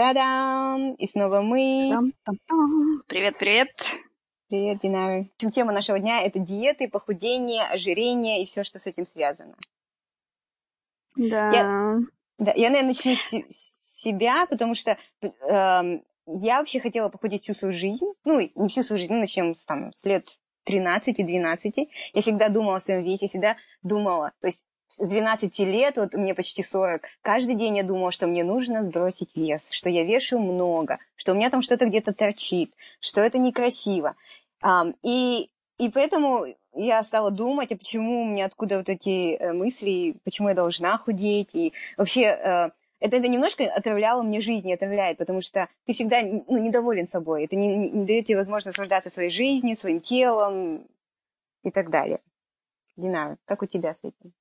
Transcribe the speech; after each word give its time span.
Та-дам! 0.00 0.94
И 0.94 1.06
снова 1.06 1.42
мы. 1.42 2.14
Привет, 3.06 3.36
привет. 3.36 3.68
Динара. 4.48 5.26
Тема 5.52 5.72
нашего 5.72 5.98
дня– 5.98 6.22
это 6.24 6.38
диеты, 6.38 6.88
похудение, 6.88 7.64
ожирение 7.64 8.42
и 8.42 8.46
все, 8.46 8.64
что 8.64 8.78
с 8.78 8.86
этим 8.86 9.04
связано. 9.04 9.54
Да. 11.16 11.50
Я, 11.50 11.98
да, 12.38 12.52
я 12.56 12.70
наверное, 12.70 12.94
начну 12.94 13.14
с, 13.14 13.34
с 13.50 14.00
себя, 14.00 14.46
потому 14.46 14.74
что 14.74 14.96
э, 15.20 16.00
я 16.28 16.58
вообще 16.60 16.80
хотела 16.80 17.10
похудеть 17.10 17.42
всю 17.42 17.52
свою 17.52 17.74
жизнь. 17.74 18.06
Ну, 18.24 18.40
не 18.40 18.68
всю 18.70 18.82
свою 18.82 18.98
жизнь, 18.98 19.12
ну, 19.12 19.20
начнем 19.20 19.54
с, 19.54 19.66
там, 19.66 19.92
с 19.92 20.06
лет 20.06 20.26
13-12. 20.66 21.88
Я 22.14 22.22
всегда 22.22 22.48
думала 22.48 22.76
о 22.76 22.80
своем 22.80 23.02
весе, 23.02 23.26
всегда 23.26 23.58
думала, 23.82 24.32
то 24.40 24.46
есть 24.46 24.64
с 24.90 24.98
12 24.98 25.56
лет, 25.60 25.96
вот 25.96 26.14
мне 26.14 26.34
почти 26.34 26.64
40, 26.64 27.02
каждый 27.22 27.54
день 27.54 27.76
я 27.76 27.84
думала, 27.84 28.10
что 28.10 28.26
мне 28.26 28.42
нужно 28.42 28.82
сбросить 28.84 29.36
вес, 29.36 29.70
что 29.70 29.88
я 29.88 30.02
вешаю 30.04 30.42
много, 30.42 30.98
что 31.14 31.32
у 31.32 31.36
меня 31.36 31.48
там 31.48 31.62
что-то 31.62 31.86
где-то 31.86 32.12
торчит, 32.12 32.72
что 32.98 33.20
это 33.20 33.38
некрасиво. 33.38 34.16
И, 35.02 35.48
и 35.78 35.88
поэтому 35.90 36.44
я 36.74 37.04
стала 37.04 37.30
думать, 37.30 37.70
а 37.70 37.76
почему 37.76 38.22
у 38.22 38.26
меня 38.26 38.46
откуда 38.46 38.78
вот 38.78 38.88
эти 38.88 39.36
э, 39.36 39.52
мысли, 39.52 40.16
почему 40.24 40.48
я 40.48 40.54
должна 40.54 40.96
худеть, 40.96 41.54
и 41.54 41.72
вообще 41.96 42.22
э, 42.22 42.70
это, 43.00 43.16
это 43.16 43.28
немножко 43.28 43.64
отравляло 43.64 44.22
мне 44.22 44.40
жизнь, 44.40 44.68
и 44.68 44.74
отравляет, 44.74 45.18
потому 45.18 45.40
что 45.40 45.68
ты 45.86 45.92
всегда 45.92 46.20
ну, 46.22 46.58
недоволен 46.58 47.06
собой, 47.06 47.44
это 47.44 47.56
не, 47.56 47.90
не 47.90 48.06
дает 48.06 48.26
тебе 48.26 48.36
возможность 48.36 48.76
наслаждаться 48.76 49.10
своей 49.10 49.30
жизнью, 49.30 49.76
своим 49.76 50.00
телом 50.00 50.86
и 51.62 51.70
так 51.70 51.90
далее. 51.90 52.20
Динара, 52.96 53.38
как 53.46 53.62
у 53.62 53.66
тебя 53.66 53.94
с 53.94 54.00
этим? 54.04 54.32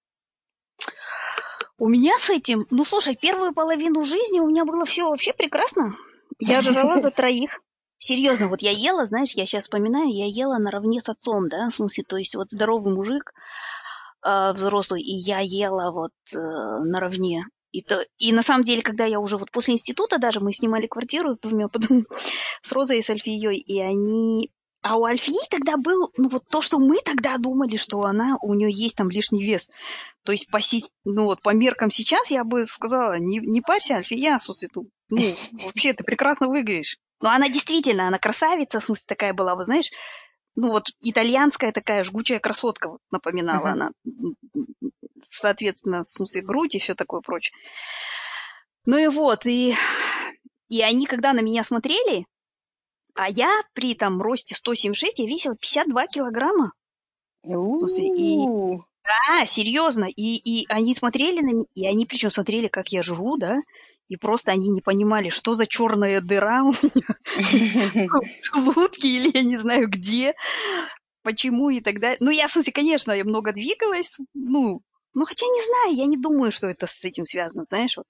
У 1.80 1.88
меня 1.88 2.12
с 2.20 2.30
этим, 2.30 2.68
ну 2.70 2.84
слушай, 2.84 3.16
первую 3.16 3.54
половину 3.54 4.04
жизни 4.04 4.40
у 4.42 4.48
меня 4.48 4.66
было 4.66 4.86
все 4.86 5.10
вообще 5.10 5.32
прекрасно. 5.34 5.96
Я 6.38 6.62
жрала 6.62 7.00
за 7.00 7.10
троих. 7.10 7.62
Серьезно, 7.98 8.50
вот 8.50 8.62
я 8.62 8.71
ела, 8.71 9.05
знаешь, 9.05 9.32
я 9.32 9.46
сейчас 9.46 9.63
вспоминаю, 9.63 10.10
я 10.10 10.26
ела 10.26 10.58
наравне 10.58 11.02
с 11.02 11.10
отцом, 11.10 11.49
да, 11.49 11.70
в 11.70 11.76
смысле, 11.76 12.04
то 12.08 12.18
есть 12.18 12.36
вот 12.36 12.49
здоровый 12.49 12.94
мужик, 12.94 13.34
э, 14.26 14.52
взрослый, 14.54 15.02
и 15.02 15.16
я 15.16 15.40
ела 15.40 15.91
вот 15.91 16.12
э, 16.34 16.38
наравне. 16.86 17.46
И, 17.71 17.82
то, 17.82 18.05
и 18.18 18.32
на 18.32 18.41
самом 18.41 18.64
деле, 18.64 18.82
когда 18.82 19.05
я 19.05 19.20
уже 19.20 19.38
вот 19.38 19.52
после 19.52 19.74
института 19.74 20.18
даже, 20.18 20.40
мы 20.40 20.54
снимали 20.54 20.88
квартиру 20.88 21.34
с 21.34 21.40
двумя, 21.40 21.68
потом 21.68 22.05
с 22.62 22.71
Розой 22.71 22.99
и 22.99 23.02
с 23.02 23.10
Альфией, 23.10 23.58
и 23.58 23.80
они 23.80 24.52
а 24.82 24.96
у 24.96 25.04
Альфии 25.04 25.48
тогда 25.49 25.77
был, 25.77 26.10
ну 26.18 26.30
вот 26.30 26.46
то, 26.48 26.62
что 26.62 26.80
мы 26.80 26.99
тогда 27.04 27.38
думали, 27.38 27.76
что 27.76 28.04
она, 28.04 28.38
у 28.41 28.54
нее 28.54 28.72
есть 28.72 28.96
там 28.96 29.10
лишний 29.10 29.44
вес. 29.44 29.70
То 30.24 30.32
есть 30.32 30.49
по, 30.49 30.60
ну 31.04 31.26
вот 31.26 31.41
по 31.41 31.54
меркам 31.54 31.91
сейчас 31.91 32.32
я 32.32 32.44
бы 32.44 32.66
сказала, 32.66 33.18
не, 33.20 33.40
не 33.40 33.62
парься, 33.62 33.96
Альфия, 33.96 34.40
смысле, 34.40 34.70
ну, 35.10 35.21
вообще 35.66 35.94
ты 35.94 36.04
прекрасно 36.04 36.48
выглядишь. 36.48 36.98
Но 37.21 37.30
она 37.30 37.49
действительно, 37.49 38.08
она 38.08 38.20
красавица, 38.20 38.80
в 38.80 38.84
смысле 38.84 39.04
такая 39.08 39.34
была, 39.34 39.55
вы 39.55 39.63
знаешь, 39.63 39.91
ну 40.55 40.71
вот 40.71 40.88
итальянская 41.02 41.71
такая 41.71 42.04
жгучая 42.04 42.40
красотка, 42.40 42.90
вот 42.90 43.02
напоминала 43.12 43.68
uh-huh. 43.68 43.71
она. 43.71 43.91
Соответственно, 45.24 46.04
в 46.04 46.10
смысле 46.10 46.41
грудь 46.41 46.76
и 46.76 46.80
все 46.80 46.96
такое 46.96 47.20
прочее. 47.21 47.54
Ну 48.86 48.98
и 48.98 49.08
вот, 49.08 49.46
и, 49.46 49.76
и 50.70 50.82
они, 50.82 51.05
когда 51.05 51.34
на 51.34 51.41
меня 51.41 51.64
смотрели, 51.64 52.26
а 53.15 53.29
я 53.29 53.62
при 53.74 53.96
там 53.96 54.21
росте 54.21 54.55
176, 54.55 55.20
я 55.20 55.26
весила 55.26 55.55
52 55.55 56.07
килограмма. 56.07 56.74
И, 58.76 58.79
да, 59.04 59.46
серьезно. 59.46 60.05
И, 60.05 60.35
и 60.38 60.65
они 60.70 60.93
смотрели 60.96 61.41
на 61.41 61.52
меня, 61.52 61.65
и 61.74 61.85
они 61.85 62.05
причем 62.05 62.32
смотрели, 62.32 62.68
как 62.68 62.90
я 62.90 63.04
жру, 63.04 63.37
да, 63.37 63.57
и 64.07 64.18
просто 64.18 64.52
они 64.52 64.69
не 64.69 64.81
понимали, 64.81 65.30
что 65.30 65.53
за 65.53 65.68
черная 65.68 66.22
дыра 66.22 66.63
у 66.63 66.72
меня 66.72 68.09
в 68.09 68.56
желудке 68.56 69.07
или 69.07 69.31
я 69.34 69.44
не 69.44 69.57
знаю 69.57 69.88
где, 69.88 70.34
почему 71.24 71.69
и 71.69 71.80
так 71.80 72.00
далее. 72.00 72.18
Ну, 72.19 72.31
я, 72.31 72.47
в 72.47 72.52
смысле, 72.52 72.74
конечно, 72.74 73.12
я 73.12 73.24
много 73.24 73.53
двигалась, 73.53 74.18
ну, 74.34 74.81
ну, 75.14 75.26
хотя 75.26 75.46
не 75.46 75.66
знаю, 75.66 75.96
я 75.96 76.06
не 76.06 76.18
думаю, 76.18 76.52
что 76.52 76.68
это 76.68 76.88
с 76.88 77.03
этим 77.03 77.26
связано, 77.26 77.64
знаешь, 77.66 77.97
вот. 77.97 78.08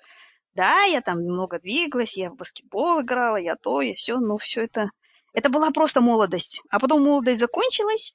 Да, 0.59 0.83
я 0.83 0.99
там 0.99 1.19
много 1.19 1.57
двигалась, 1.57 2.17
я 2.17 2.29
в 2.29 2.35
баскетбол 2.35 2.99
играла, 2.99 3.37
я 3.37 3.55
то, 3.55 3.81
я 3.81 3.93
все, 3.95 4.17
но 4.19 4.37
все 4.37 4.63
это 4.63 4.89
это 5.31 5.47
была 5.47 5.71
просто 5.71 6.01
молодость. 6.01 6.63
А 6.69 6.79
потом 6.81 7.01
молодость 7.05 7.39
закончилась, 7.39 8.13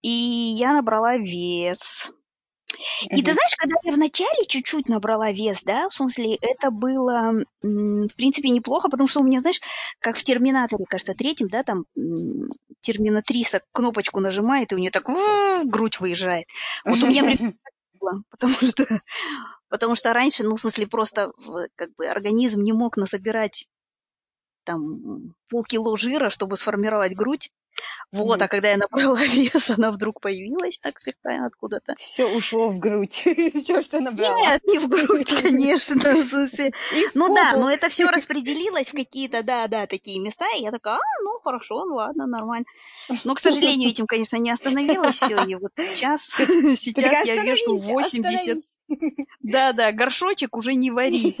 и 0.00 0.08
я 0.08 0.72
набрала 0.72 1.16
вес. 1.16 2.12
И 3.10 3.22
ты 3.22 3.32
знаешь, 3.32 3.56
когда 3.58 3.74
я 3.82 3.92
вначале 3.92 4.46
чуть-чуть 4.46 4.88
набрала 4.88 5.32
вес, 5.32 5.64
да, 5.64 5.88
в 5.88 5.92
смысле, 5.92 6.36
это 6.36 6.70
было, 6.70 7.42
в 7.60 8.14
принципе, 8.16 8.50
неплохо, 8.50 8.88
потому 8.88 9.08
что 9.08 9.18
у 9.18 9.24
меня, 9.24 9.40
знаешь, 9.40 9.60
как 9.98 10.16
в 10.16 10.22
Терминаторе, 10.22 10.84
кажется, 10.88 11.14
третьем, 11.14 11.48
да, 11.48 11.64
там 11.64 11.86
Терминатриса 12.82 13.62
кнопочку 13.72 14.20
нажимает, 14.20 14.70
и 14.70 14.76
у 14.76 14.78
нее 14.78 14.92
так 14.92 15.08
грудь 15.64 15.98
выезжает. 15.98 16.46
Вот 16.84 17.02
у 17.02 17.08
меня 17.08 17.24
было, 18.04 18.22
потому 18.30 18.54
что, 18.54 18.84
потому 19.68 19.94
что 19.94 20.12
раньше, 20.12 20.44
ну, 20.44 20.56
в 20.56 20.60
смысле, 20.60 20.86
просто 20.86 21.32
как 21.76 21.94
бы 21.96 22.06
организм 22.06 22.62
не 22.62 22.72
мог 22.72 22.96
насобирать 22.96 23.66
там 24.64 25.34
полкило 25.48 25.96
жира, 25.96 26.30
чтобы 26.30 26.56
сформировать 26.56 27.14
грудь. 27.14 27.50
Вот, 28.12 28.40
mm-hmm. 28.40 28.44
а 28.44 28.48
когда 28.48 28.70
я 28.70 28.76
набрала 28.76 29.20
вес, 29.24 29.70
она 29.70 29.90
вдруг 29.90 30.20
появилась 30.20 30.78
так 30.78 31.00
слегка 31.00 31.44
откуда-то. 31.46 31.94
Все 31.98 32.26
ушло 32.26 32.68
в 32.68 32.78
грудь. 32.78 33.24
все, 33.54 33.82
что 33.82 34.00
набрала. 34.00 34.36
Нет, 34.36 34.62
не 34.64 34.78
в 34.78 34.88
грудь, 34.88 35.34
конечно. 35.42 36.14
ну 37.14 37.34
да, 37.34 37.56
но 37.56 37.70
это 37.70 37.88
все 37.88 38.08
распределилось 38.10 38.90
в 38.90 38.96
какие-то, 38.96 39.42
да, 39.42 39.66
да, 39.66 39.86
такие 39.86 40.20
места. 40.20 40.46
И 40.56 40.62
я 40.62 40.70
такая, 40.70 40.96
а, 40.96 41.22
ну 41.22 41.40
хорошо, 41.42 41.84
ну 41.84 41.96
ладно, 41.96 42.26
нормально. 42.26 42.66
Но, 43.24 43.34
к 43.34 43.40
сожалению, 43.40 43.90
этим, 43.90 44.06
конечно, 44.06 44.36
не 44.36 44.50
остановилось 44.50 45.16
все. 45.16 45.44
И 45.44 45.54
вот 45.56 45.72
сейчас, 45.76 46.22
сейчас 46.78 47.26
я 47.26 47.42
вешу 47.42 47.78
80. 47.78 48.64
Да-да, 49.42 49.92
горшочек 49.92 50.56
уже 50.56 50.74
не 50.74 50.90
вари. 50.90 51.34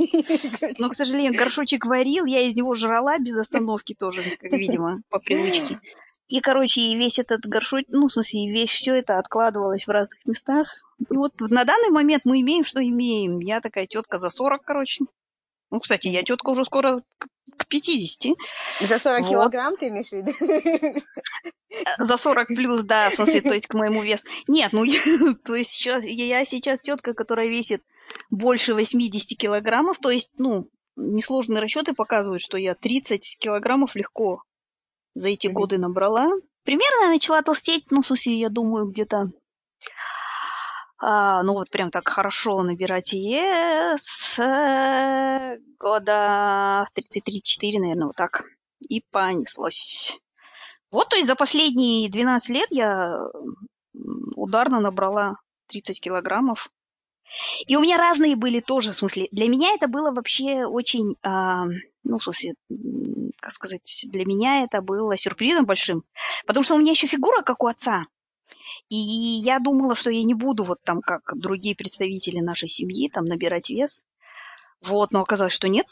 Но, 0.78 0.88
к 0.88 0.94
сожалению, 0.94 1.34
горшочек 1.34 1.86
варил, 1.86 2.24
я 2.24 2.40
из 2.40 2.54
него 2.54 2.74
жрала 2.74 3.18
без 3.18 3.36
остановки 3.36 3.94
тоже, 3.94 4.22
как 4.40 4.52
видимо, 4.52 5.02
по 5.10 5.18
привычке. 5.18 5.78
И, 6.28 6.40
короче, 6.40 6.80
и 6.80 6.96
весь 6.96 7.18
этот 7.18 7.46
горшочек, 7.46 7.88
ну, 7.90 8.08
в 8.08 8.12
смысле, 8.12 8.50
весь 8.50 8.70
все 8.70 8.94
это 8.94 9.18
откладывалось 9.18 9.86
в 9.86 9.90
разных 9.90 10.24
местах. 10.24 10.68
И 10.98 11.14
вот 11.14 11.34
на 11.40 11.64
данный 11.64 11.90
момент 11.90 12.24
мы 12.24 12.40
имеем, 12.40 12.64
что 12.64 12.82
имеем. 12.82 13.40
Я 13.40 13.60
такая 13.60 13.86
тетка 13.86 14.18
за 14.18 14.30
40, 14.30 14.62
короче. 14.64 15.04
Ну, 15.70 15.80
кстати, 15.80 16.08
я 16.08 16.22
тетка 16.22 16.50
уже 16.50 16.64
скоро 16.64 17.02
к 17.58 17.66
50. 17.66 18.36
За 18.80 18.98
40 18.98 19.22
вот. 19.22 19.30
килограмм 19.30 19.76
ты 19.76 19.88
имеешь 19.88 20.08
в 20.08 20.12
виду? 20.12 21.02
За 21.98 22.16
40 22.16 22.48
плюс, 22.48 22.84
да, 22.84 23.10
в 23.10 23.14
смысле, 23.14 23.40
то 23.42 23.52
есть 23.52 23.66
к 23.66 23.74
моему 23.74 24.02
весу. 24.02 24.26
Нет, 24.48 24.72
ну, 24.72 24.84
я, 24.84 25.00
то 25.44 25.54
есть 25.54 25.72
сейчас, 25.72 26.04
я 26.04 26.44
сейчас 26.44 26.80
тетка, 26.80 27.12
которая 27.14 27.48
весит 27.48 27.82
больше 28.30 28.74
80 28.74 29.36
килограммов, 29.38 29.98
то 29.98 30.10
есть, 30.10 30.30
ну, 30.38 30.70
несложные 30.96 31.60
расчеты 31.60 31.92
показывают, 31.92 32.40
что 32.40 32.56
я 32.56 32.74
30 32.74 33.38
килограммов 33.40 33.96
легко 33.96 34.42
за 35.14 35.28
эти 35.28 35.46
годы 35.46 35.78
набрала. 35.78 36.28
Примерно 36.64 37.08
начала 37.08 37.42
толстеть, 37.42 37.90
ну, 37.90 38.02
в 38.02 38.06
смысле, 38.06 38.38
я 38.38 38.48
думаю, 38.48 38.86
где-то 38.86 39.30
а, 41.06 41.42
ну 41.42 41.52
вот 41.52 41.70
прям 41.70 41.90
так 41.90 42.08
хорошо 42.08 42.62
набирать 42.62 43.12
ЕС 43.12 44.38
года 45.78 46.86
33-4, 46.96 47.78
наверное, 47.78 48.06
вот 48.06 48.16
так. 48.16 48.44
И 48.88 49.02
понеслось. 49.10 50.18
Вот, 50.90 51.10
то 51.10 51.16
есть 51.16 51.28
за 51.28 51.34
последние 51.34 52.10
12 52.10 52.50
лет 52.50 52.68
я 52.70 53.18
ударно 54.34 54.80
набрала 54.80 55.36
30 55.68 56.00
килограммов. 56.00 56.70
И 57.66 57.76
у 57.76 57.80
меня 57.80 57.96
разные 57.96 58.36
были 58.36 58.60
тоже, 58.60 58.92
в 58.92 58.96
смысле, 58.96 59.28
для 59.32 59.48
меня 59.48 59.74
это 59.74 59.88
было 59.88 60.10
вообще 60.10 60.66
очень, 60.66 61.16
а, 61.22 61.64
ну, 62.04 62.18
в 62.18 62.22
смысле, 62.22 62.54
как 63.40 63.52
сказать, 63.52 64.04
для 64.08 64.24
меня 64.24 64.62
это 64.62 64.82
было 64.82 65.16
сюрпризом 65.16 65.64
большим, 65.64 66.04
потому 66.46 66.64
что 66.64 66.74
у 66.74 66.78
меня 66.78 66.92
еще 66.92 67.06
фигура, 67.06 67.42
как 67.42 67.62
у 67.62 67.66
отца. 67.66 68.06
И 68.88 68.96
я 68.96 69.58
думала, 69.58 69.94
что 69.94 70.10
я 70.10 70.22
не 70.22 70.34
буду 70.34 70.64
вот 70.64 70.82
там, 70.82 71.00
как 71.00 71.32
другие 71.36 71.74
представители 71.74 72.40
нашей 72.40 72.68
семьи, 72.68 73.08
там 73.08 73.24
набирать 73.24 73.70
вес. 73.70 74.04
Вот, 74.82 75.12
но 75.12 75.20
оказалось, 75.20 75.54
что 75.54 75.68
нет. 75.68 75.86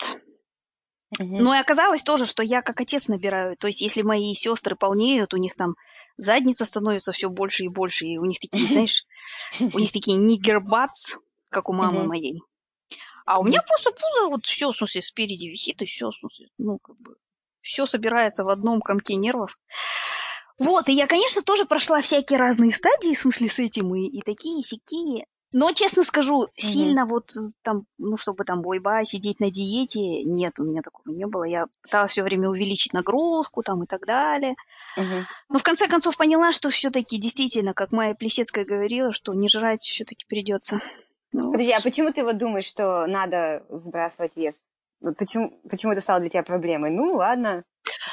Угу. 1.18 1.38
Ну 1.38 1.54
и 1.54 1.58
оказалось 1.58 2.02
тоже, 2.02 2.26
что 2.26 2.42
я 2.42 2.62
как 2.62 2.80
отец 2.80 3.08
набираю. 3.08 3.56
То 3.56 3.66
есть, 3.66 3.80
если 3.80 4.02
мои 4.02 4.34
сестры 4.34 4.76
полнеют, 4.76 5.34
у 5.34 5.38
них 5.38 5.54
там 5.54 5.76
задница 6.16 6.64
становится 6.64 7.12
все 7.12 7.28
больше 7.28 7.64
и 7.64 7.68
больше, 7.68 8.06
и 8.06 8.18
у 8.18 8.24
них 8.24 8.38
такие, 8.38 8.66
знаешь, 8.68 9.04
у 9.60 9.78
них 9.78 9.92
такие 9.92 10.16
нигербатс, 10.16 11.18
как 11.50 11.68
у 11.68 11.72
мамы 11.72 12.04
моей. 12.04 12.40
А 13.24 13.38
у 13.38 13.44
меня 13.44 13.62
просто 13.62 13.90
пузо 13.90 14.28
вот 14.28 14.46
все, 14.46 14.72
в 14.72 14.76
смысле, 14.76 15.02
спереди 15.02 15.46
висит, 15.46 15.80
и 15.82 15.86
все, 15.86 16.10
в 16.10 16.16
смысле, 16.16 16.48
ну, 16.58 16.78
как 16.78 16.96
бы, 16.98 17.16
все 17.60 17.86
собирается 17.86 18.44
в 18.44 18.48
одном 18.48 18.80
комке 18.80 19.14
нервов. 19.14 19.56
Вот, 20.58 20.88
и 20.88 20.92
я, 20.92 21.06
конечно, 21.06 21.42
тоже 21.42 21.64
прошла 21.64 22.00
всякие 22.02 22.38
разные 22.38 22.72
стадии, 22.72 23.14
в 23.14 23.18
смысле, 23.18 23.48
с 23.48 23.58
этим, 23.58 23.94
и, 23.94 24.06
и 24.06 24.20
такие, 24.22 24.60
и 24.60 24.62
сякие. 24.62 25.26
Но, 25.52 25.70
честно 25.72 26.02
скажу, 26.02 26.46
сильно 26.56 27.04
вот 27.04 27.30
там, 27.62 27.84
ну, 27.98 28.16
чтобы 28.16 28.44
там 28.44 28.62
бойба, 28.62 29.04
сидеть 29.04 29.38
на 29.38 29.50
диете, 29.50 30.24
нет, 30.24 30.58
у 30.58 30.64
меня 30.64 30.80
такого 30.80 31.14
не 31.14 31.26
было. 31.26 31.44
Я 31.44 31.66
пыталась 31.82 32.12
все 32.12 32.22
время 32.22 32.48
увеличить 32.48 32.94
нагрузку 32.94 33.62
там 33.62 33.82
и 33.82 33.86
так 33.86 34.06
далее. 34.06 34.54
Мгм. 34.96 35.26
Но 35.50 35.58
в 35.58 35.62
конце 35.62 35.88
концов 35.88 36.16
поняла, 36.16 36.52
что 36.52 36.70
все-таки 36.70 37.18
действительно, 37.18 37.74
как 37.74 37.92
Майя 37.92 38.14
Плесецкая 38.14 38.64
говорила, 38.64 39.12
что 39.12 39.34
не 39.34 39.48
жрать 39.48 39.82
все-таки 39.82 40.24
придется. 40.26 40.80
Ну. 41.32 41.52
Подожди, 41.52 41.72
а 41.72 41.80
почему 41.80 42.12
ты 42.12 42.24
вот 42.24 42.38
думаешь, 42.38 42.64
что 42.64 43.06
надо 43.06 43.64
сбрасывать 43.70 44.36
вес? 44.36 44.54
Вот 45.02 45.16
почему, 45.16 45.60
почему 45.68 45.92
это 45.92 46.00
стало 46.00 46.20
для 46.20 46.30
тебя 46.30 46.42
проблемой? 46.42 46.90
Ну, 46.90 47.14
ладно. 47.14 47.64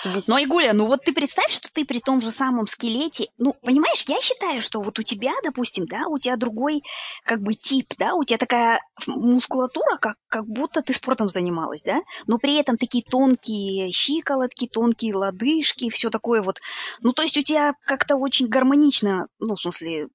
50. 0.03 0.27
Но, 0.27 0.41
Игуля, 0.41 0.74
ну 0.74 0.86
вот 0.86 1.03
ты 1.03 1.13
представь, 1.13 1.51
что 1.51 1.71
ты 1.71 1.86
при 1.86 2.00
том 2.00 2.21
же 2.21 2.31
самом 2.31 2.68
скелете, 2.68 3.27
ну, 3.38 3.53
понимаешь, 3.62 4.03
я 4.07 4.19
считаю, 4.19 4.62
что 4.62 4.81
вот 4.81 4.97
у 5.00 5.03
тебя, 5.03 5.31
допустим, 5.44 5.86
да, 5.86 6.07
у 6.07 6.18
тебя 6.18 6.38
другой 6.38 6.81
как 7.24 7.41
бы 7.41 7.53
тип, 7.53 7.94
да, 7.97 8.13
у 8.15 8.24
тебя 8.24 8.38
такая 8.38 8.80
мускулатура, 9.07 9.97
как, 9.97 10.15
как 10.27 10.47
будто 10.47 10.81
ты 10.81 10.94
спортом 10.94 11.30
занималась, 11.30 11.83
да, 11.83 12.00
но 12.27 12.38
при 12.38 12.56
этом 12.56 12.77
такие 12.77 13.03
тонкие 13.03 13.92
щиколотки, 13.92 14.68
тонкие 14.68 15.15
лодыжки, 15.15 15.89
все 15.89 16.09
такое 16.09 16.42
вот, 16.42 16.59
ну, 17.01 17.12
то 17.13 17.21
есть 17.21 17.38
у 17.38 17.44
тебя 17.44 17.74
как-то 17.85 18.15
очень 18.15 18.47
гармонично, 18.47 19.27
ну, 19.39 19.56
в 19.56 19.62
смысле, 19.62 20.07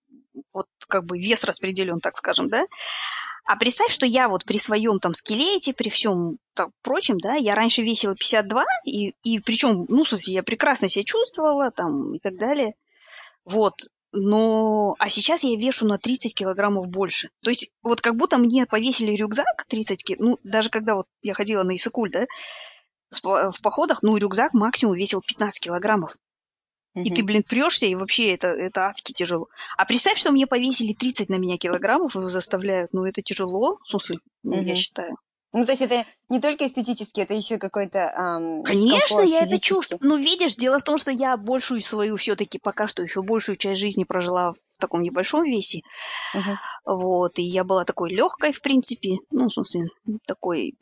вот 0.53 0.67
как 0.89 1.05
бы 1.05 1.19
вес 1.19 1.45
распределен, 1.45 2.01
так 2.01 2.17
скажем, 2.17 2.49
да, 2.49 2.67
а 3.45 3.57
представь, 3.57 3.93
что 3.93 4.07
я 4.07 4.29
вот 4.29 4.45
при 4.45 4.59
своем 4.59 4.99
там 4.99 5.13
скелете, 5.13 5.75
при 5.75 5.91
всем 5.91 6.39
так, 6.55 6.71
прочем, 6.83 7.19
да, 7.19 7.35
я 7.35 7.55
раньше 7.55 7.83
весила 7.83 8.15
52, 8.15 8.65
и, 8.87 9.15
и 9.23 9.39
причем, 9.39 9.85
ну, 9.89 10.05
в 10.05 10.09
смысле, 10.09 10.35
я 10.35 10.43
прекрасно 10.43 10.89
себя 10.89 11.05
чувствовала 11.05 11.71
там 11.71 12.15
и 12.15 12.19
так 12.21 12.37
далее. 12.39 12.75
Вот. 13.45 13.75
Но, 14.13 14.95
а 14.99 15.11
сейчас 15.11 15.45
я 15.45 15.59
вешу 15.59 15.87
на 15.87 15.99
30 15.99 16.35
килограммов 16.35 16.89
больше. 16.89 17.31
То 17.43 17.51
есть, 17.51 17.71
вот 17.83 18.01
как 18.01 18.17
будто 18.17 18.39
мне 18.39 18.65
повесили 18.65 19.13
рюкзак 19.13 19.67
30 19.69 20.03
килограммов, 20.05 20.39
ну, 20.43 20.51
даже 20.51 20.71
когда 20.71 20.95
вот 20.95 21.07
я 21.21 21.35
ходила 21.35 21.65
на 21.65 21.77
Исыкуль, 21.77 22.11
да, 22.11 22.27
в 23.11 23.61
походах, 23.63 24.03
ну, 24.03 24.17
рюкзак 24.17 24.55
максимум 24.55 24.95
весил 24.95 25.21
15 25.21 25.61
килограммов. 25.63 26.17
И 26.95 27.11
ты, 27.11 27.25
блин, 27.25 27.43
прешься, 27.43 27.87
и 27.87 27.95
вообще 27.97 28.35
это, 28.35 28.49
это 28.49 28.87
адски 28.87 29.13
тяжело. 29.13 29.49
А 29.77 29.85
представь, 29.85 30.19
что 30.19 30.31
мне 30.31 30.47
повесили 30.47 30.93
30 30.93 31.29
на 31.29 31.37
меня 31.37 31.59
килограммов 31.59 32.15
и 32.15 32.21
заставляют. 32.21 32.93
Ну, 32.93 33.05
это 33.05 33.21
тяжело, 33.21 33.79
в 33.85 33.91
смысле, 33.91 34.19
ну, 34.45 34.63
я 34.63 34.77
считаю. 34.77 35.17
Ну, 35.55 35.65
то 35.65 35.71
есть 35.71 35.83
это 35.83 36.05
не 36.31 36.41
только 36.41 36.67
эстетически, 36.67 37.21
это 37.21 37.33
еще 37.33 37.59
какой-то 37.59 37.99
эм, 37.99 38.65
Конечно, 38.65 39.21
я 39.21 39.43
это 39.43 39.61
чувствую. 39.61 40.01
Но 40.03 40.17
видишь, 40.17 40.57
дело 40.57 40.81
в 40.81 40.83
том, 40.83 40.99
что 40.99 41.13
я 41.13 41.37
большую 41.37 41.81
свою 41.81 42.17
все-таки 42.17 42.59
пока 42.59 42.89
что 42.89 43.05
еще 43.05 43.23
большую 43.23 43.55
часть 43.55 43.81
жизни 43.81 44.03
прожила 44.03 44.55
в 44.55 44.81
таком 44.81 45.03
небольшом 45.03 45.45
весе. 45.45 45.83
uh 46.35 46.57
Вот, 46.85 47.39
и 47.39 47.45
я 47.45 47.63
была 47.63 47.85
такой 47.85 48.11
легкой, 48.11 48.51
в 48.51 48.61
принципе. 48.63 49.19
Ну, 49.31 49.47
в 49.47 49.53
смысле, 49.53 49.91
такой. 50.27 50.75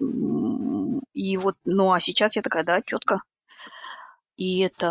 И 1.13 1.37
вот, 1.37 1.57
ну, 1.67 1.93
а 1.93 2.01
сейчас 2.01 2.37
я 2.37 2.41
такая, 2.41 2.65
да, 2.65 2.81
тетка. 2.81 3.21
И 4.43 4.59
это, 4.59 4.89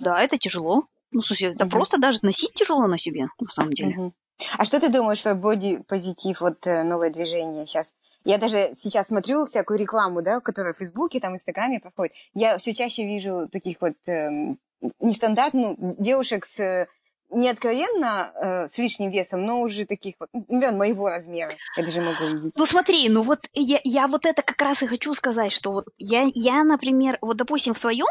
да, 0.00 0.20
это 0.20 0.36
тяжело. 0.36 0.82
Ну, 1.12 1.20
в 1.20 1.26
смысле, 1.26 1.52
это 1.52 1.64
Мгм. 1.64 1.70
просто 1.70 1.96
даже 1.98 2.18
носить 2.22 2.54
тяжело 2.54 2.88
на 2.88 2.98
себе, 2.98 3.26
на 3.38 3.50
самом 3.50 3.72
деле. 3.72 3.94
Мгм. 3.94 4.14
А 4.58 4.64
что 4.64 4.80
ты 4.80 4.88
думаешь 4.88 5.22
про 5.22 5.34
боди-позитив, 5.36 6.40
вот 6.40 6.66
э, 6.66 6.82
новое 6.82 7.10
движение 7.10 7.68
сейчас? 7.68 7.94
Я 8.24 8.36
даже 8.38 8.72
сейчас 8.76 9.08
смотрю 9.08 9.46
всякую 9.46 9.78
рекламу, 9.78 10.22
да, 10.22 10.40
которая 10.40 10.72
в 10.72 10.78
Фейсбуке, 10.78 11.20
там, 11.20 11.34
Инстаграме 11.34 11.78
проходит. 11.78 12.14
Я 12.34 12.58
все 12.58 12.74
чаще 12.74 13.04
вижу 13.04 13.48
таких 13.52 13.80
вот 13.80 13.94
эм, 14.08 14.58
нестандартных 14.98 15.78
ну, 15.78 15.94
девушек 15.96 16.44
с 16.44 16.58
э, 16.58 16.88
не 17.30 17.48
откровенно 17.50 18.32
э, 18.34 18.68
с 18.68 18.78
лишним 18.78 19.10
весом, 19.10 19.44
но 19.44 19.60
уже 19.60 19.86
таких 19.86 20.14
вот, 20.18 20.28
например, 20.32 20.72
моего 20.72 21.08
размера. 21.08 21.54
Я 21.76 21.84
даже 21.84 22.00
могу 22.00 22.24
увидеть. 22.24 22.52
Ну 22.56 22.66
смотри, 22.66 23.08
ну 23.08 23.22
вот 23.22 23.48
я, 23.52 23.80
я 23.84 24.06
вот 24.06 24.26
это 24.26 24.42
как 24.42 24.60
раз 24.60 24.82
и 24.82 24.86
хочу 24.86 25.14
сказать, 25.14 25.52
что 25.52 25.72
вот 25.72 25.86
я, 25.98 26.26
я, 26.34 26.64
например, 26.64 27.18
вот 27.20 27.36
допустим 27.36 27.74
в 27.74 27.78
своем, 27.78 28.06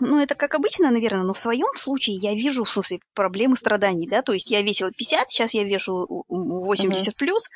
ну 0.00 0.20
это 0.20 0.34
как 0.34 0.54
обычно, 0.54 0.90
наверное, 0.90 1.22
но 1.22 1.34
в 1.34 1.40
своем 1.40 1.74
случае 1.76 2.16
я 2.16 2.34
вижу, 2.34 2.64
в 2.64 2.70
смысле, 2.70 3.00
проблемы 3.14 3.56
страданий, 3.56 4.08
да, 4.08 4.22
то 4.22 4.32
есть 4.32 4.50
я 4.50 4.62
весила 4.62 4.90
50, 4.90 5.30
сейчас 5.30 5.54
я 5.54 5.64
вешу 5.64 6.24
80 6.28 7.14
плюс, 7.16 7.48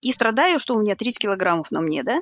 и 0.00 0.12
страдаю, 0.12 0.58
что 0.58 0.74
у 0.74 0.80
меня 0.80 0.94
30 0.96 1.18
килограммов 1.18 1.70
на 1.70 1.80
мне, 1.80 2.02
да, 2.02 2.20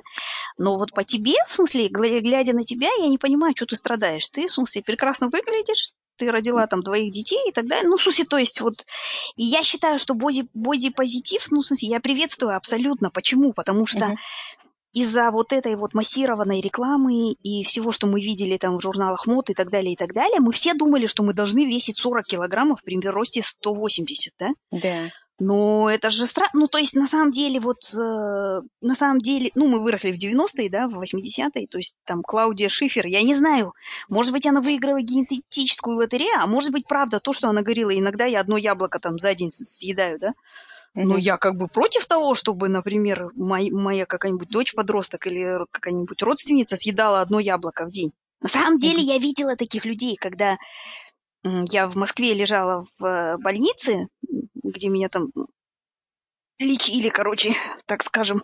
но 0.57 0.77
вот 0.77 0.93
по 0.93 1.03
тебе, 1.03 1.35
в 1.45 1.49
смысле, 1.49 1.87
гля- 1.87 2.21
глядя 2.21 2.53
на 2.53 2.63
тебя, 2.63 2.89
я 2.99 3.07
не 3.07 3.17
понимаю, 3.17 3.53
что 3.55 3.65
ты 3.65 3.75
страдаешь, 3.75 4.27
ты, 4.29 4.47
в 4.47 4.51
смысле, 4.51 4.83
прекрасно 4.83 5.27
выглядишь, 5.27 5.91
ты 6.17 6.31
родила 6.31 6.65
там 6.65 6.81
двоих 6.81 7.13
детей 7.13 7.39
и 7.47 7.51
так 7.51 7.67
далее. 7.67 7.87
Ну, 7.87 7.97
в 7.97 8.01
смысле, 8.01 8.25
то 8.25 8.37
есть 8.37 8.59
вот... 8.59 8.85
И 9.35 9.43
я 9.43 9.61
считаю, 9.61 9.99
что 9.99 10.15
боди, 10.15 10.47
боди-позитив, 10.55 11.45
ну, 11.51 11.61
в 11.61 11.67
смысле, 11.67 11.89
я 11.89 11.99
приветствую 11.99 12.55
абсолютно. 12.55 13.11
Почему? 13.11 13.53
Потому 13.53 13.85
что 13.85 14.07
Мгм. 14.07 14.17
Из-за 14.93 15.31
вот 15.31 15.53
этой 15.53 15.75
вот 15.75 15.93
массированной 15.93 16.61
рекламы 16.61 17.31
и 17.31 17.63
всего, 17.63 17.91
что 17.91 18.07
мы 18.07 18.21
видели 18.21 18.57
там 18.57 18.77
в 18.77 18.81
журналах 18.81 19.27
мод 19.27 19.49
и 19.49 19.53
так 19.53 19.69
далее, 19.69 19.93
и 19.93 19.95
так 19.95 20.13
далее, 20.13 20.39
мы 20.39 20.51
все 20.51 20.73
думали, 20.73 21.05
что 21.05 21.23
мы 21.23 21.33
должны 21.33 21.65
весить 21.65 21.97
40 21.97 22.25
килограммов 22.25 22.83
при 22.83 22.97
росте 23.07 23.41
180, 23.41 24.33
да? 24.39 24.49
Да. 24.71 25.11
Но 25.39 25.87
это 25.89 26.09
же 26.09 26.25
странно. 26.25 26.49
Ну, 26.53 26.67
то 26.67 26.79
есть, 26.79 26.95
на 26.95 27.07
самом 27.07 27.31
деле, 27.31 27.59
вот, 27.59 27.93
э, 27.93 27.97
на 28.81 28.95
самом 28.95 29.19
деле, 29.19 29.51
ну, 29.53 29.67
мы 29.67 29.79
выросли 29.79 30.11
в 30.11 30.17
90-е, 30.17 30.69
да, 30.69 30.87
в 30.87 30.99
80-е, 30.99 31.67
то 31.67 31.77
есть, 31.77 31.93
там, 32.05 32.23
Клаудия 32.23 32.69
Шифер, 32.69 33.05
я 33.05 33.21
не 33.21 33.35
знаю, 33.35 33.73
может 34.09 34.31
быть, 34.31 34.47
она 34.47 34.61
выиграла 34.61 34.99
генетическую 34.99 35.97
лотерею, 35.97 36.39
а 36.41 36.47
может 36.47 36.71
быть, 36.71 36.87
правда, 36.87 37.19
то, 37.19 37.33
что 37.33 37.49
она 37.49 37.61
говорила, 37.61 37.95
иногда 37.95 38.25
я 38.25 38.39
одно 38.39 38.57
яблоко 38.57 38.99
там 38.99 39.19
за 39.19 39.35
день 39.35 39.51
съедаю, 39.51 40.17
да, 40.19 40.33
но 41.05 41.17
я 41.17 41.37
как 41.37 41.55
бы 41.55 41.67
против 41.67 42.05
того, 42.07 42.33
чтобы, 42.33 42.69
например, 42.69 43.31
мой- 43.35 43.69
моя 43.71 44.05
какая-нибудь 44.05 44.49
дочь-подросток 44.49 45.27
или 45.27 45.59
какая-нибудь 45.71 46.21
родственница 46.23 46.75
съедала 46.75 47.21
одно 47.21 47.39
яблоко 47.39 47.85
в 47.85 47.91
день. 47.91 48.11
На 48.41 48.49
самом 48.49 48.79
деле 48.79 49.01
я 49.01 49.17
видела 49.17 49.55
таких 49.55 49.85
людей, 49.85 50.15
когда 50.15 50.57
я 51.43 51.87
в 51.87 51.95
Москве 51.95 52.33
лежала 52.33 52.83
в 52.99 53.05
э, 53.05 53.37
больнице, 53.37 54.07
где 54.55 54.89
меня 54.89 55.09
там 55.09 55.31
лечили, 56.59 57.09
короче, 57.09 57.53
так 57.85 58.03
скажем, 58.03 58.43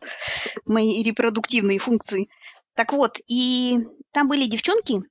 мои 0.65 1.03
репродуктивные 1.03 1.79
функции. 1.79 2.29
Так 2.75 2.93
вот, 2.93 3.19
и 3.27 3.79
там 4.11 4.27
были 4.27 4.45
девчонки, 4.47 5.03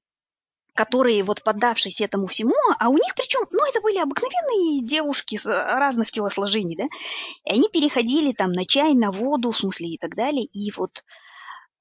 которые 0.74 1.22
вот 1.22 1.42
поддавшись 1.42 2.00
этому 2.00 2.26
всему, 2.26 2.54
а 2.78 2.88
у 2.88 2.94
них 2.94 3.14
причем, 3.14 3.46
ну, 3.50 3.58
это 3.68 3.80
были 3.80 3.98
обыкновенные 3.98 4.82
девушки 4.82 5.36
с 5.36 5.46
э, 5.46 5.78
разных 5.78 6.10
телосложений, 6.10 6.76
да, 6.76 6.84
и 7.44 7.54
они 7.54 7.68
переходили 7.72 8.32
там 8.32 8.52
на 8.52 8.64
чай, 8.64 8.94
на 8.94 9.10
воду, 9.10 9.50
в 9.50 9.58
смысле, 9.58 9.88
и 9.88 9.98
так 9.98 10.14
далее, 10.14 10.44
и 10.44 10.72
вот 10.72 11.04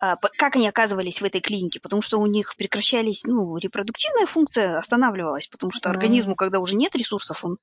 а, 0.03 0.17
как 0.17 0.55
они 0.55 0.67
оказывались 0.67 1.21
в 1.21 1.25
этой 1.25 1.41
клинике, 1.41 1.79
потому 1.79 2.01
что 2.01 2.17
у 2.17 2.25
них 2.25 2.55
прекращались, 2.57 3.23
ну, 3.23 3.55
репродуктивная 3.57 4.25
функция 4.25 4.79
останавливалась, 4.79 5.47
потому 5.47 5.71
что 5.71 5.91
организму, 5.91 6.35
когда 6.35 6.59
уже 6.59 6.75
нет 6.75 6.95
ресурсов, 6.95 7.45
он 7.45 7.59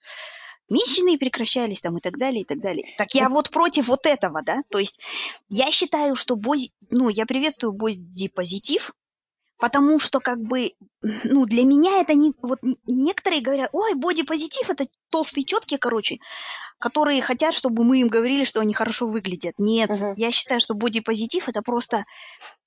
месячные 0.70 1.18
прекращались 1.18 1.80
там 1.80 1.96
и 1.98 2.00
так 2.00 2.16
далее, 2.16 2.42
и 2.42 2.44
так 2.44 2.60
далее. 2.60 2.84
Так 2.96 3.12
я 3.14 3.28
вот. 3.28 3.50
против 3.50 3.88
вот 3.88 4.06
этого, 4.06 4.42
да, 4.42 4.62
то 4.70 4.78
есть 4.78 5.00
я 5.48 5.70
считаю, 5.72 6.14
что 6.14 6.36
боди, 6.36 6.70
ну, 6.90 7.08
я 7.08 7.26
приветствую 7.26 7.72
бодипозитив, 7.72 8.92
потому 9.58 9.98
что 9.98 10.20
как 10.20 10.40
бы, 10.40 10.72
ну, 11.02 11.46
для 11.46 11.64
меня 11.64 12.00
это 12.00 12.14
не, 12.14 12.32
вот 12.42 12.58
некоторые 12.86 13.42
говорят, 13.42 13.70
ой, 13.72 13.94
бодипозитив 13.94 14.70
это 14.70 14.86
толстые 15.10 15.44
тетки, 15.44 15.76
короче, 15.76 16.18
которые 16.78 17.22
хотят, 17.22 17.54
чтобы 17.54 17.84
мы 17.84 18.00
им 18.00 18.08
говорили, 18.08 18.44
что 18.44 18.60
они 18.60 18.74
хорошо 18.74 19.06
выглядят. 19.06 19.54
Нет, 19.58 19.90
Мгм. 19.90 20.16
я 20.16 20.30
считаю, 20.30 20.60
что 20.60 20.74
бодипозитив 20.74 21.48
это 21.48 21.62
просто 21.62 22.04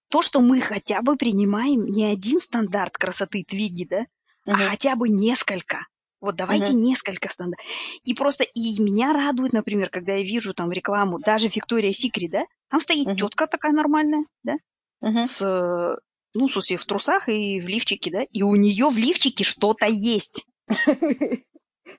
то, 0.09 0.21
что 0.21 0.41
мы 0.41 0.61
хотя 0.61 1.01
бы 1.01 1.15
принимаем 1.15 1.85
не 1.85 2.05
один 2.05 2.41
стандарт 2.41 2.97
красоты 2.97 3.43
твиги, 3.47 3.85
да, 3.89 4.05
а 4.49 4.57
Мгм. 4.57 4.69
хотя 4.69 4.95
бы 4.95 5.09
несколько. 5.09 5.87
Вот 6.19 6.35
давайте 6.35 6.73
несколько 6.73 7.29
стандартов. 7.31 7.65
И 8.03 8.13
просто 8.13 8.43
и 8.43 8.79
меня 8.81 9.13
радует, 9.13 9.53
например, 9.53 9.89
когда 9.89 10.13
я 10.15 10.23
вижу 10.23 10.53
там 10.53 10.71
рекламу, 10.71 11.19
даже 11.19 11.47
Виктория 11.47 11.93
Секрет, 11.93 12.31
да, 12.31 12.43
там 12.69 12.79
стоит 12.79 13.07
Мгм. 13.07 13.15
тетка 13.15 13.47
такая 13.47 13.71
нормальная, 13.71 14.25
да, 14.43 14.55
Мгм. 15.01 15.19
с, 15.19 15.41
э, 15.41 15.95
ну, 16.33 16.47
в 16.47 16.53
смысле, 16.53 16.77
в 16.77 16.85
трусах 16.85 17.29
и 17.29 17.59
в 17.59 17.67
лифчике, 17.67 18.11
да, 18.11 18.23
и 18.31 18.43
у 18.43 18.55
нее 18.55 18.89
в 18.89 18.97
лифчике 18.97 19.43
что-то 19.43 19.85
есть. 19.87 20.45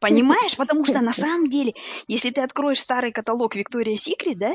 Понимаешь? 0.00 0.56
Потому 0.56 0.84
что 0.84 1.00
на 1.00 1.12
самом 1.12 1.48
деле, 1.48 1.74
если 2.06 2.30
ты 2.30 2.40
откроешь 2.40 2.80
старый 2.80 3.12
каталог 3.12 3.56
Виктория 3.56 3.96
Секрет, 3.96 4.38
да, 4.38 4.54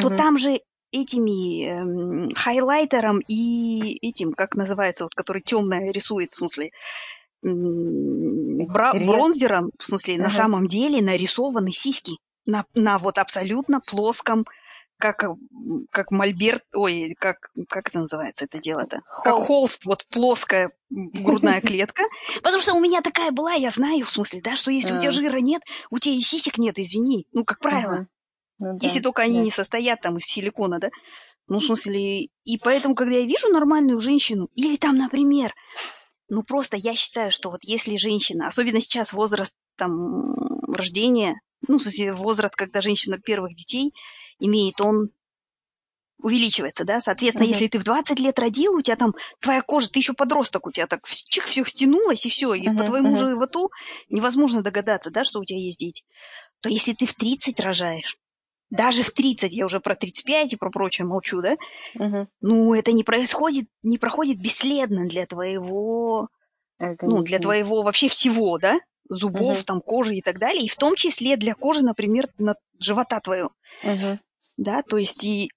то 0.00 0.08
Мгм. 0.08 0.16
там 0.16 0.38
же 0.38 0.60
этими 0.92 1.66
эм, 1.66 2.30
хайлайтером 2.34 3.20
и 3.26 3.98
этим, 4.06 4.32
как 4.32 4.54
называется, 4.54 5.04
вот, 5.04 5.14
который 5.14 5.42
темное 5.42 5.90
рисует, 5.90 6.32
в 6.32 6.36
смысле, 6.36 6.70
бра- 7.42 8.94
бронзером, 8.94 9.70
в 9.78 9.84
смысле, 9.84 10.18
на 10.18 10.26
Ага. 10.26 10.34
самом 10.34 10.68
деле 10.68 11.02
нарисованы 11.02 11.72
сиськи 11.72 12.12
на, 12.44 12.64
на 12.74 12.98
вот 12.98 13.18
абсолютно 13.18 13.80
плоском, 13.80 14.46
как, 14.98 15.24
как 15.90 16.10
мольберт, 16.10 16.64
ой, 16.74 17.14
как, 17.18 17.50
как 17.68 17.88
это 17.88 18.00
называется 18.00 18.46
это 18.46 18.58
дело-то? 18.58 19.00
Как 19.24 19.34
Холст. 19.34 19.84
вот 19.84 20.06
плоская 20.08 20.72
грудная 20.90 21.60
клетка. 21.62 22.02
Потому 22.36 22.58
что 22.58 22.74
у 22.74 22.80
меня 22.80 23.02
такая 23.02 23.30
была, 23.30 23.52
я 23.52 23.70
знаю, 23.70 24.04
в 24.04 24.10
смысле, 24.10 24.40
да, 24.42 24.56
что 24.56 24.70
если 24.70 24.92
у 24.94 25.00
тебя 25.00 25.10
А. 25.10 25.12
жира 25.12 25.38
нет, 25.38 25.62
у 25.90 25.98
тебя 25.98 26.14
и 26.14 26.20
сисек 26.20 26.58
нет, 26.58 26.78
извини. 26.78 27.26
Ну, 27.32 27.44
как 27.44 27.58
правило. 27.58 28.06
Ну, 28.58 28.78
Если 28.80 29.00
только 29.00 29.22
они 29.22 29.40
не 29.40 29.50
состоят 29.50 30.00
там 30.00 30.16
из 30.16 30.24
силикона, 30.24 30.78
да? 30.78 30.88
Ну, 31.48 31.60
в 31.60 31.64
смысле, 31.64 32.24
и 32.24 32.58
поэтому, 32.62 32.94
когда 32.94 33.16
я 33.16 33.26
вижу 33.26 33.48
нормальную 33.48 34.00
женщину, 34.00 34.48
или 34.54 34.76
там, 34.76 34.96
например, 34.96 35.54
ну, 36.28 36.42
просто 36.42 36.76
я 36.76 36.94
считаю, 36.94 37.30
что 37.30 37.50
вот 37.50 37.60
если 37.62 37.96
женщина, 37.96 38.46
особенно 38.48 38.80
сейчас 38.80 39.12
возраст 39.12 39.54
там 39.76 40.34
рождения, 40.72 41.40
ну, 41.68 41.78
в 41.78 41.82
смысле, 41.82 42.12
возраст, 42.12 42.56
когда 42.56 42.80
женщина 42.80 43.18
первых 43.18 43.54
детей 43.54 43.92
имеет, 44.38 44.80
он 44.80 45.10
увеличивается, 46.18 46.84
да, 46.84 47.00
соответственно, 47.00 47.46
mm-hmm. 47.46 47.50
если 47.50 47.68
ты 47.68 47.78
в 47.78 47.84
20 47.84 48.18
лет 48.20 48.38
родил, 48.38 48.74
у 48.74 48.82
тебя 48.82 48.96
там 48.96 49.14
твоя 49.40 49.62
кожа, 49.62 49.90
ты 49.90 49.98
еще 49.98 50.14
подросток, 50.14 50.66
у 50.66 50.70
тебя 50.70 50.86
так 50.86 51.06
чих 51.06 51.44
все 51.44 51.64
стянулось 51.64 52.24
и 52.26 52.30
все, 52.30 52.54
и 52.54 52.66
mm-hmm. 52.66 52.76
по 52.76 52.84
твоему 52.84 53.12
mm-hmm. 53.12 53.30
животу 53.30 53.70
невозможно 54.08 54.62
догадаться, 54.62 55.10
да, 55.10 55.24
что 55.24 55.40
у 55.40 55.44
тебя 55.44 55.58
есть 55.58 55.78
дети, 55.78 56.04
то 56.60 56.68
если 56.68 56.94
ты 56.94 57.06
в 57.06 57.14
30 57.14 57.60
рожаешь, 57.60 58.16
даже 58.70 59.02
в 59.02 59.10
30, 59.12 59.52
я 59.52 59.66
уже 59.66 59.78
про 59.78 59.94
35 59.94 60.54
и 60.54 60.56
про 60.56 60.70
прочее 60.70 61.06
молчу, 61.06 61.42
да, 61.42 61.56
mm-hmm. 61.96 62.26
ну, 62.40 62.74
это 62.74 62.92
не 62.92 63.04
происходит, 63.04 63.66
не 63.82 63.98
проходит 63.98 64.38
бесследно 64.38 65.06
для 65.06 65.26
твоего, 65.26 66.28
ну, 66.80 67.22
для 67.22 67.38
твоего 67.38 67.82
вообще 67.82 68.08
всего, 68.08 68.58
да, 68.58 68.78
зубов, 69.08 69.58
mm-hmm. 69.58 69.64
там, 69.64 69.80
кожи 69.80 70.16
и 70.16 70.22
так 70.22 70.38
далее, 70.38 70.64
и 70.64 70.68
в 70.68 70.76
том 70.76 70.96
числе 70.96 71.36
для 71.36 71.54
кожи, 71.54 71.82
например, 71.82 72.28
на 72.38 72.56
живота 72.80 73.20
твоего. 73.20 73.52
Mm-hmm. 73.84 74.18
Да, 74.56 74.82
то 74.82 74.96
есть 74.96 75.24
и 75.24 75.50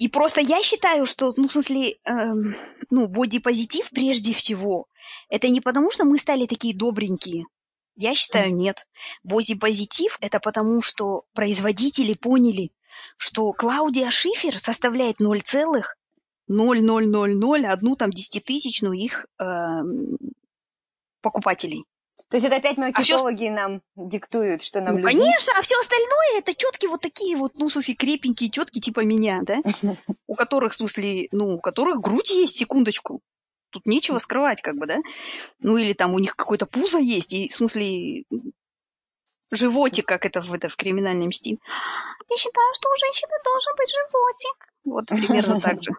и 0.00 0.08
просто 0.08 0.40
я 0.40 0.60
считаю, 0.62 1.04
что, 1.04 1.34
ну, 1.36 1.46
в 1.46 1.52
смысле, 1.52 1.98
эм, 2.04 2.56
ну, 2.88 3.06
бодипозитив 3.06 3.90
прежде 3.90 4.32
всего, 4.32 4.86
это 5.28 5.50
не 5.50 5.60
потому, 5.60 5.90
что 5.90 6.06
мы 6.06 6.18
стали 6.18 6.46
такие 6.46 6.74
добренькие. 6.74 7.44
Я 7.96 8.14
считаю, 8.14 8.56
нет. 8.56 8.88
Бодипозитив– 9.24 10.16
это 10.22 10.40
потому, 10.40 10.80
что 10.80 11.24
производители 11.34 12.14
поняли, 12.14 12.72
что 13.18 13.52
Клаудия 13.52 14.10
Шифер 14.10 14.58
составляет 14.58 15.20
0,0001 15.20 17.66
одну 17.66 17.96
там 17.96 18.10
десятитысячную 18.10 18.94
их 18.94 19.26
э, 19.38 19.44
покупателей. 21.20 21.84
То 22.28 22.36
есть 22.36 22.46
это 22.46 22.56
опять 22.56 22.76
маркетологи 22.76 23.46
а 23.46 23.46
все... 23.46 23.50
нам 23.50 23.82
диктуют, 23.96 24.62
что 24.62 24.80
нам 24.80 24.94
ну, 24.94 25.00
любить. 25.00 25.18
Конечно, 25.18 25.52
а 25.56 25.62
все 25.62 25.78
остальное 25.80 26.38
это 26.38 26.52
тетки 26.52 26.86
вот 26.86 27.00
такие 27.00 27.36
вот, 27.36 27.52
ну, 27.56 27.68
в 27.68 27.72
смысле, 27.72 27.94
крепенькие 27.94 28.50
тетки 28.50 28.80
типа 28.80 29.00
меня, 29.00 29.40
да? 29.42 29.58
У 30.26 30.34
которых, 30.34 30.72
в 30.72 30.76
смысле, 30.76 31.28
ну, 31.32 31.54
у 31.54 31.60
которых 31.60 32.00
грудь 32.00 32.30
есть, 32.30 32.56
секундочку. 32.56 33.20
Тут 33.70 33.86
нечего 33.86 34.18
скрывать, 34.18 34.62
как 34.62 34.76
бы, 34.76 34.86
да? 34.86 34.98
Ну, 35.60 35.76
или 35.76 35.92
там 35.92 36.14
у 36.14 36.18
них 36.18 36.34
какое-то 36.34 36.66
пузо 36.66 36.98
есть, 36.98 37.32
и, 37.32 37.48
в 37.48 37.52
смысле, 37.52 38.24
животик, 39.50 40.06
как 40.06 40.26
это 40.26 40.40
в, 40.40 40.52
это 40.52 40.68
в 40.68 40.76
криминальном 40.76 41.32
стиле. 41.32 41.58
Я 42.28 42.36
считаю, 42.36 42.74
что 42.74 42.88
у 42.88 42.98
женщины 42.98 43.32
должен 43.44 43.72
быть 43.76 43.90
животик. 43.90 44.68
Вот 44.84 45.06
примерно 45.06 45.60
так 45.60 45.82
же. 45.82 45.92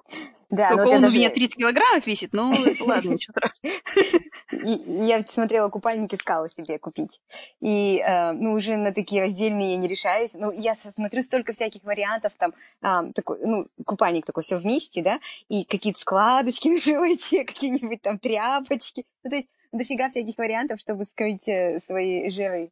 Да, 0.51 0.69
Только 0.71 0.89
он 0.89 1.01
даже... 1.01 1.15
у 1.15 1.19
меня 1.19 1.29
30 1.29 1.55
килограммов 1.55 2.05
весит, 2.05 2.33
но 2.33 2.53
ладно, 2.81 3.11
ничего 3.11 3.33
страшного. 3.33 5.05
Я 5.05 5.23
смотрела 5.25 5.69
купальник, 5.69 6.13
искала 6.13 6.49
себе 6.51 6.77
купить. 6.77 7.21
И, 7.61 8.03
э, 8.05 8.33
ну, 8.33 8.51
уже 8.53 8.75
на 8.75 8.91
такие 8.91 9.21
раздельные 9.21 9.71
я 9.71 9.77
не 9.77 9.87
решаюсь. 9.87 10.33
Ну, 10.35 10.51
я 10.51 10.75
смотрю 10.75 11.21
столько 11.21 11.53
всяких 11.53 11.83
вариантов, 11.83 12.33
там, 12.37 13.13
такой, 13.13 13.39
ну, 13.45 13.67
купальник 13.85 14.25
такой, 14.25 14.43
все 14.43 14.57
вместе, 14.57 15.01
да, 15.01 15.19
и 15.47 15.63
какие-то 15.63 16.01
складочки 16.01 16.67
на 16.69 16.81
животе, 16.81 17.45
какие-нибудь 17.45 18.01
там 18.01 18.19
тряпочки. 18.19 19.05
Ну, 19.23 19.29
то 19.29 19.37
есть 19.37 19.47
дофига 19.71 20.09
всяких 20.09 20.37
вариантов, 20.37 20.81
чтобы 20.81 21.05
скрыть 21.05 21.47
э, 21.47 21.79
свои 21.85 22.29
жиры. 22.29 22.71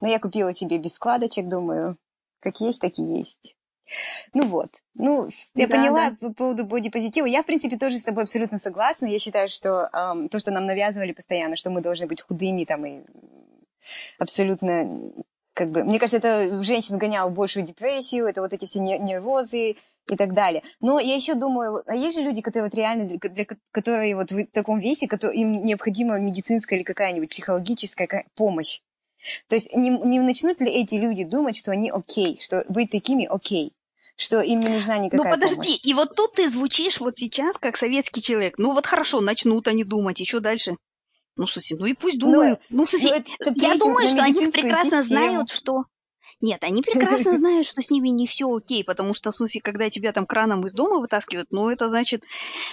Но 0.00 0.08
я 0.08 0.18
купила 0.18 0.54
себе 0.54 0.78
без 0.78 0.94
складочек, 0.94 1.46
думаю, 1.46 1.98
как 2.40 2.60
есть, 2.60 2.80
так 2.80 2.98
и 2.98 3.02
есть. 3.02 3.57
Ну 4.34 4.46
вот. 4.46 4.70
Ну, 4.94 5.28
я 5.54 5.66
да, 5.66 5.76
поняла 5.76 6.10
да. 6.10 6.16
по 6.28 6.34
поводу 6.34 6.64
бодипозитива. 6.64 7.26
Я, 7.26 7.42
в 7.42 7.46
принципе, 7.46 7.76
тоже 7.76 7.98
с 7.98 8.04
тобой 8.04 8.24
абсолютно 8.24 8.58
согласна. 8.58 9.06
Я 9.06 9.18
считаю, 9.18 9.48
что 9.48 9.88
эм, 9.92 10.28
то, 10.28 10.38
что 10.38 10.50
нам 10.50 10.66
навязывали 10.66 11.12
постоянно, 11.12 11.56
что 11.56 11.70
мы 11.70 11.80
должны 11.80 12.06
быть 12.06 12.20
худыми 12.20 12.64
там 12.64 12.84
и 12.86 13.02
абсолютно 14.18 15.12
как 15.54 15.72
бы, 15.72 15.82
мне 15.82 15.98
кажется, 15.98 16.18
это 16.18 16.62
женщин 16.62 16.98
гоняло 16.98 17.30
в 17.30 17.34
большую 17.34 17.66
депрессию, 17.66 18.26
это 18.26 18.40
вот 18.40 18.52
эти 18.52 18.64
все 18.64 18.78
нервозы 18.78 19.74
и 20.08 20.16
так 20.16 20.32
далее. 20.32 20.62
Но 20.80 21.00
я 21.00 21.16
еще 21.16 21.34
думаю, 21.34 21.82
а 21.86 21.96
есть 21.96 22.16
же 22.16 22.22
люди, 22.22 22.42
которые 22.42 22.68
вот 22.70 22.76
реально, 22.76 23.06
для 23.06 23.44
которые 23.72 24.14
вот 24.14 24.30
в 24.30 24.46
таком 24.46 24.78
весе, 24.78 25.08
которые, 25.08 25.40
им 25.40 25.64
необходима 25.64 26.20
медицинская 26.20 26.78
или 26.78 26.84
какая-нибудь 26.84 27.30
психологическая 27.30 28.08
помощь. 28.36 28.80
То 29.48 29.56
есть 29.56 29.74
не, 29.74 29.90
не 29.90 30.20
начнут 30.20 30.60
ли 30.60 30.70
эти 30.70 30.94
люди 30.94 31.24
думать, 31.24 31.56
что 31.56 31.72
они 31.72 31.90
окей, 31.90 32.38
что 32.40 32.64
быть 32.68 32.92
такими 32.92 33.26
окей? 33.26 33.72
Что 34.18 34.40
им 34.40 34.58
не 34.60 34.68
нужна 34.68 34.98
никакая 34.98 35.30
Ну 35.30 35.40
подожди, 35.40 35.56
помощь. 35.56 35.80
и 35.84 35.94
вот 35.94 36.16
тут 36.16 36.32
ты 36.32 36.50
звучишь 36.50 36.98
вот 36.98 37.16
сейчас 37.16 37.56
как 37.56 37.76
советский 37.76 38.20
человек. 38.20 38.58
Ну 38.58 38.72
вот 38.72 38.84
хорошо, 38.84 39.20
начнут 39.20 39.68
они 39.68 39.84
думать, 39.84 40.18
еще 40.18 40.40
дальше. 40.40 40.76
Ну, 41.36 41.46
слушай, 41.46 41.76
ну 41.78 41.86
и 41.86 41.94
пусть 41.94 42.18
ну, 42.18 42.32
думают. 42.32 42.60
Ну, 42.68 42.78
ну 42.78 42.86
слушай, 42.86 43.24
ну, 43.38 43.52
я 43.54 43.76
думаю, 43.76 44.08
что 44.08 44.22
они 44.22 44.48
прекрасно 44.48 45.02
систему. 45.02 45.04
знают, 45.04 45.50
что... 45.50 45.84
Нет, 46.40 46.64
они 46.64 46.82
прекрасно 46.82 47.36
знают, 47.38 47.64
что 47.64 47.80
с 47.80 47.90
ними 47.90 48.08
не 48.08 48.26
все 48.26 48.52
окей, 48.52 48.82
потому 48.82 49.14
что, 49.14 49.30
в 49.30 49.36
смысле, 49.36 49.60
когда 49.60 49.88
тебя 49.88 50.12
там 50.12 50.26
краном 50.26 50.66
из 50.66 50.74
дома 50.74 50.98
вытаскивают, 50.98 51.46
ну, 51.52 51.70
это 51.70 51.86
значит... 51.86 52.24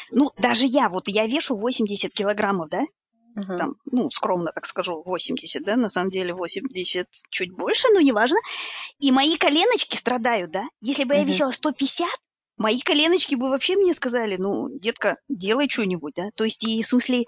Ну, 0.10 0.32
даже 0.40 0.66
я, 0.66 0.90
вот 0.90 1.08
я 1.08 1.28
вешу 1.28 1.56
80 1.56 2.12
килограммов, 2.12 2.70
да? 2.70 2.82
Uh-huh. 3.36 3.58
Там, 3.58 3.76
ну, 3.92 4.10
скромно 4.12 4.52
так 4.54 4.66
скажу, 4.66 5.04
80, 5.06 5.64
да, 5.64 5.76
на 5.76 5.90
самом 5.90 6.10
деле 6.10 6.34
80 6.34 7.08
чуть 7.30 7.52
больше, 7.52 7.88
но 7.94 8.00
неважно. 8.00 8.38
И 9.00 9.12
мои 9.12 9.38
коленочки 9.38 9.98
страдают, 9.98 10.52
да. 10.52 10.64
Если 10.82 11.04
бы 11.04 11.16
uh-huh. 11.16 11.20
я 11.20 11.24
весила 11.26 11.52
150, 11.52 12.08
мои 12.58 12.80
коленочки 12.80 13.36
бы 13.36 13.50
вообще 13.50 13.76
мне 13.76 13.94
сказали, 13.94 14.38
ну, 14.38 14.70
детка, 14.80 15.18
делай 15.28 15.70
что-нибудь, 15.70 16.14
да. 16.16 16.30
То 16.36 16.46
есть, 16.46 16.64
и 16.64 16.82
в 16.82 16.88
смысле, 16.88 17.26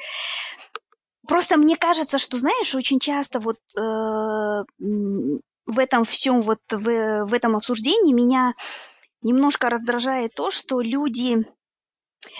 просто 1.28 1.58
мне 1.58 1.76
кажется, 1.76 2.18
что, 2.18 2.38
знаешь, 2.38 2.74
очень 2.76 3.00
часто 3.00 3.40
вот 3.40 3.58
э, 3.78 3.82
в 4.80 5.80
этом 5.80 6.06
всем, 6.06 6.42
вот 6.42 6.60
в, 6.72 7.26
в 7.26 7.34
этом 7.34 7.56
обсуждении 7.56 8.14
меня 8.14 8.54
немножко 9.22 9.70
раздражает 9.70 10.34
то, 10.36 10.52
что 10.52 10.82
люди... 10.82 11.46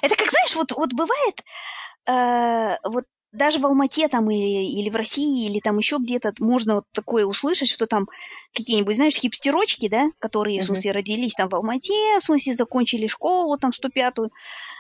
Это 0.02 0.16
как, 0.16 0.30
знаешь, 0.30 0.56
вот, 0.56 0.72
вот 0.72 0.94
бывает, 0.94 1.44
э, 2.08 2.78
вот 2.90 3.06
даже 3.32 3.60
в 3.60 3.66
Алмате 3.66 4.08
там 4.08 4.30
или, 4.32 4.80
или 4.80 4.90
в 4.90 4.96
России, 4.96 5.50
или 5.50 5.60
там 5.60 5.78
еще 5.78 5.98
где-то 5.98 6.34
можно 6.40 6.76
вот 6.76 6.86
такое 6.94 7.26
услышать, 7.26 7.70
что 7.70 7.86
там 7.86 8.08
какие-нибудь, 8.54 8.96
знаешь, 8.96 9.16
хипстерочки, 9.16 9.90
да, 9.90 10.10
которые, 10.20 10.60
uh-huh. 10.60 10.64
в 10.64 10.66
смысле, 10.66 10.92
родились 10.92 11.34
там 11.34 11.50
в 11.50 11.56
Алмате, 11.56 12.20
в 12.20 12.24
смысле, 12.24 12.54
закончили 12.54 13.08
школу 13.08 13.58
там 13.58 13.72
105-ю, 13.72 14.32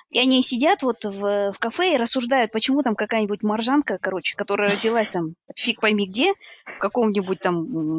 и 0.10 0.20
они 0.20 0.42
сидят 0.42 0.84
вот 0.84 1.04
в, 1.04 1.52
в 1.52 1.60
кафе 1.60 1.96
и 1.96 1.98
рассуждают, 1.98 2.52
почему 2.52 2.82
там 2.82 2.96
какая-нибудь 2.96 3.44
маржанка, 3.44 3.98
короче, 4.02 4.36
которая 4.36 4.72
родилась 4.72 5.10
там 5.10 5.36
фиг 5.56 5.82
пойми 5.82 6.08
где, 6.08 6.34
в 6.66 6.80
каком-нибудь 6.80 7.40
там 7.40 7.98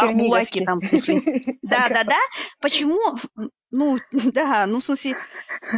Арбулаке 0.00 0.64
там, 0.64 0.80
в 0.80 0.86
смысле. 0.86 1.22
Да-да-да, 1.62 2.18
почему, 2.60 3.00
ну, 3.70 3.98
да, 4.12 4.66
ну, 4.66 4.80
в 4.80 4.84
смысле, 4.84 5.16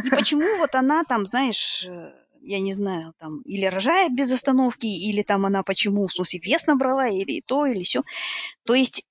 и 0.03 0.09
почему 0.09 0.57
вот 0.57 0.75
она 0.75 1.03
там, 1.05 1.25
знаешь, 1.25 1.87
я 2.45 2.59
не 2.59 2.73
знаю, 2.73 3.13
там, 3.17 3.41
или 3.41 3.65
рожает 3.65 4.15
без 4.15 4.31
остановки, 4.31 4.85
или 4.85 5.21
там 5.23 5.45
она 5.45 5.63
почему, 5.63 6.07
в 6.07 6.13
смысле, 6.13 6.39
вес 6.43 6.67
набрала, 6.67 7.07
или 7.07 7.41
то, 7.45 7.65
или 7.65 7.83
все. 7.83 8.03
То 8.65 8.75
есть 8.75 9.03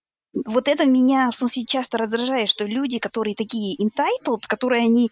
вот 0.47 0.69
это 0.69 0.87
меня, 0.87 1.31
в 1.31 1.37
смысле, 1.37 1.65
часто 1.65 1.99
раздражает, 1.99 2.49
что 2.49 2.65
люди, 2.65 2.99
которые 2.99 3.35
такие 3.35 3.77
entitled, 3.77 4.43
которые 4.49 4.83
они, 4.83 5.11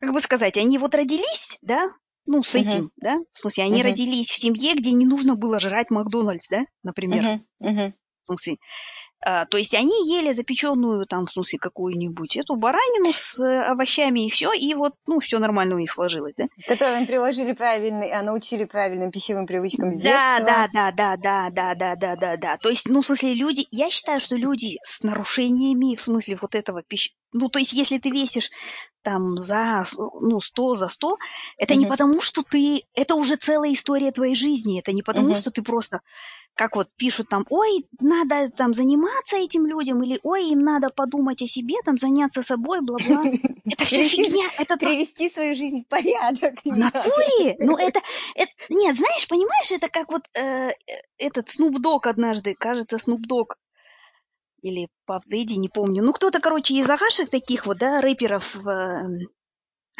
как 0.00 0.12
бы 0.12 0.20
сказать, 0.20 0.56
они 0.58 0.78
вот 0.78 0.94
родились, 0.94 1.58
да, 1.62 1.90
ну, 2.26 2.42
с 2.42 2.54
этим, 2.54 2.86
uh-huh. 2.86 2.90
да, 2.96 3.18
в 3.32 3.38
смысле, 3.38 3.64
они 3.64 3.80
uh-huh. 3.80 3.84
родились 3.84 4.30
в 4.30 4.38
семье, 4.38 4.74
где 4.74 4.92
не 4.92 5.06
нужно 5.06 5.34
было 5.34 5.58
жрать 5.60 5.90
Макдональдс, 5.90 6.48
да, 6.48 6.64
например. 6.82 7.24
Uh-huh. 7.24 7.40
Uh-huh. 7.62 7.92
В 8.24 8.26
смысле, 8.26 8.56
а, 9.20 9.46
то 9.46 9.58
есть 9.58 9.74
они 9.74 10.08
ели 10.08 10.32
запеченную 10.32 11.06
там, 11.06 11.26
в 11.26 11.32
смысле, 11.32 11.58
какую-нибудь 11.58 12.36
эту 12.36 12.54
баранину 12.54 13.12
с 13.12 13.40
э, 13.40 13.62
овощами 13.64 14.26
и 14.26 14.30
все, 14.30 14.52
и 14.52 14.74
вот, 14.74 14.94
ну, 15.06 15.18
все 15.18 15.40
нормально 15.40 15.74
у 15.74 15.78
них 15.78 15.90
сложилось, 15.90 16.34
да? 16.36 16.46
Которым 16.66 17.04
приложили 17.06 17.52
правильный, 17.52 18.12
а 18.12 18.22
научили 18.22 18.64
правильным 18.64 19.10
пищевым 19.10 19.46
привычкам 19.46 19.90
с 19.90 19.96
да, 19.96 20.38
детства. 20.38 20.46
Да, 20.46 20.68
да, 20.72 20.92
да, 20.92 21.16
да, 21.16 21.50
да, 21.50 21.74
да, 21.74 21.96
да, 21.96 22.16
да, 22.16 22.36
да. 22.36 22.56
То 22.58 22.68
есть, 22.68 22.88
ну, 22.88 23.02
в 23.02 23.06
смысле, 23.06 23.34
люди, 23.34 23.66
я 23.72 23.90
считаю, 23.90 24.20
что 24.20 24.36
люди 24.36 24.78
с 24.84 25.02
нарушениями, 25.02 25.96
в 25.96 26.02
смысле, 26.02 26.38
вот 26.40 26.54
этого 26.54 26.82
пищ... 26.82 27.12
Ну, 27.32 27.48
то 27.48 27.58
есть, 27.58 27.72
если 27.72 27.98
ты 27.98 28.10
весишь 28.10 28.50
там 29.02 29.36
за, 29.36 29.84
ну, 30.20 30.40
100 30.40 30.74
за 30.76 30.88
100, 30.88 31.16
это 31.56 31.74
угу. 31.74 31.80
не 31.80 31.86
потому, 31.86 32.20
что 32.20 32.42
ты... 32.42 32.84
Это 32.94 33.16
уже 33.16 33.36
целая 33.36 33.72
история 33.72 34.12
твоей 34.12 34.36
жизни, 34.36 34.78
это 34.78 34.92
не 34.92 35.02
потому, 35.02 35.28
угу. 35.28 35.36
что 35.36 35.50
ты 35.50 35.62
просто 35.62 36.02
как 36.58 36.74
вот 36.74 36.88
пишут 36.96 37.28
там, 37.28 37.46
ой, 37.50 37.86
надо 38.00 38.50
там 38.50 38.74
заниматься 38.74 39.36
этим 39.36 39.64
людям, 39.64 40.02
или 40.02 40.18
ой, 40.24 40.48
им 40.48 40.58
надо 40.58 40.90
подумать 40.90 41.40
о 41.40 41.46
себе, 41.46 41.76
там 41.84 41.96
заняться 41.96 42.42
собой, 42.42 42.80
бла-бла. 42.80 43.22
Это 43.64 43.84
все 43.84 44.02
фигня. 44.02 44.44
Это 44.58 44.76
привести 44.76 45.30
свою 45.30 45.54
жизнь 45.54 45.84
в 45.84 45.88
порядок. 45.88 46.54
В 46.64 46.76
натуре? 46.76 47.54
Ну 47.60 47.78
это, 47.78 48.00
это, 48.34 48.50
нет, 48.70 48.96
знаешь, 48.96 49.28
понимаешь, 49.28 49.70
это 49.70 49.88
как 49.88 50.10
вот 50.10 50.22
э, 50.34 50.70
этот 51.16 51.48
Snoop 51.48 51.76
Dogg 51.76 52.08
однажды, 52.08 52.54
кажется, 52.54 52.96
Snoop 52.96 53.22
Dogg 53.30 53.54
или 54.62 54.88
Пав 55.06 55.22
Дэдди, 55.26 55.54
не 55.54 55.68
помню. 55.68 56.02
Ну, 56.02 56.12
кто-то, 56.12 56.40
короче, 56.40 56.74
из 56.74 56.90
агашек 56.90 57.30
таких 57.30 57.66
вот, 57.66 57.78
да, 57.78 58.00
рэперов 58.00 58.56
э, 58.66 59.02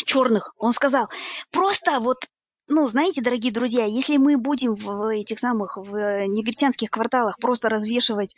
черных, 0.05 0.53
он 0.57 0.73
сказал, 0.73 1.09
просто 1.53 2.01
вот 2.01 2.25
ну, 2.69 2.89
знаете, 2.89 3.23
дорогие 3.23 3.53
друзья, 3.53 3.85
если 3.85 4.17
мы 4.17 4.37
будем 4.39 4.75
в 4.75 5.09
этих 5.15 5.39
самых, 5.39 5.77
в 5.77 6.27
негритянских 6.27 6.91
кварталах 6.91 7.39
просто 7.39 7.69
развешивать 7.69 8.37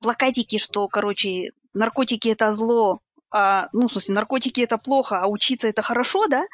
плакатики, 0.00 0.58
что, 0.58 0.88
короче, 0.88 1.50
наркотики 1.74 2.28
это 2.28 2.52
зло, 2.52 3.00
а, 3.30 3.68
ну, 3.72 3.88
в 3.88 3.92
смысле, 3.92 4.14
наркотики 4.16 4.60
это 4.60 4.78
плохо, 4.78 5.20
а 5.20 5.28
учиться 5.28 5.68
это 5.68 5.82
хорошо, 5.82 6.26
да? 6.28 6.44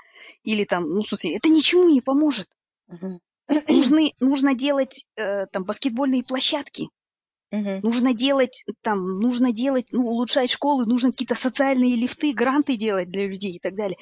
Или 0.44 0.64
там, 0.64 0.88
ну, 0.88 1.02
в 1.02 1.08
смысле, 1.08 1.36
это 1.36 1.48
ничему 1.48 1.88
не 1.88 2.00
поможет. 2.00 2.48
Мгм. 2.88 3.20
Нужны, 3.68 4.12
нужно 4.20 4.54
делать 4.54 5.04
э, 5.16 5.46
там 5.46 5.64
баскетбольные 5.64 6.24
площадки, 6.24 6.88
Мгм. 7.52 7.80
нужно 7.82 8.14
делать 8.14 8.64
там, 8.82 9.20
нужно 9.20 9.52
делать, 9.52 9.88
ну, 9.92 10.04
улучшать 10.06 10.50
школы, 10.50 10.86
нужно 10.86 11.10
какие-то 11.12 11.34
социальные 11.36 11.96
лифты, 11.96 12.32
гранты 12.32 12.76
делать 12.76 13.10
для 13.10 13.26
людей 13.26 13.56
и 13.56 13.60
так 13.60 13.74
далее. 13.76 13.98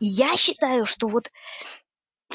И 0.00 0.06
я 0.06 0.36
считаю, 0.36 0.86
что 0.86 1.08
вот 1.08 1.30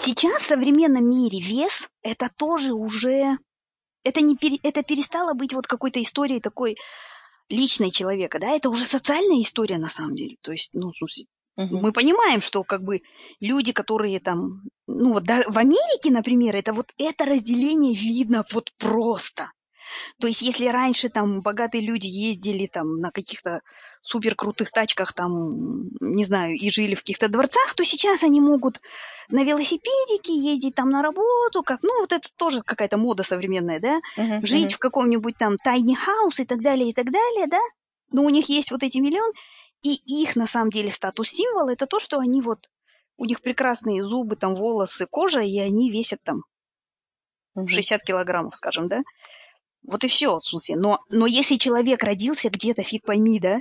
сейчас 0.01 0.43
в 0.43 0.48
современном 0.48 1.10
мире 1.10 1.39
вес 1.39 1.89
это 2.01 2.29
тоже 2.36 2.74
уже 2.74 3.38
это 4.03 4.22
не 4.22 4.36
пере- 4.36 4.60
это 4.63 4.84
перестало 4.84 5.34
быть 5.34 5.53
вот 5.53 5.67
какой-то 5.67 6.01
историей 6.01 6.39
такой 6.39 6.75
личной 7.50 7.91
человека, 7.91 8.39
да, 8.39 8.50
это 8.51 8.70
уже 8.70 8.86
социальная 8.86 9.41
история 9.41 9.77
на 9.77 9.89
самом 9.89 10.15
деле. 10.15 10.38
То 10.41 10.51
есть, 10.51 10.72
ну, 10.74 10.91
смысле, 10.93 11.25
Мгм. 11.58 11.77
мы 11.81 11.91
понимаем, 11.91 12.41
что 12.41 12.63
как 12.63 12.81
бы 12.84 13.01
люди, 13.39 13.74
которые 13.74 14.20
там, 14.20 14.63
ну 14.88 15.13
вот 15.13 15.24
да, 15.24 15.43
в 15.48 15.58
Америке, 15.58 16.10
например, 16.10 16.55
это 16.55 16.74
вот 16.74 16.93
это 16.98 17.25
разделение 17.25 17.93
видно 17.93 18.46
вот 18.53 18.72
просто. 18.77 19.51
То 20.19 20.27
есть, 20.27 20.41
если 20.41 20.67
раньше 20.67 21.10
там 21.10 21.41
богатые 21.41 21.81
люди 21.81 22.07
ездили 22.07 22.67
там 22.67 23.00
на 23.00 23.12
каких-то 23.12 23.62
супер 24.01 24.36
крутых 24.36 24.71
тачках, 24.71 25.13
там, 25.13 25.89
не 26.00 26.25
знаю, 26.25 26.55
и 26.55 26.69
жили 26.69 26.95
в 26.95 27.00
каких-то 27.00 27.27
дворцах, 27.27 27.74
то 27.75 27.83
сейчас 27.83 28.24
они 28.24 28.41
могут 28.41 28.81
на 29.29 29.43
велосипедике 29.43 30.36
ездить 30.38 30.75
там 30.75 30.89
на 30.89 31.01
работу, 31.01 31.63
как, 31.63 31.83
ну, 31.83 32.00
вот 32.01 32.12
это 32.12 32.27
тоже 32.36 32.62
какая-то 32.62 32.98
мода 32.98 33.24
современная, 33.24 33.79
да, 33.79 34.00
Мгм. 34.17 34.45
жить 34.45 34.74
в 34.74 34.79
каком-нибудь 34.79 35.38
там 35.38 35.55
tiny 35.65 35.95
house 35.95 36.41
и 36.41 36.45
так 36.45 36.62
далее, 36.62 36.89
и 36.89 36.93
так 36.93 37.12
далее, 37.12 37.48
да, 37.48 37.62
но 38.12 38.24
у 38.24 38.29
них 38.29 38.50
есть 38.50 38.71
вот 38.71 38.83
эти 38.83 38.98
миллион, 38.98 39.31
и 39.83 39.93
их, 40.21 40.36
на 40.36 40.48
самом 40.48 40.69
деле, 40.69 40.91
статус-символ– 40.91 41.69
это 41.69 41.86
то, 41.88 42.00
что 42.00 42.19
они 42.19 42.41
вот, 42.41 42.69
у 43.17 43.25
них 43.25 43.41
прекрасные 43.41 44.03
зубы, 44.03 44.36
там, 44.36 44.55
волосы, 44.55 45.07
кожа, 45.10 45.41
и 45.41 45.57
они 45.60 45.91
весят 45.91 46.19
там 46.24 46.43
Мгм. 47.55 47.67
60 47.67 48.03
килограммов, 48.03 48.55
скажем, 48.55 48.88
да? 48.88 49.01
Вот 49.83 50.03
и 50.03 50.07
все, 50.07 50.38
в 50.38 50.45
смысле. 50.45 50.75
Но, 50.75 51.00
но 51.09 51.25
если 51.25 51.55
человек 51.57 52.03
родился 52.03 52.50
где-то, 52.50 52.83
фиг 52.83 53.03
пойми, 53.05 53.39
да, 53.39 53.59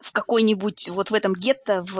в 0.00 0.12
какой-нибудь, 0.12 0.88
вот 0.90 1.10
в 1.10 1.14
этом 1.14 1.34
гетто, 1.34 1.84
в, 1.84 1.96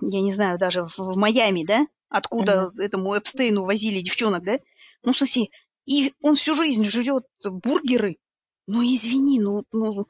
я 0.00 0.20
не 0.20 0.32
знаю, 0.32 0.58
даже 0.58 0.84
в, 0.84 0.98
в 0.98 1.16
Майами, 1.16 1.64
да, 1.64 1.86
откуда 2.08 2.68
этому 2.78 3.16
Эпстейну 3.16 3.64
возили 3.64 4.00
девчонок, 4.00 4.44
да, 4.44 4.58
ну, 5.02 5.12
в 5.12 5.16
смысле, 5.16 5.48
и 5.86 6.12
он 6.22 6.34
всю 6.34 6.54
жизнь 6.54 6.84
жрет 6.84 7.24
бургеры, 7.44 8.18
ну, 8.66 8.82
извини, 8.82 9.40
ну, 9.40 9.64
ну 9.72 10.06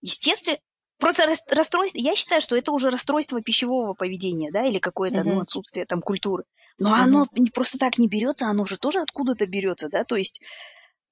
естественно, 0.00 0.58
просто 0.98 1.26
рас- 1.26 1.44
расстройство, 1.50 1.98
я 1.98 2.16
считаю, 2.16 2.40
что 2.40 2.56
это 2.56 2.72
уже 2.72 2.90
расстройство 2.90 3.40
пищевого 3.40 3.94
поведения, 3.94 4.50
да, 4.50 4.66
или 4.66 4.78
какое-то, 4.78 5.22
ну, 5.22 5.32
Мгм. 5.32 5.42
отсутствие 5.42 5.86
там 5.86 6.00
культуры. 6.00 6.44
Но 6.82 6.94
оно 6.94 7.26
не 7.32 7.50
просто 7.50 7.78
так 7.78 7.98
не 7.98 8.08
берется, 8.08 8.46
оно 8.46 8.64
же 8.66 8.76
тоже 8.76 9.00
откуда-то 9.00 9.46
берется, 9.46 9.88
да, 9.88 10.04
то 10.04 10.16
есть, 10.16 10.40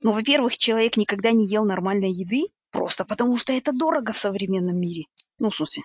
ну, 0.02 0.12
во-первых, 0.12 0.56
человек 0.56 0.96
никогда 0.96 1.32
не 1.32 1.46
ел 1.46 1.64
нормальной 1.64 2.10
еды, 2.10 2.48
просто 2.70 3.04
потому 3.04 3.36
что 3.36 3.52
это 3.52 3.72
дорого 3.72 4.12
в 4.12 4.18
современном 4.18 4.78
мире. 4.78 5.04
Ну, 5.38 5.50
в 5.50 5.56
смысле, 5.56 5.84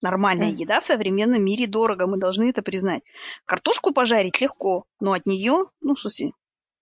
нормальная 0.00 0.50
еда 0.50 0.80
в 0.80 0.86
современном 0.86 1.44
мире 1.44 1.66
дорого, 1.66 2.06
мы 2.06 2.18
должны 2.18 2.48
это 2.50 2.62
признать. 2.62 3.02
Картошку 3.44 3.92
пожарить 3.92 4.40
легко, 4.40 4.84
но 5.00 5.12
от 5.12 5.26
нее, 5.26 5.66
ну, 5.80 5.94
в 5.94 6.00
смысле, 6.00 6.32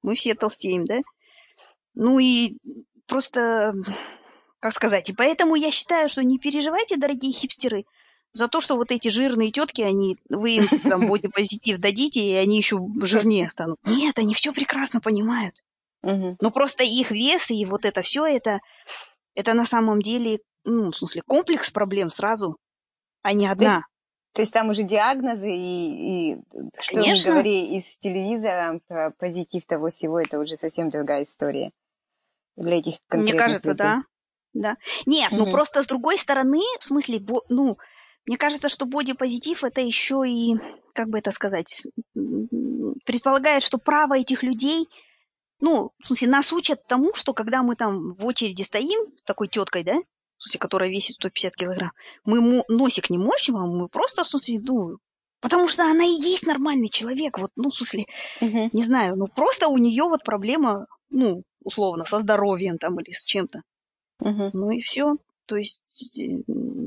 мы 0.02 0.14
все 0.14 0.34
толстеем, 0.34 0.84
да? 0.84 1.00
Ну 1.94 2.18
и 2.18 2.58
просто, 3.06 3.74
как 4.60 4.72
сказать, 4.72 5.08
и 5.08 5.12
поэтому 5.12 5.56
я 5.56 5.70
считаю, 5.70 6.08
что 6.08 6.22
не 6.22 6.38
переживайте, 6.38 6.96
дорогие 6.96 7.32
хипстеры, 7.32 7.84
за 8.32 8.48
то, 8.48 8.60
что 8.60 8.76
вот 8.76 8.92
эти 8.92 9.08
жирные 9.08 9.50
тетки, 9.50 9.82
они, 9.82 10.16
вы 10.28 10.50
им 10.56 10.68
там 10.88 11.06
бодипозитив 11.08 11.78
дадите, 11.78 12.20
и 12.20 12.34
они 12.34 12.58
еще 12.58 12.78
жирнее 13.02 13.50
станут. 13.50 13.78
Нет, 13.84 14.18
они 14.18 14.34
все 14.34 14.52
прекрасно 14.52 15.00
понимают. 15.00 15.62
Мгм. 16.02 16.36
Но 16.40 16.50
просто 16.50 16.84
их 16.84 17.10
вес 17.10 17.50
и 17.50 17.64
вот 17.64 17.84
это 17.84 18.02
все, 18.02 18.26
это, 18.26 18.60
это 19.34 19.54
на 19.54 19.64
самом 19.64 20.00
деле, 20.02 20.38
ну, 20.64 20.90
в 20.90 20.96
смысле, 20.96 21.22
комплекс 21.26 21.70
проблем 21.70 22.10
сразу, 22.10 22.56
а 23.22 23.32
не 23.32 23.46
одна. 23.46 23.82
То 24.34 24.42
есть 24.42 24.52
там 24.52 24.70
уже 24.70 24.84
диагнозы 24.84 25.50
и, 25.50 26.34
и 26.34 26.36
что 26.80 27.00
Конечно. 27.00 27.30
не 27.30 27.34
говори 27.34 27.76
из 27.76 27.98
телевизора 27.98 28.80
про 28.86 29.10
позитив 29.10 29.66
того 29.66 29.90
всего, 29.90 30.20
это 30.20 30.38
уже 30.38 30.56
совсем 30.56 30.90
другая 30.90 31.24
история 31.24 31.72
для 32.56 32.78
этих 32.78 32.98
Мне 33.10 33.32
конкретных 33.32 33.38
кажется, 33.38 33.72
людей. 33.72 33.84
да. 33.84 34.02
Да. 34.54 34.76
Нет, 35.06 35.32
ну 35.32 35.42
Мгм. 35.42 35.50
просто 35.50 35.82
с 35.82 35.86
другой 35.86 36.18
стороны, 36.18 36.60
в 36.78 36.84
смысле, 36.84 37.20
ну, 37.48 37.78
мне 38.28 38.36
кажется, 38.36 38.68
что 38.68 38.84
бодипозитив 38.84 39.64
это 39.64 39.80
еще 39.80 40.22
и, 40.28 40.54
как 40.92 41.08
бы 41.08 41.18
это 41.18 41.32
сказать, 41.32 41.82
предполагает, 43.06 43.62
что 43.62 43.78
право 43.78 44.18
этих 44.18 44.42
людей, 44.42 44.86
ну, 45.60 45.92
в 45.98 46.06
смысле, 46.06 46.28
нас 46.28 46.52
учат 46.52 46.86
тому, 46.86 47.14
что 47.14 47.32
когда 47.32 47.62
мы 47.62 47.74
там 47.74 48.12
в 48.12 48.26
очереди 48.26 48.60
стоим 48.60 49.16
с 49.16 49.24
такой 49.24 49.48
теткой, 49.48 49.82
да, 49.82 49.94
в 50.36 50.42
смысле, 50.42 50.60
которая 50.60 50.90
весит 50.90 51.14
150 51.14 51.56
килограмм, 51.56 51.92
мы 52.26 52.62
носик 52.68 53.08
не 53.08 53.16
морщим, 53.16 53.56
а 53.56 53.66
мы 53.66 53.88
просто, 53.88 54.24
в 54.24 54.28
смысле, 54.28 54.60
ну, 54.60 54.98
потому 55.40 55.66
что 55.66 55.84
она 55.84 56.04
и 56.04 56.10
есть 56.10 56.46
нормальный 56.46 56.90
человек, 56.90 57.38
вот, 57.38 57.50
ну, 57.56 57.70
в 57.70 57.74
смысле, 57.74 58.04
Мгм. 58.42 58.68
не 58.74 58.84
знаю, 58.84 59.16
ну, 59.16 59.26
просто 59.26 59.68
у 59.68 59.78
нее 59.78 60.04
вот 60.04 60.22
проблема, 60.22 60.86
ну, 61.08 61.44
условно, 61.64 62.04
со 62.04 62.18
здоровьем 62.18 62.76
там 62.76 63.00
или 63.00 63.10
с 63.10 63.24
чем-то. 63.24 63.62
Мгм. 64.20 64.50
Ну 64.52 64.70
и 64.70 64.80
все. 64.80 65.16
То 65.48 65.56
есть, 65.56 65.82
э, 66.20 66.24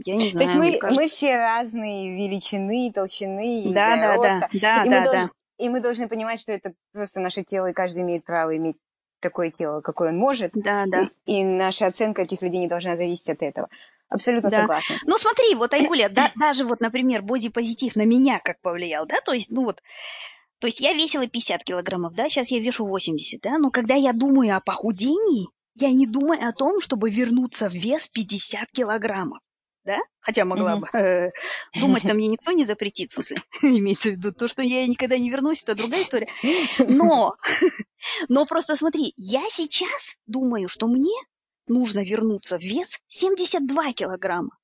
я 0.05 0.15
не 0.15 0.25
То 0.31 0.37
знаю. 0.37 0.45
есть 0.47 0.55
мне 0.55 0.71
мы, 0.73 0.77
кажется- 0.77 1.01
мы 1.01 1.07
все 1.09 1.37
разные 1.37 2.15
величины, 2.15 2.91
толщины 2.93 3.63
и 3.63 3.73
Да, 3.73 3.95
да, 3.97 4.15
роста. 4.15 4.49
да, 4.53 4.59
да, 4.61 4.83
и, 4.83 4.85
мы 4.89 4.91
да, 4.91 5.03
долж- 5.05 5.11
да. 5.13 5.29
и 5.57 5.69
мы 5.69 5.79
должны 5.81 6.07
понимать, 6.07 6.39
что 6.39 6.51
это 6.53 6.73
просто 6.93 7.19
наше 7.19 7.43
тело, 7.43 7.71
и 7.71 7.73
каждый 7.73 8.03
имеет 8.03 8.23
право 8.23 8.55
иметь 8.55 8.77
такое 9.19 9.49
тело, 9.51 9.81
какое 9.81 10.09
он 10.11 10.17
может. 10.17 10.51
Да, 10.53 10.85
да. 10.87 11.09
И, 11.25 11.41
и 11.41 11.43
наша 11.43 11.87
оценка 11.87 12.21
этих 12.21 12.41
людей 12.43 12.59
не 12.61 12.67
должна 12.67 12.95
зависеть 12.95 13.29
от 13.29 13.41
этого. 13.41 13.67
Абсолютно 14.09 14.49
Да. 14.51 14.61
согласна. 14.61 14.95
Ну 15.05 15.17
смотри, 15.17 15.55
вот, 15.55 15.73
Айгуля, 15.73 16.09
да- 16.09 16.31
даже 16.35 16.63
вот, 16.65 16.81
например, 16.81 17.21
бодипозитив 17.23 17.95
на 17.95 18.05
меня 18.05 18.39
как 18.43 18.59
повлиял, 18.61 19.05
да, 19.07 19.17
то 19.25 19.33
есть, 19.33 19.49
ну 19.49 19.63
вот, 19.65 19.81
то 20.59 20.67
есть 20.67 20.81
я 20.81 20.93
весила 20.93 21.25
50 21.27 21.63
килограммов, 21.63 22.13
да, 22.13 22.29
сейчас 22.29 22.51
я 22.51 22.59
вешу 22.59 22.85
80, 22.85 23.41
да, 23.41 23.57
но 23.57 23.71
когда 23.71 23.95
я 23.95 24.13
думаю 24.13 24.55
о 24.55 24.59
похудении, 24.61 25.47
я 25.75 25.91
не 25.91 26.05
думаю 26.07 26.47
о 26.47 26.51
том, 26.51 26.81
чтобы 26.81 27.09
вернуться 27.09 27.69
в 27.69 27.73
вес 27.73 28.07
50 28.07 28.69
килограммов, 28.71 29.39
да, 29.83 29.99
хотя 30.19 30.45
могла 30.45 30.75
Мгм. 30.75 30.81
бы. 30.81 30.87
э, 30.99 31.31
Думать-то 31.79 32.13
мне 32.13 32.27
никто 32.27 32.51
не 32.51 32.65
запретит, 32.65 33.11
в 33.11 33.13
смысле, 33.15 33.41
имеется 33.61 34.09
в 34.09 34.11
виду, 34.13 34.31
то, 34.31 34.47
что 34.47 34.61
я 34.61 34.85
никогда 34.87 35.17
не 35.17 35.29
вернусь, 35.29 35.63
это 35.63 35.75
другая 35.75 36.03
история. 36.03 36.27
Но, 36.79 37.35
но 38.29 38.45
просто 38.45 38.75
смотри, 38.75 39.13
я 39.17 39.43
сейчас 39.49 40.15
думаю, 40.25 40.67
что 40.67 40.87
мне 40.87 41.15
нужно 41.67 42.03
вернуться 42.03 42.57
в 42.57 42.61
вес 42.63 42.99
72 43.07 43.93
килограмма. 43.93 44.57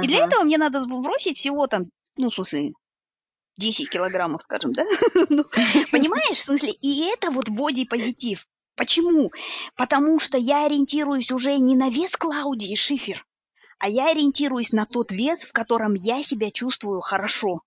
И 0.00 0.06
для 0.06 0.18
Ага. 0.18 0.26
этого 0.28 0.44
мне 0.44 0.58
надо 0.58 0.80
сбросить 0.80 1.36
всего 1.38 1.66
там, 1.66 1.86
ну, 2.16 2.30
в 2.30 2.34
смысле, 2.34 2.72
10 3.56 3.88
килограммов, 3.88 4.42
скажем, 4.42 4.72
да? 4.72 4.84
Ну, 5.28 5.44
Понимаешь, 5.90 6.38
в 6.38 6.44
смысле, 6.44 6.70
и 6.80 7.06
это 7.12 7.30
вот 7.30 7.48
бодипозитив. 7.50 8.46
Почему? 8.76 9.30
Потому 9.76 10.18
что 10.18 10.36
я 10.36 10.66
ориентируюсь 10.66 11.30
уже 11.30 11.56
не 11.58 11.76
на 11.76 11.90
вес 11.90 12.16
Клаудии 12.16 12.74
Шифер, 12.74 13.24
а 13.78 13.88
я 13.88 14.10
ориентируюсь 14.10 14.72
на 14.72 14.84
тот 14.86 15.12
вес, 15.12 15.44
в 15.44 15.52
котором 15.52 15.94
я 15.94 16.22
себя 16.22 16.50
чувствую 16.50 17.00
хорошо. 17.00 17.60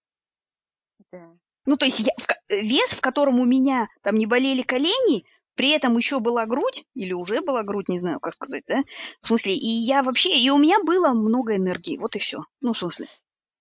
Да. 1.11 1.29
Ну, 1.65 1.77
то 1.77 1.85
есть 1.85 1.99
я, 1.99 2.11
в 2.17 2.53
вес, 2.53 2.91
в 2.91 3.01
котором 3.01 3.39
у 3.39 3.45
меня 3.45 3.87
там 4.01 4.17
не 4.17 4.25
болели 4.25 4.61
колени, 4.61 5.25
при 5.55 5.69
этом 5.69 5.97
еще 5.97 6.19
была 6.19 6.45
грудь, 6.45 6.85
или 6.93 7.13
уже 7.13 7.41
была 7.41 7.63
грудь, 7.63 7.89
не 7.89 7.99
знаю, 7.99 8.19
как 8.19 8.33
сказать, 8.33 8.63
да? 8.67 8.83
В 9.21 9.27
смысле, 9.27 9.55
и 9.55 9.67
я 9.67 10.03
вообще, 10.03 10.37
и 10.37 10.49
у 10.49 10.57
меня 10.57 10.79
было 10.83 11.09
много 11.09 11.55
энергии, 11.55 11.97
вот 11.97 12.15
и 12.15 12.19
все. 12.19 12.39
Ну, 12.61 12.73
в 12.73 12.77
смысле. 12.77 13.07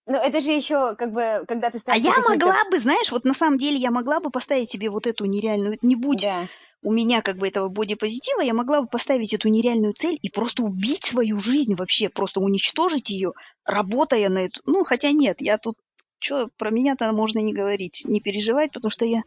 Ну, 0.06 0.16
это 0.16 0.40
же 0.40 0.50
еще, 0.50 0.94
как 0.94 1.12
бы, 1.12 1.44
когда 1.48 1.70
ты 1.70 1.78
А 1.78 1.80
ставишь 1.80 2.02
я 2.04 2.12
какие-то- 2.12 2.46
могла 2.46 2.64
бы, 2.70 2.78
знаешь, 2.78 3.10
вот 3.10 3.24
на 3.24 3.34
самом 3.34 3.58
деле 3.58 3.76
я 3.76 3.90
могла 3.90 4.20
бы 4.20 4.30
поставить 4.30 4.70
себе 4.70 4.88
вот 4.90 5.06
эту 5.06 5.24
нереальную, 5.24 5.78
не 5.82 5.96
будь 5.96 6.22
Да. 6.22 6.46
У 6.86 6.92
меня 6.92 7.20
как 7.20 7.36
бы 7.36 7.48
этого 7.48 7.68
бодипозитива, 7.68 8.42
я 8.42 8.54
могла 8.54 8.80
бы 8.80 8.86
поставить 8.86 9.34
эту 9.34 9.48
нереальную 9.48 9.92
цель 9.92 10.20
и 10.22 10.30
просто 10.30 10.62
убить 10.62 11.02
свою 11.02 11.40
жизнь 11.40 11.74
вообще, 11.74 12.08
просто 12.08 12.38
уничтожить 12.38 13.10
ее, 13.10 13.32
работая 13.64 14.28
на 14.28 14.44
эту... 14.44 14.60
Ну, 14.66 14.84
хотя 14.84 15.10
нет, 15.10 15.38
я 15.40 15.58
тут... 15.58 15.74
Что, 16.20 16.48
про 16.56 16.70
меня-то 16.70 17.10
можно 17.10 17.40
не 17.40 17.52
говорить, 17.52 18.04
не 18.06 18.20
переживать, 18.20 18.70
потому 18.72 18.90
что 18.92 19.04
я 19.04 19.22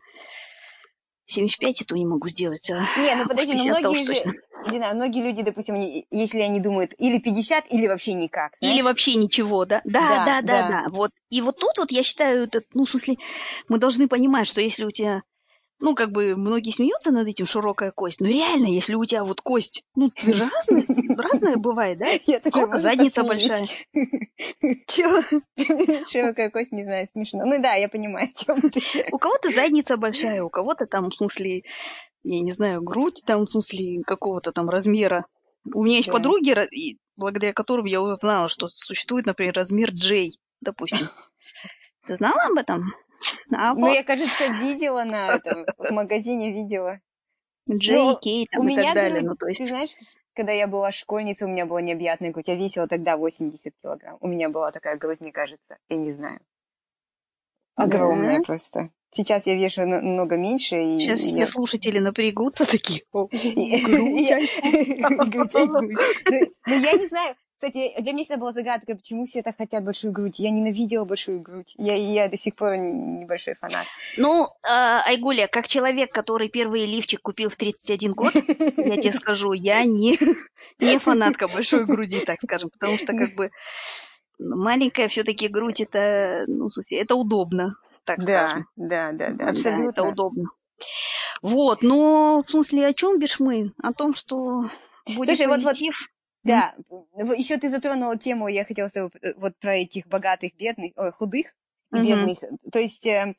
75 1.25 1.81
и 1.81 1.83
то 1.83 1.97
не 1.97 2.05
могу 2.05 2.29
сделать, 2.29 2.71
а 2.71 2.85
Не, 2.97 3.15
ну 3.15 3.25
подожди, 3.27 3.53
ну 3.53 3.59
50-то 3.59 3.71
уж 3.73 3.81
многие 3.81 4.05
же, 4.05 4.13
точно. 4.13 4.33
знаю, 4.71 4.95
многие 4.95 5.21
люди, 5.21 5.43
допустим, 5.43 5.75
они, 5.75 6.07
если 6.11 6.39
они 6.39 6.61
думают 6.61 6.93
или 6.97 7.19
50, 7.19 7.65
или 7.71 7.87
вообще 7.87 8.13
никак. 8.13 8.55
Знаешь? 8.55 8.73
Или 8.73 8.81
вообще 8.83 9.15
ничего, 9.15 9.65
да? 9.65 9.81
Да, 9.83 9.99
да, 9.99 10.25
да, 10.25 10.41
да, 10.41 10.69
да. 10.69 10.85
Вот. 10.91 11.11
И 11.29 11.41
вот 11.41 11.59
тут 11.59 11.77
вот 11.77 11.91
я 11.91 12.03
считаю, 12.03 12.45
это, 12.45 12.61
ну, 12.73 12.85
в 12.85 12.89
смысле, 12.89 13.17
мы 13.67 13.79
должны 13.79 14.07
понимать, 14.07 14.47
что 14.47 14.61
если 14.61 14.85
у 14.85 14.91
тебя 14.91 15.23
ну, 15.79 15.95
как 15.95 16.11
бы 16.11 16.35
многие 16.35 16.71
смеются 16.71 17.11
над 17.11 17.27
этим 17.27 17.45
широкая 17.45 17.91
кость, 17.91 18.19
но 18.19 18.27
реально, 18.27 18.67
если 18.67 18.95
у 18.95 19.05
тебя 19.05 19.23
вот 19.23 19.41
кость, 19.41 19.83
ну, 19.95 20.09
ты 20.09 20.33
же 20.33 20.49
разная, 20.49 20.85
разная 21.17 21.55
бывает, 21.55 21.99
да? 21.99 22.07
Я 22.27 22.39
такая, 22.39 22.79
задница 22.79 23.23
большая. 23.23 23.65
Чего? 24.87 25.21
Широкая 26.09 26.49
кость, 26.49 26.71
не 26.71 26.83
знаю, 26.83 27.07
смешно. 27.11 27.45
Ну 27.45 27.61
да, 27.61 27.75
я 27.75 27.87
понимаю, 27.87 28.29
о 28.29 28.43
чем 28.43 28.61
ты. 28.61 28.81
У 29.11 29.17
кого-то 29.17 29.49
задница 29.51 29.95
большая, 29.95 30.43
у 30.43 30.49
кого-то 30.49 30.85
там, 30.85 31.09
в 31.09 31.15
смысле, 31.15 31.63
я 32.23 32.41
не 32.41 32.51
знаю, 32.51 32.81
грудь 32.81 33.23
там, 33.25 33.45
в 33.45 33.49
смысле, 33.49 34.03
какого-то 34.05 34.51
там 34.51 34.69
размера. 34.69 35.25
У 35.73 35.83
меня 35.83 35.97
есть 35.97 36.11
подруги, 36.11 36.55
благодаря 37.15 37.53
которым 37.53 37.85
я 37.85 38.01
узнала, 38.01 38.49
что 38.49 38.67
существует, 38.69 39.25
например, 39.25 39.53
размер 39.53 39.91
J, 39.91 40.31
допустим. 40.61 41.07
Ты 42.05 42.15
знала 42.15 42.41
об 42.49 42.57
этом? 42.57 42.93
А 43.51 43.73
ну, 43.73 43.87
вот. 43.87 43.93
я, 43.93 44.03
кажется, 44.03 44.51
видела 44.53 45.03
на 45.03 45.35
этом, 45.35 45.65
в 45.77 45.91
магазине 45.91 46.51
видела. 46.51 46.99
Джей, 47.69 47.97
ну, 47.97 48.17
Кей 48.19 48.47
там, 48.51 48.61
у 48.61 48.63
и 48.63 48.67
меня 48.67 48.83
так 48.83 48.95
далее. 48.95 49.21
Ну, 49.21 49.35
то 49.35 49.47
есть... 49.47 49.59
Ты 49.59 49.67
знаешь, 49.67 49.95
когда 50.33 50.53
я 50.53 50.67
была 50.67 50.91
школьницей, 50.91 51.47
у 51.47 51.49
меня 51.49 51.65
была 51.65 51.81
необъятная 51.81 52.31
грудь. 52.31 52.47
Я 52.47 52.55
весила 52.55 52.87
тогда 52.87 53.17
80 53.17 53.73
килограмм. 53.81 54.17
У 54.21 54.27
меня 54.27 54.49
была 54.49 54.71
такая 54.71 54.97
грудь, 54.97 55.19
мне 55.19 55.31
кажется. 55.31 55.77
Я 55.89 55.97
не 55.97 56.11
знаю. 56.11 56.39
Огромная 57.75 58.39
да. 58.39 58.43
просто. 58.43 58.89
Сейчас 59.11 59.47
я 59.47 59.55
вешу 59.55 59.87
намного 59.87 60.37
меньше. 60.37 60.81
И 60.81 60.99
Сейчас 60.99 61.21
я... 61.21 61.45
все 61.45 61.53
слушатели 61.53 61.99
напрягутся 61.99 62.69
такие. 62.69 63.03
Грудь, 63.11 63.31
Ну, 65.53 66.75
я 66.75 66.93
не 66.93 67.07
знаю, 67.07 67.35
кстати, 67.59 67.93
для 67.99 68.13
меня 68.13 68.23
всегда 68.23 68.39
была 68.39 68.53
загадка, 68.53 68.95
почему 68.95 69.25
все 69.25 69.43
так 69.43 69.57
хотят 69.57 69.83
большую 69.83 70.13
грудь. 70.13 70.39
Я 70.39 70.49
ненавидела 70.49 71.03
большую 71.03 71.41
грудь. 71.41 71.73
Я, 71.77 71.93
я 71.93 72.29
до 72.29 72.37
сих 72.37 72.55
пор 72.55 72.77
небольшой 72.77 73.55
фанат. 73.55 73.85
Ну, 74.15 74.45
э, 74.45 74.47
Айгуля, 74.63 75.47
как 75.47 75.67
человек, 75.67 76.09
который 76.13 76.47
первый 76.47 76.85
лифчик 76.85 77.21
купил 77.21 77.49
в 77.49 77.57
31 77.57 78.13
год, 78.13 78.33
я 78.33 78.95
тебе 78.95 79.11
скажу, 79.11 79.51
я 79.51 79.83
не, 79.83 80.17
не 80.79 80.97
фанатка 80.99 81.49
большой 81.49 81.83
груди, 81.83 82.21
так 82.21 82.37
скажем, 82.41 82.69
потому 82.69 82.97
что 82.97 83.07
как 83.07 83.35
бы 83.35 83.51
маленькая 84.39 85.09
все-таки 85.09 85.49
грудь, 85.49 85.81
это, 85.81 86.45
ну, 86.47 86.69
это 86.91 87.15
удобно, 87.15 87.75
так 88.05 88.21
скажем. 88.21 88.67
Да, 88.77 89.11
да, 89.11 89.31
да, 89.31 89.49
абсолютно. 89.49 89.89
это 89.89 90.03
удобно. 90.03 90.45
Вот, 91.41 91.81
но 91.81 92.41
в 92.47 92.49
смысле 92.49 92.87
о 92.87 92.93
чем 92.93 93.19
бишь 93.19 93.41
мы? 93.41 93.73
О 93.83 93.91
том, 93.91 94.15
что 94.15 94.69
будет 95.07 95.27
Слушай, 95.27 95.47
позитив. 95.47 95.49
вот, 95.49 95.63
вот 95.63 95.77
да, 96.49 96.75
еще 97.35 97.57
ты 97.57 97.69
затронула 97.69 98.17
тему, 98.17 98.47
я 98.47 98.65
хотела 98.65 98.87
сказать, 98.87 99.11
э, 99.21 99.33
вот 99.37 99.55
про 99.57 99.75
этих 99.75 100.07
богатых, 100.07 100.55
бедных, 100.57 100.91
ой, 100.95 101.11
худых 101.11 101.47
и 101.91 101.95
mm-hmm. 101.95 102.05
бедных. 102.05 102.39
То 102.71 102.79
есть 102.79 103.05
э, 103.07 103.35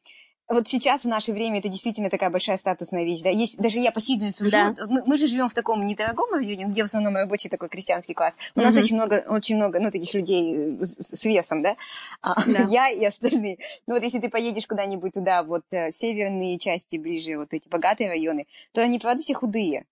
вот 0.51 0.67
сейчас 0.67 1.05
в 1.05 1.09
наше 1.09 1.33
время 1.33 1.61
это 1.61 1.69
действительно 1.69 2.11
такая 2.11 2.29
большая 2.29 2.57
статусная 2.57 3.05
вещь, 3.05 3.23
да. 3.23 3.31
Есть, 3.31 3.57
даже 3.59 3.79
я 3.79 3.93
по 3.93 4.01
Сиднейсу 4.01 4.51
да. 4.51 4.75
живу, 4.77 4.93
мы, 4.93 5.03
мы 5.07 5.17
же 5.17 5.29
живем 5.29 5.49
в 5.49 5.55
таком 5.55 5.87
недорогом 5.87 6.33
районе, 6.33 6.65
где 6.65 6.83
в 6.83 6.87
основном 6.87 7.15
рабочий 7.15 7.49
такой 7.49 7.69
крестьянский 7.69 8.15
класс. 8.15 8.35
У 8.55 8.59
mm-hmm. 8.59 8.63
нас 8.65 8.77
очень 8.77 8.97
много, 8.97 9.25
очень 9.29 9.57
много, 9.57 9.79
ну, 9.79 9.93
таких 9.93 10.13
людей 10.13 10.77
с, 10.81 11.17
с 11.17 11.25
весом, 11.25 11.63
да. 11.63 11.77
А, 12.21 12.35
да. 12.47 12.67
Я 12.69 12.91
и 12.91 13.05
остальные. 13.05 13.59
Ну, 13.87 13.95
вот 13.95 14.03
если 14.03 14.19
ты 14.19 14.29
поедешь 14.29 14.67
куда-нибудь 14.67 15.15
туда, 15.15 15.45
вот 15.45 15.63
э, 15.71 15.93
северные 15.93 16.59
части 16.59 16.97
ближе, 16.97 17.39
вот 17.39 17.55
эти 17.55 17.69
богатые 17.69 18.09
районы, 18.09 18.47
то 18.73 18.83
они, 18.83 18.99
правда, 18.99 19.23
все 19.23 19.35
худые. 19.35 19.87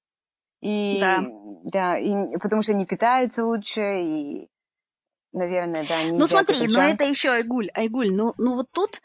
И, 0.60 0.98
да. 1.00 1.20
да, 1.64 1.98
и, 1.98 2.36
потому 2.38 2.62
что 2.62 2.72
они 2.72 2.84
питаются 2.86 3.44
лучше, 3.44 3.80
и, 4.00 4.48
наверное, 5.32 5.84
да, 5.84 6.00
они 6.00 6.18
Ну 6.18 6.26
смотри, 6.26 6.66
но 6.68 6.82
это 6.82 7.04
еще 7.04 7.30
Айгуль, 7.30 7.70
Айгуль, 7.74 8.12
ну, 8.12 8.34
ну 8.38 8.54
вот 8.54 8.70
тут, 8.72 9.00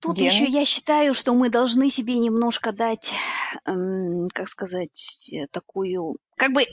тут 0.00 0.18
еще 0.18 0.46
я 0.46 0.64
считаю, 0.64 1.14
что 1.14 1.34
мы 1.34 1.50
должны 1.50 1.90
себе 1.90 2.18
немножко 2.18 2.72
дать, 2.72 3.12
эм, 3.66 4.28
как 4.32 4.48
сказать, 4.48 5.30
такую, 5.50 6.16
как 6.36 6.52
бы 6.52 6.64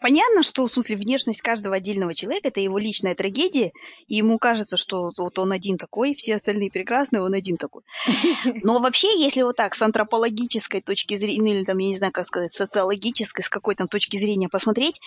понятно, 0.00 0.42
что 0.42 0.66
в 0.66 0.72
смысле 0.72 0.96
внешность 0.96 1.40
каждого 1.40 1.76
отдельного 1.76 2.14
человека 2.14 2.48
это 2.48 2.60
его 2.60 2.78
личная 2.78 3.14
трагедия, 3.14 3.72
и 4.06 4.16
ему 4.16 4.38
кажется, 4.38 4.76
что 4.76 5.10
вот 5.16 5.38
он 5.38 5.52
один 5.52 5.78
такой, 5.78 6.14
все 6.14 6.36
остальные 6.36 6.70
прекрасные, 6.70 7.22
он 7.22 7.34
один 7.34 7.56
такой. 7.56 7.82
Но 8.62 8.78
вообще, 8.78 9.08
если 9.18 9.42
вот 9.42 9.56
так 9.56 9.74
с 9.74 9.82
антропологической 9.82 10.80
точки 10.80 11.16
зрения, 11.16 11.42
ну, 11.42 11.58
или 11.58 11.64
там, 11.64 11.78
я 11.78 11.88
не 11.88 11.96
знаю, 11.96 12.12
как 12.12 12.26
сказать, 12.26 12.52
социологической, 12.52 13.44
с 13.44 13.48
какой 13.48 13.74
там 13.74 13.88
точки 13.88 14.16
зрения 14.16 14.48
посмотреть, 14.48 15.00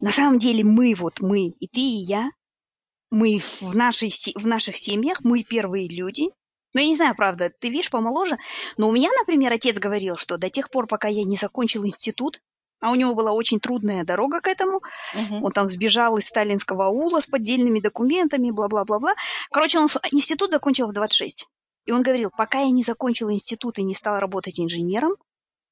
на 0.00 0.10
самом 0.10 0.38
деле 0.38 0.64
мы, 0.64 0.94
вот 0.94 1.20
мы, 1.20 1.48
и 1.48 1.66
ты, 1.66 1.80
и 1.80 2.04
я, 2.04 2.30
мы 3.10 3.40
в, 3.60 3.74
нашей, 3.74 4.12
в 4.34 4.46
наших 4.46 4.76
семьях, 4.76 5.20
мы 5.22 5.42
первые 5.42 5.88
люди, 5.88 6.28
ну, 6.74 6.82
я 6.82 6.86
не 6.86 6.96
знаю, 6.96 7.14
правда, 7.16 7.50
ты 7.58 7.70
видишь, 7.70 7.90
помоложе. 7.90 8.36
Но 8.76 8.88
у 8.88 8.92
меня, 8.92 9.08
например, 9.18 9.52
отец 9.52 9.78
говорил, 9.78 10.18
что 10.18 10.36
до 10.36 10.50
тех 10.50 10.70
пор, 10.70 10.86
пока 10.86 11.08
я 11.08 11.24
не 11.24 11.36
закончил 11.36 11.86
институт, 11.86 12.42
а 12.80 12.90
у 12.90 12.94
него 12.94 13.14
была 13.14 13.32
очень 13.32 13.60
трудная 13.60 14.04
дорога 14.04 14.40
к 14.40 14.46
этому. 14.46 14.80
Угу. 15.14 15.46
Он 15.46 15.52
там 15.52 15.68
сбежал 15.68 16.16
из 16.16 16.26
сталинского 16.26 16.86
аула 16.86 17.20
с 17.20 17.26
поддельными 17.26 17.80
документами, 17.80 18.50
бла-бла-бла-бла. 18.50 19.14
Короче, 19.50 19.78
он 19.78 19.88
институт 20.12 20.50
закончил 20.50 20.88
в 20.88 20.92
26. 20.92 21.46
И 21.86 21.92
он 21.92 22.02
говорил, 22.02 22.30
пока 22.36 22.60
я 22.60 22.70
не 22.70 22.82
закончил 22.82 23.30
институт 23.30 23.78
и 23.78 23.82
не 23.82 23.94
стал 23.94 24.18
работать 24.20 24.60
инженером, 24.60 25.14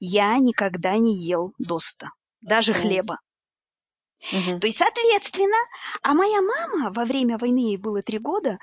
я 0.00 0.38
никогда 0.38 0.96
не 0.96 1.16
ел 1.16 1.52
досыта, 1.58 2.10
даже 2.40 2.72
угу. 2.72 2.80
хлеба. 2.80 3.18
Угу. 4.32 4.60
То 4.60 4.66
есть, 4.66 4.78
соответственно, 4.78 5.56
а 6.02 6.14
моя 6.14 6.40
мама 6.40 6.90
во 6.90 7.04
время 7.04 7.38
войны, 7.38 7.70
ей 7.70 7.76
было 7.76 8.02
три 8.02 8.18
года, 8.18 8.58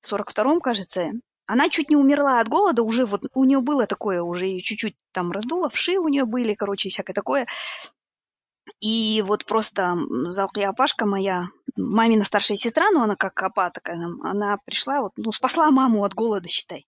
в 0.00 0.12
42-м, 0.12 0.60
кажется, 0.60 1.12
она 1.48 1.70
чуть 1.70 1.88
не 1.88 1.96
умерла 1.96 2.40
от 2.40 2.48
голода, 2.48 2.82
уже 2.82 3.06
вот 3.06 3.22
у 3.32 3.44
нее 3.44 3.60
было 3.60 3.86
такое, 3.86 4.22
уже 4.22 4.46
ее 4.46 4.60
чуть-чуть 4.60 4.94
там 5.12 5.32
раздуло, 5.32 5.70
вши 5.70 5.98
у 5.98 6.08
нее 6.08 6.26
были, 6.26 6.54
короче, 6.54 6.90
всякое 6.90 7.14
такое. 7.14 7.46
И 8.80 9.24
вот 9.26 9.46
просто 9.46 9.96
Заухля 10.26 10.68
Апашка 10.68 11.06
моя, 11.06 11.46
мамина 11.74 12.24
старшая 12.24 12.58
сестра, 12.58 12.90
ну 12.90 13.00
она 13.00 13.16
как 13.16 13.42
апа 13.42 13.70
такая, 13.70 13.98
она 14.22 14.58
пришла, 14.66 15.00
вот, 15.00 15.12
ну 15.16 15.32
спасла 15.32 15.70
маму 15.70 16.04
от 16.04 16.14
голода, 16.14 16.48
считай. 16.48 16.86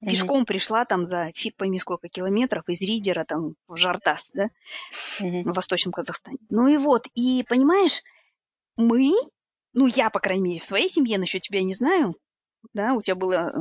Пешком 0.00 0.42
mm-hmm. 0.42 0.46
пришла 0.46 0.84
там 0.84 1.04
за 1.04 1.30
фиг 1.32 1.56
пойми 1.56 1.78
сколько 1.78 2.08
километров 2.08 2.68
из 2.68 2.82
Ридера 2.82 3.24
там 3.24 3.54
в 3.68 3.76
Жартас, 3.76 4.32
да, 4.34 4.50
mm-hmm. 5.20 5.44
в 5.44 5.54
Восточном 5.54 5.92
Казахстане. 5.92 6.38
Ну 6.50 6.66
и 6.66 6.76
вот, 6.76 7.06
и 7.14 7.44
понимаешь, 7.48 8.02
мы, 8.76 9.12
ну 9.72 9.86
я, 9.86 10.10
по 10.10 10.18
крайней 10.18 10.42
мере, 10.42 10.60
в 10.60 10.64
своей 10.64 10.88
семье, 10.88 11.18
насчет 11.18 11.42
тебя 11.42 11.62
не 11.62 11.72
знаю, 11.72 12.16
да, 12.72 12.94
у 12.94 13.02
тебя 13.02 13.14
было, 13.14 13.52
э, 13.54 13.58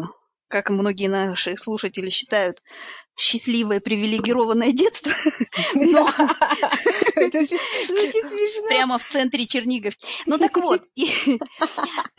как 0.48 0.70
многие 0.70 1.08
наши 1.08 1.58
слушатели 1.58 2.10
считают, 2.10 2.62
счастливое 3.18 3.80
привилегированное 3.80 4.72
детство. 4.72 5.12
Это 7.16 7.46
звучит 7.46 8.30
смешно. 8.30 8.68
Прямо 8.68 8.98
в 8.98 9.04
центре 9.04 9.46
Черниговки. 9.48 10.06
Ну 10.26 10.38
так 10.38 10.58
вот, 10.58 10.84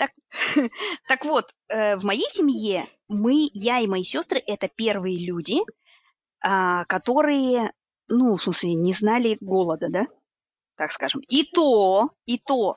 так 1.08 1.24
вот, 1.24 1.54
э, 1.68 1.96
в 1.96 2.04
моей 2.04 2.28
семье 2.30 2.86
мы, 3.08 3.48
я 3.52 3.80
и 3.80 3.86
мои 3.86 4.04
сестры, 4.04 4.42
это 4.46 4.68
первые 4.68 5.18
люди, 5.24 5.58
а, 6.42 6.84
которые, 6.84 7.72
ну, 8.08 8.36
в 8.36 8.42
смысле, 8.42 8.74
не 8.74 8.92
знали 8.92 9.36
голода, 9.40 9.88
да, 9.90 10.06
так 10.76 10.92
скажем. 10.92 11.20
И 11.28 11.44
то, 11.44 12.10
и 12.24 12.38
то, 12.38 12.76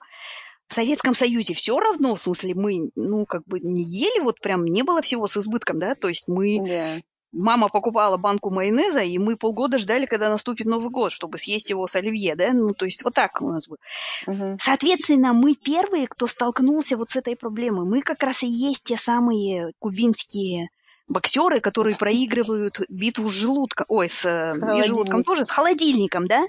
в 0.69 0.73
Советском 0.73 1.15
Союзе 1.15 1.55
все 1.55 1.79
равно, 1.79 2.15
в 2.15 2.21
смысле, 2.21 2.53
мы, 2.53 2.91
ну, 2.95 3.25
как 3.25 3.43
бы 3.45 3.59
не 3.59 3.83
ели, 3.83 4.21
вот 4.21 4.39
прям 4.39 4.63
не 4.63 4.83
было 4.83 5.01
всего 5.01 5.27
с 5.27 5.35
избытком, 5.35 5.79
да, 5.79 5.95
то 5.95 6.07
есть 6.07 6.27
мы... 6.27 6.59
Да. 6.65 6.97
Мама 7.31 7.69
покупала 7.69 8.17
банку 8.17 8.49
майонеза, 8.49 9.01
и 9.01 9.19
мы 9.19 9.37
полгода 9.37 9.77
ждали, 9.77 10.07
когда 10.07 10.31
наступит 10.31 10.65
Новый 10.65 10.89
год, 10.89 11.11
чтобы 11.11 11.37
съесть 11.37 11.69
его 11.69 11.85
с 11.85 11.95
оливье, 11.95 12.35
да? 12.35 12.53
Ну, 12.53 12.73
то 12.73 12.85
есть 12.85 13.03
вот 13.03 13.13
так 13.13 13.39
у 13.39 13.51
нас 13.51 13.67
было. 13.67 13.77
Угу. 14.25 14.57
Соответственно, 14.59 15.33
мы 15.33 15.53
первые, 15.53 16.07
кто 16.07 16.25
столкнулся 16.25 16.97
вот 16.97 17.11
с 17.11 17.15
этой 17.17 17.35
проблемой. 17.35 17.85
Мы 17.85 18.01
как 18.01 18.23
раз 18.23 18.41
и 18.41 18.47
есть 18.47 18.85
те 18.85 18.97
самые 18.97 19.73
кубинские 19.77 20.69
боксеры, 21.07 21.59
которые 21.59 21.95
проигрывают 21.97 22.79
битву 22.89 23.29
с 23.29 23.33
желудком, 23.33 23.85
ой, 23.89 24.09
с, 24.09 24.21
с 24.25 24.57
не 24.57 24.83
желудком 24.83 25.23
тоже, 25.23 25.45
с 25.45 25.51
холодильником, 25.51 26.25
да? 26.27 26.41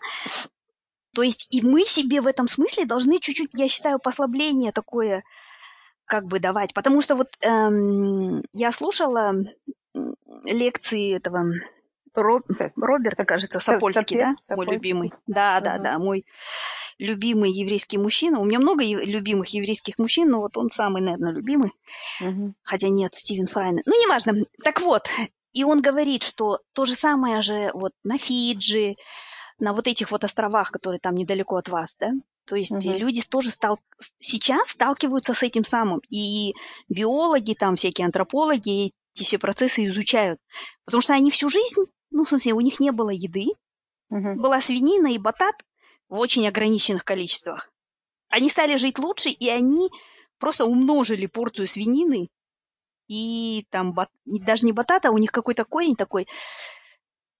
То 1.14 1.22
есть 1.22 1.48
и 1.54 1.62
мы 1.62 1.84
себе 1.84 2.20
в 2.20 2.26
этом 2.26 2.46
смысле 2.46 2.86
должны 2.86 3.18
чуть-чуть, 3.18 3.50
я 3.54 3.68
считаю, 3.68 3.98
послабление 3.98 4.72
такое 4.72 5.24
как 6.04 6.26
бы 6.26 6.38
давать. 6.38 6.74
Потому 6.74 7.02
что 7.02 7.14
вот 7.14 7.28
эм, 7.42 8.42
я 8.52 8.72
слушала 8.72 9.34
лекции 10.44 11.16
этого 11.16 11.44
Роб, 12.14 12.44
Роберта, 12.76 13.24
кажется, 13.24 13.60
Сапольский, 13.60 14.18
да? 14.18 14.34
Мой 14.56 14.66
любимый. 14.66 15.12
Да, 15.26 15.60
да, 15.60 15.78
да, 15.78 15.98
мой 15.98 16.24
любимый 16.98 17.50
еврейский 17.50 17.98
мужчина. 17.98 18.40
У 18.40 18.44
меня 18.44 18.58
много 18.58 18.84
любимых 18.84 19.48
еврейских 19.48 19.98
мужчин, 19.98 20.28
но 20.28 20.40
вот 20.40 20.56
он 20.56 20.68
самый, 20.70 21.02
наверное, 21.02 21.32
любимый. 21.32 21.72
Угу. 22.20 22.54
Хотя 22.62 22.88
нет, 22.88 23.14
Стивен 23.14 23.46
Фрайн. 23.46 23.80
Ну, 23.86 24.02
неважно. 24.02 24.34
Так 24.62 24.80
вот, 24.80 25.08
и 25.52 25.64
он 25.64 25.80
говорит, 25.80 26.22
что 26.22 26.60
то 26.72 26.84
же 26.84 26.94
самое 26.94 27.42
же 27.42 27.70
вот 27.74 27.92
на 28.04 28.18
Фиджи, 28.18 28.96
на 29.60 29.72
вот 29.72 29.86
этих 29.86 30.10
вот 30.10 30.24
островах, 30.24 30.70
которые 30.70 31.00
там 31.00 31.14
недалеко 31.14 31.56
от 31.56 31.68
вас, 31.68 31.96
да? 31.98 32.10
То 32.46 32.56
есть 32.56 32.72
Мгм. 32.72 32.94
люди 32.96 33.22
тоже 33.22 33.50
стал... 33.50 33.78
сейчас 34.18 34.70
сталкиваются 34.70 35.34
с 35.34 35.42
этим 35.42 35.64
самым. 35.64 36.00
И 36.08 36.54
биологи, 36.88 37.54
там 37.54 37.76
всякие 37.76 38.06
антропологи 38.06 38.92
эти 39.14 39.24
все 39.24 39.38
процессы 39.38 39.86
изучают. 39.86 40.40
Потому 40.84 41.00
что 41.00 41.14
они 41.14 41.30
всю 41.30 41.48
жизнь, 41.48 41.82
ну, 42.10 42.24
в 42.24 42.28
смысле, 42.28 42.54
у 42.54 42.60
них 42.60 42.80
не 42.80 42.90
было 42.90 43.10
еды, 43.10 43.46
Мгм. 44.08 44.40
была 44.40 44.60
свинина 44.60 45.12
и 45.12 45.18
батат 45.18 45.54
в 46.08 46.18
очень 46.18 46.48
ограниченных 46.48 47.04
количествах. 47.04 47.70
Они 48.28 48.48
стали 48.48 48.76
жить 48.76 48.98
лучше, 48.98 49.28
и 49.28 49.48
они 49.48 49.90
просто 50.38 50.64
умножили 50.64 51.26
порцию 51.26 51.68
свинины 51.68 52.28
и 53.08 53.66
там 53.70 53.92
бат- 53.92 54.10
даже 54.24 54.66
не 54.66 54.72
батата, 54.72 55.08
а 55.08 55.12
у 55.12 55.18
них 55.18 55.32
какой-то 55.32 55.64
корень 55.64 55.96
такой 55.96 56.26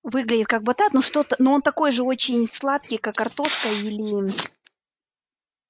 выглядит 0.02 0.46
как 0.46 0.62
батат, 0.62 0.92
но 0.92 1.02
что-то, 1.02 1.36
но 1.38 1.52
он 1.52 1.62
такой 1.62 1.90
же 1.92 2.02
очень 2.02 2.48
сладкий, 2.48 2.98
как 2.98 3.14
картошка 3.14 3.68
или 3.68 4.32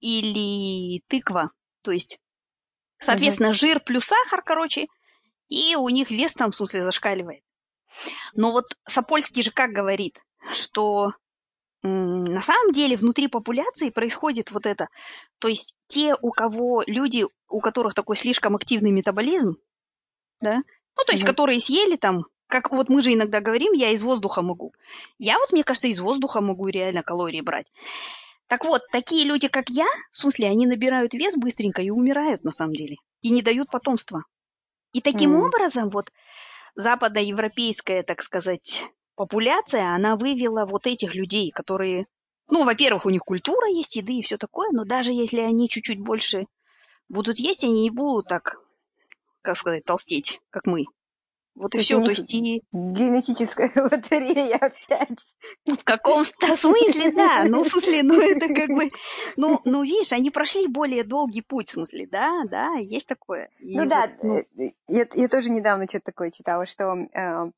или 0.01 1.03
тыква, 1.09 1.51
то 1.83 1.93
есть, 1.93 2.19
соответственно, 2.99 3.53
жир 3.53 3.81
плюс 3.81 4.05
сахар, 4.07 4.43
короче, 4.43 4.87
и 5.49 5.75
у 5.77 5.89
них 5.91 6.11
вес 6.11 6.33
там, 6.35 6.53
в 6.53 6.57
смысле, 6.57 6.83
зашкаливает. 6.83 7.43
Но 8.35 8.53
вот 8.53 8.77
Сапольский 8.89 9.43
же 9.43 9.51
как 9.51 9.71
говорит, 9.71 10.23
что 10.53 11.13
на 11.83 12.41
самом 12.41 12.73
деле 12.73 12.97
внутри 12.97 13.27
популяции 13.29 13.91
происходит 13.91 14.51
вот 14.53 14.67
это. 14.67 14.89
То 15.39 15.49
есть 15.49 15.75
те, 15.89 16.15
у 16.21 16.31
кого 16.31 16.83
люди, 16.87 17.25
у 17.49 17.61
которых 17.61 17.95
такой 17.95 18.17
слишком 18.17 18.55
активный 18.55 18.91
метаболизм, 18.91 19.57
да, 20.41 20.57
ну, 20.57 21.05
то 21.07 21.13
есть 21.13 21.25
Мгм. 21.25 21.33
которые 21.33 21.61
съели 21.61 21.97
там, 21.97 22.25
как 22.51 22.71
вот 22.73 22.89
мы 22.89 23.03
же 23.03 23.13
иногда 23.15 23.41
говорим, 23.41 23.73
я 23.73 23.91
из 23.91 24.03
воздуха 24.03 24.43
могу. 24.43 24.73
Я 25.19 25.39
вот, 25.39 25.53
мне 25.53 25.65
кажется, 25.65 25.89
из 25.89 26.01
воздуха 26.01 26.41
могу 26.41 26.69
реально 26.69 27.03
калории 27.03 27.41
брать. 27.41 27.73
Так 28.49 28.65
вот, 28.65 28.83
такие 28.93 29.25
люди, 29.25 29.49
как 29.49 29.69
я, 29.71 29.87
в 30.11 30.17
смысле, 30.17 30.49
они 30.49 30.67
набирают 30.67 31.15
вес 31.15 31.37
быстренько 31.37 31.83
и 31.83 31.91
умирают 31.91 32.45
на 32.45 32.53
самом 32.53 32.75
деле. 32.75 32.97
И 33.23 33.31
не 33.31 33.43
дают 33.43 33.71
потомства. 33.71 34.25
И 34.93 35.01
таким 35.01 35.35
М. 35.35 35.43
образом 35.43 35.91
вот 35.91 36.13
западноевропейская, 36.77 38.03
так 38.03 38.23
сказать, 38.23 38.87
популяция, 39.17 39.95
она 39.95 40.17
вывела 40.17 40.67
вот 40.67 40.87
этих 40.87 41.15
людей, 41.15 41.51
которые, 41.51 42.07
ну, 42.49 42.65
во-первых, 42.65 43.07
у 43.07 43.11
них 43.11 43.23
культура 43.23 43.69
есть, 43.69 43.97
еды 43.97 44.15
и 44.19 44.23
все 44.23 44.39
такое, 44.39 44.71
но 44.73 44.85
даже 44.85 45.13
если 45.13 45.41
они 45.41 45.69
чуть-чуть 45.69 46.01
больше 46.01 46.47
будут 47.09 47.39
есть, 47.39 47.65
они 47.65 47.83
не 47.83 47.91
будут 47.91 48.29
так, 48.29 48.61
как 49.43 49.57
сказать, 49.57 49.85
толстеть, 49.85 50.41
как 50.51 50.67
мы. 50.67 50.87
Вот 51.55 51.75
и 51.75 51.81
все, 51.81 52.01
то 52.01 52.11
есть 52.11 52.33
и 52.33 52.63
Генетическая 52.73 53.71
лотерея 53.91 54.57
опять. 54.57 55.35
в 55.67 55.85
каком-то 55.85 56.57
смысле, 56.57 57.13
да, 57.13 57.45
ну, 57.47 57.65
в 57.65 57.69
смысле, 57.69 58.03
ну, 58.03 58.21
это 58.21 58.53
как 58.55 58.71
бы, 58.71 58.91
ну, 59.37 59.61
ну, 59.65 59.83
видишь, 59.83 60.13
они 60.13 60.31
прошли 60.31 60.69
более 60.69 61.05
долгий 61.05 61.43
путь, 61.43 61.69
в 61.69 61.73
смысле, 61.73 62.07
да, 62.11 62.45
да, 62.49 62.75
есть 62.77 63.07
такое. 63.07 63.51
И 63.59 63.77
Ну 63.77 63.87
да, 63.87 64.09
вот, 64.23 64.47
ну, 64.57 64.65
э, 64.65 64.71
я, 64.89 65.07
я 65.15 65.29
тоже 65.29 65.51
недавно 65.51 65.87
что-то 65.89 66.07
такое 66.07 66.31
читала, 66.31 66.67
что 66.67 66.95
э, 66.95 67.51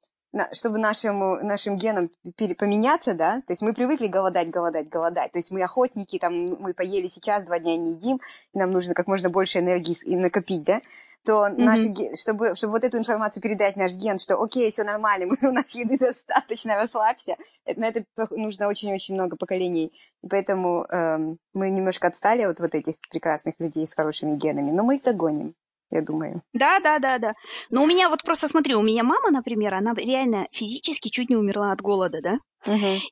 чтобы 0.53 0.79
нашему, 0.79 1.37
нашим 1.43 1.77
генам 1.77 2.11
пере- 2.37 2.55
поменяться, 2.55 3.15
да, 3.15 3.43
то 3.47 3.53
есть 3.53 3.63
мы 3.63 3.75
привыкли 3.75 4.07
голодать, 4.07 4.49
голодать, 4.49 4.89
голодать, 4.89 5.33
то 5.33 5.39
есть 5.39 5.51
мы 5.51 5.63
охотники, 5.63 6.19
там, 6.19 6.33
мы 6.33 6.73
поели 6.75 7.09
сейчас, 7.09 7.45
два 7.45 7.59
дня 7.59 7.77
не 7.77 7.93
едим, 7.93 8.21
нам 8.55 8.71
нужно 8.71 8.95
как 8.95 9.07
можно 9.07 9.29
больше 9.29 9.59
энергии 9.59 9.97
накопить, 10.15 10.63
да, 10.63 10.81
то 11.25 11.49
наши, 11.49 11.89
ге- 11.89 12.15
чтобы, 12.17 12.55
чтобы 12.55 12.73
вот 12.73 12.85
эту 12.85 12.99
информацию 12.99 13.43
передать 13.43 13.77
наш 13.77 13.95
ген, 13.95 14.19
что 14.19 14.41
окей, 14.43 14.71
все 14.73 14.85
нормально, 14.85 15.27
мы, 15.41 15.49
у 15.49 15.53
нас 15.53 15.75
еды 15.75 15.99
достаточно, 15.99 16.75
расслабься, 16.77 17.37
это- 17.65 17.81
на 17.81 17.85
это 17.89 18.05
нужно 18.31 18.69
очень-очень 18.69 19.15
много 19.15 19.37
поколений, 19.37 19.93
и 20.23 20.29
поэтому 20.29 20.85
эм, 20.91 21.39
мы 21.55 21.71
немножко 21.71 22.09
отстали 22.09 22.43
от 22.43 22.59
вот 22.61 22.75
этих 22.75 22.95
прекрасных 23.11 23.55
людей 23.59 23.87
с 23.87 23.95
хорошими 23.95 24.37
генами, 24.37 24.71
но 24.71 24.83
мы 24.83 24.97
их 24.97 25.03
догоним, 25.03 25.55
я 25.91 26.03
думаю. 26.03 26.43
Да, 26.53 26.81
да, 26.81 26.99
да, 26.99 27.19
да. 27.19 27.35
Но 27.71 27.83
у 27.83 27.87
меня 27.87 28.09
вот 28.09 28.23
просто 28.25 28.49
смотри, 28.49 28.75
у 28.75 28.83
меня 28.83 29.05
мама, 29.05 29.31
например, 29.31 29.75
она 29.75 29.95
реально 29.95 30.47
физически 30.53 31.09
чуть 31.09 31.31
не 31.31 31.37
умерла 31.37 31.73
от 31.73 31.81
голода, 31.83 32.21
да? 32.23 32.39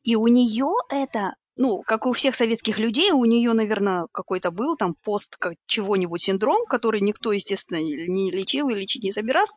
И 0.02 0.16
у 0.16 0.26
нее 0.28 0.68
это, 0.88 1.34
ну, 1.60 1.82
как 1.82 2.06
у 2.06 2.12
всех 2.12 2.34
советских 2.34 2.78
людей, 2.78 3.10
у 3.10 3.22
нее, 3.26 3.52
наверное, 3.52 4.06
какой-то 4.12 4.50
был 4.50 4.76
там 4.78 4.94
пост 5.04 5.36
как 5.38 5.56
чего-нибудь 5.66 6.22
синдром, 6.22 6.64
который 6.66 7.02
никто, 7.02 7.32
естественно, 7.32 7.76
не 7.78 8.30
лечил 8.30 8.70
и 8.70 8.74
лечить 8.74 9.02
не 9.02 9.12
собирался. 9.12 9.52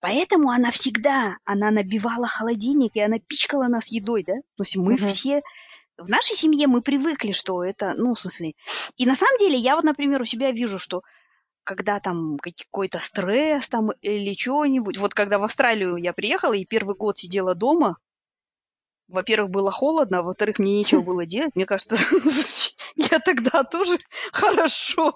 Поэтому 0.00 0.48
она 0.48 0.70
всегда, 0.70 1.36
она 1.44 1.70
набивала 1.70 2.26
холодильник, 2.26 2.92
и 2.96 3.00
она 3.00 3.18
пичкала 3.18 3.68
нас 3.68 3.88
едой, 3.92 4.24
да? 4.26 4.32
То 4.56 4.62
есть 4.62 4.76
мы 4.78 4.94
Мгм. 4.94 5.06
все 5.08 5.42
в 5.98 6.08
нашей 6.08 6.36
семье 6.36 6.68
мы 6.68 6.80
привыкли, 6.80 7.32
что 7.32 7.62
это, 7.62 7.92
ну, 7.98 8.14
в 8.14 8.20
смысле. 8.20 8.54
И 8.96 9.04
на 9.04 9.14
самом 9.14 9.36
деле 9.36 9.58
я 9.58 9.76
вот, 9.76 9.84
например, 9.84 10.22
у 10.22 10.24
себя 10.24 10.52
вижу, 10.52 10.78
что 10.78 11.02
когда 11.64 12.00
там 12.00 12.38
какой-то 12.38 12.98
стресс 12.98 13.68
там 13.68 13.90
или 14.00 14.34
что-нибудь. 14.34 14.96
Вот 14.96 15.12
когда 15.14 15.38
в 15.38 15.44
Австралию 15.44 15.96
я 15.96 16.14
приехала 16.14 16.54
и 16.54 16.64
первый 16.64 16.96
год 16.96 17.18
сидела 17.18 17.54
дома, 17.54 17.98
во-первых, 19.08 19.50
было 19.50 19.70
холодно, 19.70 20.18
а 20.18 20.22
во-вторых, 20.22 20.58
мне 20.58 20.78
нечего 20.78 21.00
было 21.02 21.26
делать. 21.26 21.54
Мне 21.54 21.66
кажется, 21.66 21.96
я 22.96 23.18
тогда 23.18 23.64
тоже 23.64 23.98
хорошо 24.32 25.14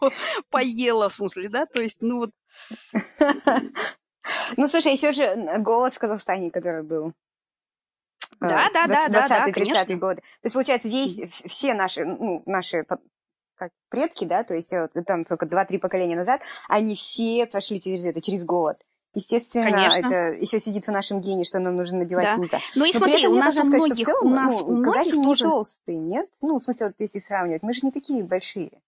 поела, 0.51 1.09
в 1.09 1.14
смысле, 1.14 1.49
да? 1.49 1.66
То 1.66 1.83
есть, 1.83 2.01
ну 2.01 2.18
вот, 2.18 2.31
Ну, 4.57 4.66
слушай, 4.66 4.92
еще 4.92 5.12
же 5.12 5.37
голод 5.61 5.94
в 5.94 5.99
Казахстане, 5.99 6.51
который 6.51 6.83
был. 6.83 7.12
Да, 8.40 8.68
Э, 8.68 8.72
да, 8.72 8.87
да, 8.87 9.09
да, 9.09 9.29
да, 9.29 9.49
20-30 9.49 9.53
конечно. 9.53 9.96
годы. 9.96 10.20
То 10.20 10.44
есть, 10.44 10.55
получается, 10.55 10.88
весь, 10.88 11.31
все 11.31 11.75
наши, 11.75 12.05
ну, 12.05 12.42
наши 12.46 12.85
как, 12.85 13.01
предки, 13.88 14.25
да, 14.25 14.44
то 14.44 14.55
есть 14.55 14.72
вот, 14.72 14.92
там 15.07 15.25
сколько, 15.25 15.46
два-три 15.46 15.79
поколения 15.79 16.16
назад, 16.16 16.42
они 16.68 16.94
все 16.94 17.46
прошли 17.46 17.81
через 17.81 18.05
это, 18.05 18.20
через 18.20 18.44
голод. 18.44 18.79
Естественно, 19.17 19.71
Конечно. 19.71 20.07
это 20.09 20.17
еще 20.43 20.61
сидит 20.61 20.85
в 20.87 20.93
нашем 20.93 21.23
гене, 21.23 21.45
что 21.45 21.59
нам 21.59 21.75
нужно 21.77 22.01
набивать 22.01 22.25
Да. 22.25 22.37
пузо. 22.37 22.59
ну 22.75 22.85
и 22.85 22.93
Но 22.93 22.99
смотри, 22.99 23.21
этом 23.21 23.33
у 23.33 23.37
я 23.37 23.45
нас 23.47 23.55
должна 23.55 23.79
сказать, 23.79 23.87
что 23.87 23.95
в 23.95 23.97
многих, 23.97 24.07
целом, 24.07 24.27
у 24.27 24.35
нас, 24.35 24.61
ну, 24.61 24.67
у 24.67 24.83
казахи 24.83 25.07
многих 25.09 25.17
не 25.17 25.25
тоже... 25.25 25.45
толстые, 25.45 25.99
нет? 25.99 26.29
Ну, 26.43 26.59
в 26.59 26.63
смысле, 26.63 26.87
вот 26.89 26.97
если 26.99 27.19
сравнивать, 27.21 27.63
мы 27.63 27.73
же 27.73 27.81
не 27.85 27.93
такие 27.93 28.23
большие. 28.25 28.83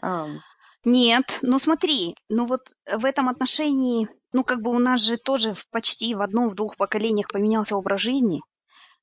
Ам, 0.00 0.40
Нет, 0.86 1.38
ну 1.42 1.58
смотри, 1.58 2.16
ну 2.30 2.46
вот 2.46 2.74
в 2.90 3.04
этом 3.04 3.28
отношении, 3.28 4.08
ну 4.32 4.42
как 4.42 4.62
бы 4.62 4.70
у 4.70 4.78
нас 4.78 5.02
же 5.02 5.18
тоже 5.18 5.52
в 5.52 5.68
почти 5.68 6.14
в 6.14 6.22
одном, 6.22 6.48
в 6.48 6.54
двух 6.54 6.76
поколениях 6.78 7.28
поменялся 7.28 7.76
образ 7.76 8.00
жизни. 8.00 8.40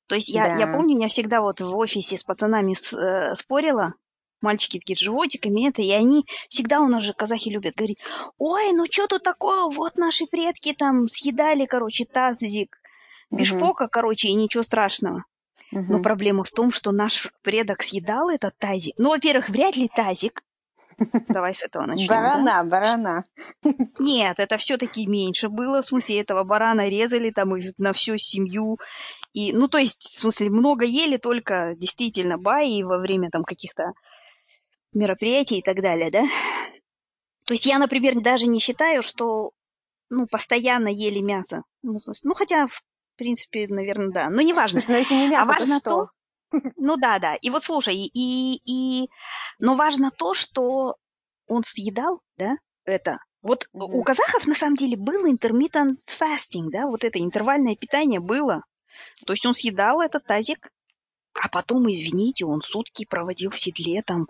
То 0.08 0.16
есть 0.16 0.28
я, 0.30 0.58
я 0.58 0.66
Да. 0.66 0.72
помню, 0.72 1.00
я 1.00 1.06
всегда 1.08 1.40
вот 1.40 1.60
в 1.60 1.76
офисе 1.76 2.18
с 2.18 2.24
пацанами 2.24 2.74
с- 2.74 2.92
э, 2.92 3.36
спорила, 3.36 3.94
мальчики 4.42 4.78
такие 4.78 4.96
животиками 4.96 5.68
это, 5.68 5.82
и 5.82 5.90
они 5.90 6.26
всегда 6.48 6.80
у 6.80 6.88
нас 6.88 7.02
же 7.02 7.14
казахи 7.14 7.48
любят 7.48 7.74
говорить, 7.74 8.00
ой, 8.38 8.72
ну 8.72 8.86
что 8.90 9.06
тут 9.06 9.22
такое, 9.22 9.68
вот 9.70 9.96
наши 9.96 10.26
предки 10.26 10.74
там 10.74 11.08
съедали, 11.08 11.66
короче, 11.66 12.04
тазик, 12.04 12.78
Мгм. 13.30 13.38
бешпока, 13.38 13.88
короче, 13.88 14.28
и 14.28 14.34
ничего 14.34 14.62
страшного. 14.62 15.24
Но 15.70 15.80
мгм. 15.80 16.02
проблема 16.02 16.44
в 16.44 16.50
том, 16.50 16.70
что 16.70 16.92
наш 16.92 17.28
предок 17.42 17.82
съедал 17.82 18.28
этот 18.28 18.56
тазик. 18.58 18.94
Ну, 18.98 19.10
во-первых, 19.10 19.48
вряд 19.48 19.74
ли 19.76 19.88
тазик. 19.88 20.42
Давай 21.28 21.54
с 21.54 21.62
этого 21.64 21.86
начнем. 21.86 22.08
да? 22.08 22.14
Барана, 22.16 22.64
барана. 22.64 23.24
Нет, 23.98 24.38
это 24.38 24.56
все-таки 24.58 25.06
меньше 25.06 25.48
было. 25.48 25.80
В 25.80 25.86
смысле, 25.86 26.20
этого 26.20 26.44
барана 26.44 26.88
резали 26.88 27.30
там 27.30 27.56
и 27.56 27.70
на 27.78 27.92
всю 27.92 28.18
семью. 28.18 28.78
И, 29.32 29.52
ну, 29.52 29.68
то 29.68 29.78
есть, 29.78 30.02
в 30.02 30.20
смысле, 30.20 30.50
много 30.50 30.84
ели 30.84 31.16
только 31.16 31.74
действительно 31.76 32.38
баи 32.38 32.82
во 32.82 32.98
время 32.98 33.30
там 33.30 33.44
каких-то 33.44 33.92
мероприятий 34.92 35.58
и 35.58 35.62
так 35.62 35.80
далее, 35.80 36.10
да? 36.10 36.22
То 37.44 37.54
есть 37.54 37.66
я, 37.66 37.78
например, 37.78 38.20
даже 38.20 38.46
не 38.46 38.60
считаю, 38.60 39.02
что 39.02 39.52
ну, 40.10 40.26
постоянно 40.26 40.88
ели 40.88 41.20
мясо. 41.20 41.62
Ну, 41.82 41.98
ну, 42.22 42.34
хотя, 42.34 42.66
в 42.66 42.82
принципе, 43.16 43.66
наверное, 43.68 44.10
да. 44.10 44.30
Но 44.30 44.42
неважно. 44.42 44.80
Слушай, 44.80 44.92
ну 44.92 44.98
если 44.98 45.14
не 45.14 45.28
мясо, 45.28 45.42
а 45.42 45.46
важно 45.46 45.80
то 45.80 45.90
то, 45.90 46.60
что? 46.60 46.72
ну 46.76 46.96
да, 46.96 47.18
да. 47.18 47.34
И 47.36 47.50
вот 47.50 47.64
слушай, 47.64 47.94
и, 47.96 48.60
и, 48.64 49.08
но 49.58 49.74
важно 49.74 50.10
то, 50.10 50.34
что 50.34 50.96
он 51.46 51.64
съедал, 51.64 52.20
да, 52.36 52.56
это. 52.84 53.18
Вот 53.40 53.68
Мгм. 53.72 53.94
у 53.94 54.02
казахов 54.04 54.46
на 54.46 54.54
самом 54.54 54.76
деле 54.76 54.96
был 54.96 55.26
intermittent 55.26 55.98
fasting, 56.06 56.68
да, 56.70 56.86
вот 56.86 57.04
это 57.04 57.18
интервальное 57.18 57.74
питание 57.74 58.20
было. 58.20 58.62
То 59.26 59.32
есть 59.32 59.44
он 59.46 59.54
съедал 59.54 60.00
этот 60.00 60.24
тазик, 60.24 60.70
а 61.34 61.48
потом, 61.48 61.90
извините, 61.90 62.44
он 62.44 62.60
сутки 62.60 63.04
проводил 63.04 63.50
в 63.50 63.58
седле, 63.58 64.02
там, 64.02 64.26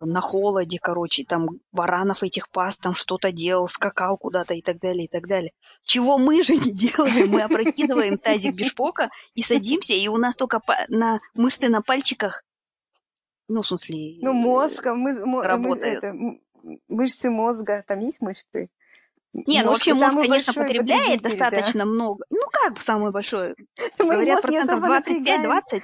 на 0.00 0.20
холоде, 0.20 0.78
короче, 0.80 1.24
там, 1.24 1.48
баранов 1.72 2.22
этих 2.22 2.50
пас, 2.50 2.76
там 2.76 2.94
что-то 2.94 3.32
делал, 3.32 3.68
скакал 3.68 4.18
куда-то 4.18 4.54
и 4.54 4.62
так 4.62 4.78
далее, 4.78 5.06
и 5.06 5.08
так 5.08 5.26
далее. 5.26 5.52
Чего 5.84 6.18
мы 6.18 6.42
же 6.42 6.56
не 6.56 6.72
делаем? 6.72 7.30
Мы 7.30 7.42
опрокидываем 7.42 8.18
тазик 8.18 8.54
бешпока 8.54 9.10
и 9.34 9.42
садимся, 9.42 9.94
и 9.94 10.08
у 10.08 10.16
нас 10.16 10.36
только 10.36 10.60
на 10.88 11.20
мышцы 11.34 11.68
на 11.68 11.82
пальчиках, 11.82 12.42
ну, 13.48 13.62
в 13.62 13.66
смысле... 13.66 14.18
Ну, 14.20 14.32
мозг, 14.32 14.84
а 14.86 14.94
мы, 14.94 15.42
работают. 15.42 16.02
это, 16.02 16.14
мышцы 16.88 17.30
мозга, 17.30 17.84
там 17.86 18.00
есть 18.00 18.20
мышцы? 18.20 18.68
Не, 19.32 19.62
ну 19.62 19.72
вообще 19.72 19.92
мозг, 19.92 20.14
конечно, 20.14 20.30
большой 20.30 20.54
потребляет 20.54 21.20
да. 21.20 21.28
достаточно 21.28 21.84
много. 21.84 22.24
Ну, 22.30 22.40
как 22.50 22.80
самое 22.80 23.12
большое? 23.12 23.54
Мой 23.98 24.16
Говорят, 24.16 24.40
процентов 24.40 24.78
особо 24.78 24.94
напрягаем. 24.94 25.52
25-20. 25.52 25.82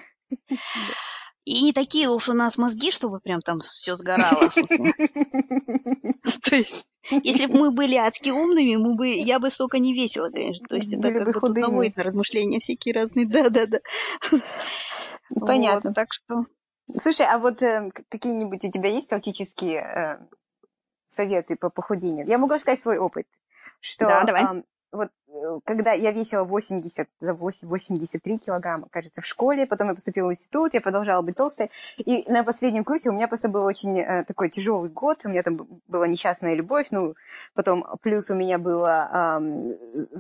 И 1.45 1.63
не 1.63 1.73
такие 1.73 2.09
уж 2.09 2.29
у 2.29 2.35
нас 2.35 2.57
мозги, 2.57 2.93
чтобы 2.93 3.19
прям 3.19 3.41
там 3.41 3.59
все 3.59 3.97
сгорало. 3.97 4.49
То 6.45 6.55
есть, 6.55 6.87
если 7.11 7.47
бы 7.47 7.59
мы 7.59 7.71
были 7.73 7.97
адски 7.97 8.31
умными, 8.31 8.77
мы 8.77 8.95
бы, 8.95 9.09
я 9.09 9.41
бы 9.41 9.51
столько 9.51 9.79
не 9.79 9.93
весила, 9.93 10.31
конечно. 10.31 10.69
То 10.69 10.77
есть, 10.77 10.93
это 10.93 11.13
как 11.13 11.43
бы 11.43 11.61
наводит 11.61 11.97
на 11.97 12.05
размышления 12.05 12.61
всякие 12.61 12.95
разные. 12.95 13.27
Да-да-да. 13.27 13.81
Понятно. 15.35 15.91
Вот, 15.91 15.95
так 15.95 16.09
что... 16.13 16.47
Слушай, 16.97 17.27
а 17.27 17.39
вот 17.39 17.63
э, 17.63 17.91
какие-нибудь 18.09 18.65
у 18.65 18.71
тебя 18.71 18.89
есть 18.89 19.09
практические 19.09 19.79
э, 19.79 20.19
советы 21.11 21.57
по 21.57 21.71
похудению? 21.71 22.27
Я 22.27 22.39
могу 22.39 22.57
сказать 22.59 22.83
свой 22.83 22.99
опыт, 22.99 23.27
что 23.81 24.07
Да, 24.07 24.25
давай. 24.25 24.43
ам, 24.43 24.65
вот 24.93 25.11
когда 25.65 25.93
я 25.93 26.13
весила 26.13 26.45
80, 26.45 27.09
за 27.21 27.35
8, 27.35 27.69
83 27.69 28.39
килограмма, 28.39 28.89
кажется, 28.91 29.21
в 29.21 29.27
школе, 29.27 29.67
потом 29.67 29.89
я 29.89 29.95
поступила 29.95 30.29
в 30.29 30.33
институт, 30.33 30.75
я 30.75 30.81
продолжала 30.81 31.23
быть 31.23 31.37
толстой, 31.37 31.71
и 31.99 32.25
на 32.31 32.45
последнем 32.45 32.85
курсе 32.85 33.11
у 33.11 33.13
меня 33.13 33.29
просто 33.29 33.49
был 33.49 33.65
очень 33.65 33.99
э, 33.99 34.25
такой 34.25 34.49
тяжелый 34.49 34.91
год, 34.91 35.21
у 35.25 35.29
меня 35.29 35.43
там 35.43 35.67
была 35.89 36.07
несчастная 36.07 36.55
любовь, 36.55 36.89
ну, 36.91 37.15
потом 37.55 37.85
плюс 38.03 38.31
у 38.31 38.35
меня 38.35 38.59
было 38.59 39.09
ам, 39.11 39.73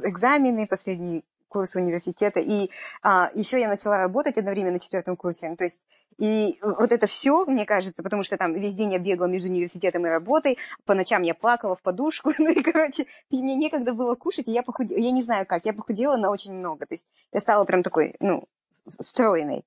экзамены, 0.04 0.66
последний 0.66 1.24
курс 1.52 1.76
университета, 1.76 2.40
и 2.40 2.70
а, 3.02 3.30
еще 3.34 3.60
я 3.60 3.68
начала 3.68 3.98
работать 3.98 4.38
одновременно 4.38 4.72
на 4.72 4.80
четвертом 4.80 5.16
курсе. 5.16 5.54
То 5.54 5.64
есть, 5.64 5.80
и 6.16 6.58
вот 6.62 6.90
это 6.92 7.06
все, 7.06 7.44
мне 7.44 7.66
кажется, 7.66 8.02
потому 8.02 8.22
что 8.22 8.38
там 8.38 8.54
весь 8.54 8.74
день 8.74 8.92
я 8.92 8.98
бегала 8.98 9.26
между 9.26 9.48
университетом 9.48 10.06
и 10.06 10.08
работой, 10.08 10.56
по 10.86 10.94
ночам 10.94 11.20
я 11.22 11.34
плакала 11.34 11.76
в 11.76 11.82
подушку, 11.82 12.32
ну 12.38 12.50
и, 12.50 12.62
короче, 12.62 13.04
и 13.28 13.42
мне 13.42 13.54
некогда 13.54 13.92
было 13.92 14.14
кушать, 14.14 14.48
и 14.48 14.52
я 14.52 14.62
похудела, 14.62 14.98
я 14.98 15.10
не 15.10 15.22
знаю 15.22 15.46
как, 15.46 15.66
я 15.66 15.74
похудела 15.74 16.16
на 16.16 16.30
очень 16.30 16.54
много, 16.54 16.86
то 16.86 16.94
есть 16.94 17.06
я 17.32 17.40
стала 17.40 17.64
прям 17.66 17.82
такой, 17.82 18.14
ну, 18.18 18.44
стройной 18.88 19.64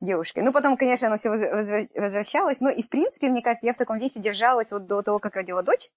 девушкой. 0.00 0.44
Ну, 0.44 0.52
потом, 0.52 0.76
конечно, 0.76 1.08
оно 1.08 1.16
все 1.16 1.30
возвращалось, 1.30 2.60
но 2.60 2.70
и, 2.70 2.82
в 2.82 2.88
принципе, 2.88 3.28
мне 3.28 3.42
кажется, 3.42 3.66
я 3.66 3.74
в 3.74 3.78
таком 3.78 3.98
весе 3.98 4.20
держалась 4.20 4.70
вот 4.70 4.86
до 4.86 5.02
того, 5.02 5.18
как 5.18 5.34
родила 5.34 5.62
дочь, 5.62 5.90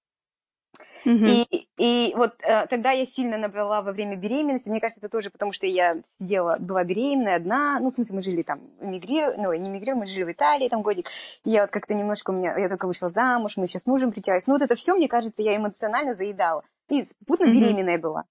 Мгм. 1.06 1.26
и, 1.26 1.68
и 1.78 2.14
вот 2.16 2.36
э, 2.42 2.68
тогда 2.68 2.92
я 2.92 3.06
сильно 3.06 3.38
набрала 3.38 3.82
во 3.82 3.92
время 3.92 4.16
беременности. 4.16 4.70
Мне 4.70 4.80
кажется, 4.80 5.00
это 5.00 5.10
тоже 5.10 5.30
потому, 5.30 5.52
что 5.52 5.66
я 5.66 5.98
сидела, 6.20 6.58
была 6.60 6.84
беременная 6.84 7.36
одна. 7.36 7.80
Ну, 7.80 7.90
в 7.90 7.94
смысле, 7.94 8.18
мы 8.18 8.24
жили 8.24 8.42
там, 8.44 8.60
эмигри... 8.82 9.22
ну, 9.38 9.54
не 9.54 9.70
эмигрировали, 9.70 10.02
мы 10.02 10.08
жили 10.08 10.24
в 10.24 10.32
Италии 10.32 10.70
там 10.70 10.82
годик. 10.82 11.10
И 11.44 11.50
я 11.50 11.62
вот 11.62 11.72
как-то 11.72 11.94
немножко 11.94 12.32
у 12.32 12.34
меня, 12.34 12.58
я 12.58 12.70
только 12.70 12.88
вышла 12.88 13.10
замуж, 13.10 13.58
мы 13.58 13.66
еще 13.66 13.80
с 13.80 13.86
мужем 13.86 14.12
встречались. 14.12 14.48
Ну, 14.48 14.54
вот 14.54 14.62
это 14.62 14.76
все, 14.76 14.96
мне 14.96 15.08
кажется, 15.08 15.42
я 15.42 15.56
эмоционально 15.56 16.16
заедала. 16.16 16.64
И 16.90 17.04
спутно 17.04 17.46
Мгм. 17.46 17.54
беременная 17.60 18.00
была. 18.00 18.26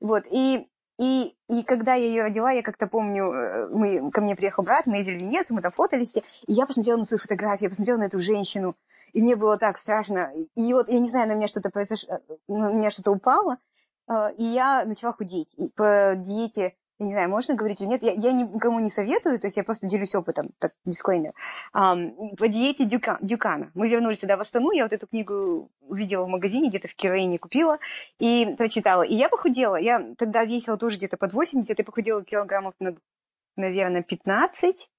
Вот, 0.00 0.24
и, 0.30 0.68
и, 0.98 1.36
и 1.48 1.62
когда 1.62 1.94
я 1.94 2.06
ее 2.06 2.22
родила, 2.24 2.50
я 2.50 2.62
как-то 2.62 2.88
помню, 2.88 3.32
э, 3.32 3.68
мы, 3.68 4.10
ко 4.10 4.20
мне 4.20 4.34
приехал 4.34 4.64
брат, 4.64 4.86
мы 4.86 4.96
ездили 4.96 5.16
в 5.16 5.20
Венецию, 5.20 5.54
мы 5.54 5.62
там 5.62 5.70
фотались, 5.70 6.16
и 6.16 6.22
я 6.46 6.66
посмотрела 6.66 6.98
на 6.98 7.04
свою 7.04 7.20
фотографию, 7.20 7.66
я 7.66 7.70
посмотрела 7.70 7.98
на 7.98 8.04
эту 8.04 8.18
женщину, 8.18 8.76
и 9.12 9.22
мне 9.22 9.36
было 9.36 9.58
так 9.58 9.78
страшно. 9.78 10.32
И 10.56 10.72
вот, 10.72 10.88
я 10.88 10.98
не 10.98 11.08
знаю, 11.08 11.28
на 11.28 11.34
меня 11.34 11.46
что-то 11.46 11.70
произошло, 11.70 12.18
на 12.48 12.72
меня 12.72 12.90
что-то 12.90 13.12
упало, 13.12 13.58
э, 14.08 14.34
и 14.38 14.42
я 14.42 14.84
начала 14.84 15.12
худеть. 15.12 15.48
И 15.56 15.68
по 15.68 16.14
диете, 16.16 16.74
я 16.98 17.06
не 17.06 17.12
знаю, 17.12 17.30
можно 17.30 17.54
говорить 17.54 17.80
или 17.80 17.88
нет, 17.88 18.02
я, 18.02 18.12
я 18.12 18.32
никому 18.32 18.80
не 18.80 18.90
советую, 18.90 19.38
то 19.38 19.46
есть 19.46 19.56
я 19.56 19.62
просто 19.62 19.86
делюсь 19.86 20.14
опытом, 20.16 20.50
так, 20.58 20.72
дисклеймер. 20.84 21.32
И 21.32 22.36
по 22.36 22.48
диете 22.48 22.84
Дюка- 22.84 23.18
Дюкана. 23.20 23.70
Мы 23.74 23.88
вернулись 23.88 24.20
сюда 24.20 24.36
в 24.36 24.40
Астану, 24.40 24.72
я 24.72 24.82
вот 24.82 24.92
эту 24.92 25.06
книгу 25.06 25.70
увидела 25.80 26.24
в 26.24 26.28
магазине, 26.28 26.70
где-то 26.70 26.88
в 26.88 26.94
Кирейне 26.96 27.38
купила, 27.38 27.78
и 28.18 28.54
прочитала. 28.58 29.02
И 29.02 29.14
я 29.14 29.28
похудела, 29.28 29.76
я 29.76 30.14
тогда 30.18 30.44
весила 30.44 30.76
тоже 30.76 30.96
где-то 30.96 31.16
под 31.16 31.32
80, 31.32 31.78
я 31.78 31.84
похудела 31.84 32.24
килограммов, 32.24 32.74
на, 32.80 32.96
наверное, 33.56 34.02
15, 34.02 34.90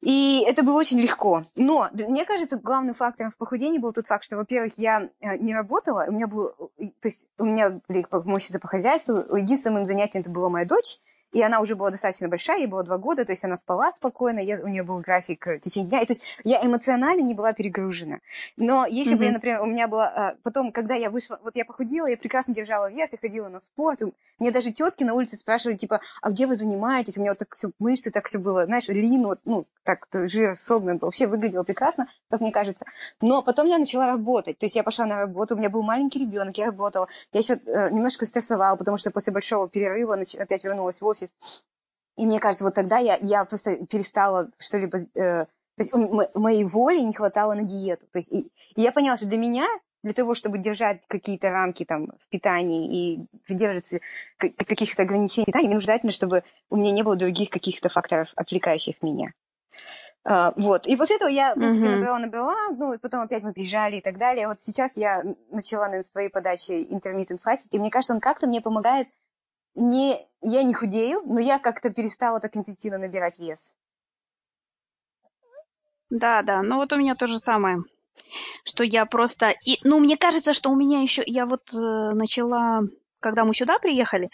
и 0.00 0.44
это 0.46 0.62
было 0.62 0.78
очень 0.78 1.00
легко. 1.00 1.44
Но 1.54 1.88
мне 1.92 2.24
кажется, 2.24 2.56
главным 2.56 2.94
фактором 2.94 3.30
в 3.30 3.36
похудении 3.36 3.78
был 3.78 3.92
тот 3.92 4.06
факт, 4.06 4.24
что, 4.24 4.36
во-первых, 4.36 4.74
я 4.76 5.08
э, 5.20 5.36
не 5.38 5.54
работала, 5.54 6.06
у 6.08 6.12
меня 6.12 6.26
был, 6.26 6.54
э, 6.78 6.86
то 7.00 7.08
есть 7.08 7.28
у 7.38 7.44
меня 7.44 7.80
были 7.88 8.02
помощницы 8.02 8.58
по 8.58 8.68
хозяйству, 8.68 9.36
единственным 9.36 9.74
моим 9.74 9.86
занятием 9.86 10.20
это 10.22 10.30
была 10.30 10.48
моя 10.48 10.66
дочь, 10.66 10.98
и 11.34 11.42
она 11.42 11.60
уже 11.60 11.74
была 11.76 11.90
достаточно 11.90 12.28
большая, 12.28 12.58
ей 12.60 12.66
было 12.66 12.82
два 12.84 12.96
года, 12.96 13.24
то 13.26 13.32
есть 13.32 13.44
она 13.44 13.58
спала 13.58 13.92
спокойно, 13.92 14.38
я, 14.38 14.60
у 14.62 14.68
нее 14.68 14.82
был 14.84 15.00
график 15.00 15.46
э, 15.46 15.56
в 15.58 15.60
течение 15.60 15.90
дня, 15.90 16.00
и, 16.00 16.06
то 16.06 16.12
есть 16.14 16.22
я 16.44 16.64
эмоционально 16.64 17.20
не 17.22 17.34
была 17.34 17.52
перегружена. 17.52 18.20
Но 18.56 18.86
если 18.86 19.14
бы 19.16 19.24
я, 19.24 19.30
Мгм. 19.30 19.34
например, 19.34 19.60
у 19.62 19.66
меня 19.66 19.88
было... 19.88 20.06
а, 20.06 20.34
Потом, 20.42 20.72
когда 20.72 20.94
я 20.94 21.10
вышла, 21.10 21.38
вот 21.42 21.56
я 21.56 21.64
похудела, 21.64 22.06
я 22.06 22.16
прекрасно 22.16 22.54
держала 22.54 22.90
вес, 22.90 23.10
я 23.12 23.18
ходила 23.18 23.48
на 23.48 23.60
спорт, 23.60 24.02
у- 24.02 24.14
мне 24.38 24.50
даже 24.50 24.72
тетки 24.72 25.04
на 25.04 25.14
улице 25.14 25.36
спрашивали, 25.36 25.76
типа, 25.76 26.00
а 26.22 26.30
где 26.30 26.46
вы 26.46 26.56
занимаетесь? 26.56 27.18
У 27.18 27.20
меня 27.20 27.32
вот 27.32 27.38
так 27.38 27.52
все, 27.54 27.70
мышцы 27.78 28.10
так 28.10 28.26
все 28.26 28.38
было, 28.38 28.64
знаешь, 28.66 28.88
лин, 28.88 29.24
вот, 29.24 29.40
ну, 29.44 29.66
так, 29.82 30.06
жир 30.12 30.56
согнан, 30.56 30.98
вообще 30.98 31.26
выглядело 31.26 31.62
прекрасно, 31.64 32.06
как 32.30 32.40
мне 32.40 32.52
кажется. 32.52 32.84
Но 33.20 33.42
потом 33.42 33.66
я 33.66 33.78
начала 33.78 34.06
работать, 34.06 34.58
то 34.58 34.66
есть 34.66 34.76
я 34.76 34.82
пошла 34.82 35.04
на 35.04 35.16
работу, 35.18 35.54
у 35.54 35.58
меня 35.58 35.68
был 35.68 35.82
маленький 35.82 36.20
ребенок, 36.20 36.56
я 36.56 36.66
работала, 36.66 37.08
я 37.32 37.40
еще 37.40 37.54
э, 37.66 37.90
немножко 37.90 38.24
стрессовала, 38.24 38.76
потому 38.76 38.96
что 38.96 39.10
после 39.10 39.32
большого 39.32 39.68
перерыва 39.68 40.16
нач- 40.16 40.38
опять 40.38 40.64
вернулась 40.64 41.00
в 41.02 41.06
офис. 41.06 41.23
И 42.16 42.26
мне 42.26 42.38
кажется, 42.38 42.64
вот 42.64 42.74
тогда 42.74 42.98
я, 42.98 43.16
я 43.20 43.44
просто 43.44 43.86
перестала 43.86 44.50
что-либо... 44.58 44.98
э, 44.98 45.46
то 45.46 45.80
есть 45.82 45.92
м- 45.92 46.20
моей 46.34 46.64
воли 46.64 47.00
не 47.00 47.12
хватало 47.12 47.54
на 47.54 47.62
диету. 47.62 48.06
То 48.06 48.18
есть 48.18 48.32
и, 48.32 48.52
и 48.76 48.80
я 48.82 48.92
поняла, 48.92 49.16
что 49.16 49.26
для 49.26 49.38
меня, 49.38 49.66
для 50.04 50.12
того, 50.12 50.34
чтобы 50.36 50.58
держать 50.58 51.02
какие-то 51.08 51.50
рамки 51.50 51.84
там 51.84 52.12
в 52.20 52.28
питании 52.28 53.16
и 53.16 53.26
придерживаться 53.46 53.98
каких-то 54.38 55.02
ограничений 55.02 55.44
в 55.44 55.46
питании, 55.46 55.66
мне 55.66 55.74
нужно 55.74 56.10
чтобы 56.12 56.44
у 56.70 56.76
меня 56.76 56.92
не 56.92 57.02
было 57.02 57.16
других 57.16 57.50
каких-то 57.50 57.88
факторов, 57.88 58.32
отвлекающих 58.36 59.02
меня. 59.02 59.32
А, 60.24 60.54
вот. 60.56 60.86
И 60.86 60.96
после 60.96 61.16
этого 61.16 61.28
я, 61.28 61.54
в 61.54 61.58
принципе, 61.58 61.84
Мгм. 61.86 61.94
набрала, 61.96 62.18
набрала, 62.18 62.56
ну, 62.70 62.92
и 62.94 62.98
потом 62.98 63.20
опять 63.20 63.42
мы 63.42 63.52
приезжали 63.52 63.96
и 63.96 64.00
так 64.00 64.16
далее. 64.18 64.48
Вот 64.48 64.60
сейчас 64.60 64.96
я 64.96 65.22
начала, 65.50 65.84
наверное, 65.84 66.02
с 66.02 66.10
твоей 66.10 66.30
подачи 66.30 66.72
intermittent 66.90 67.40
fasting, 67.44 67.68
и 67.72 67.78
мне 67.78 67.90
кажется, 67.90 68.14
он 68.14 68.20
как-то 68.20 68.46
мне 68.46 68.60
помогает 68.60 69.08
не... 69.74 70.28
Я 70.46 70.62
не 70.62 70.74
худею, 70.74 71.22
но 71.24 71.40
я 71.40 71.58
как-то 71.58 71.90
перестала 71.90 72.38
так 72.38 72.56
интенсивно 72.56 72.98
набирать 72.98 73.38
вес. 73.38 73.74
Да, 76.10 76.42
да, 76.42 76.62
ну 76.62 76.76
вот 76.76 76.92
у 76.92 76.96
меня 76.96 77.14
то 77.14 77.26
же 77.26 77.38
самое, 77.38 77.78
что 78.64 78.84
я 78.84 79.06
просто... 79.06 79.54
И, 79.64 79.78
ну, 79.82 80.00
мне 80.00 80.16
кажется, 80.16 80.52
что 80.52 80.70
у 80.70 80.76
меня 80.76 81.00
еще... 81.00 81.22
Я 81.26 81.46
вот 81.46 81.72
э, 81.72 81.76
начала, 81.76 82.82
когда 83.20 83.44
мы 83.44 83.54
сюда 83.54 83.78
приехали, 83.78 84.30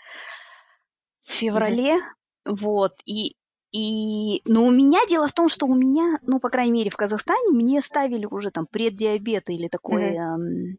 в 1.23 1.31
феврале, 1.33 1.97
вот, 2.45 2.95
и... 3.05 3.37
И, 3.73 4.43
но 4.47 4.65
у 4.65 4.73
меня 4.73 4.99
дело 5.09 5.29
в 5.29 5.33
том, 5.33 5.49
что 5.49 5.67
у 5.67 5.77
меня, 5.77 6.19
ну, 6.23 6.41
по 6.41 6.51
крайней 6.51 6.73
мере, 6.73 6.91
в 6.91 6.97
Казахстане 6.97 7.51
мне 7.53 7.81
ставили 7.83 8.27
уже 8.27 8.51
там 8.51 8.67
преддиабет 8.67 9.49
или 9.49 9.71
эм, 9.71 10.73
э, 10.73 10.77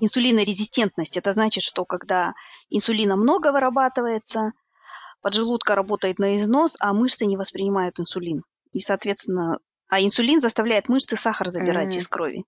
инсулинорезистентность. 0.00 1.16
Это 1.16 1.32
значит, 1.32 1.62
что 1.62 1.84
когда 1.84 2.34
инсулина 2.70 3.16
много 3.16 3.52
вырабатывается, 3.52 4.52
поджелудка 5.22 5.74
работает 5.74 6.18
на 6.18 6.36
износ, 6.38 6.76
а 6.80 6.92
мышцы 6.92 7.26
не 7.26 7.36
воспринимают 7.36 7.98
инсулин. 7.98 8.42
И, 8.72 8.80
соответственно, 8.80 9.58
а 9.88 10.00
инсулин 10.00 10.40
заставляет 10.40 10.88
мышцы 10.88 11.16
сахар 11.16 11.48
забирать 11.48 11.90
Мгм. 11.90 11.98
из 11.98 12.08
крови. 12.08 12.44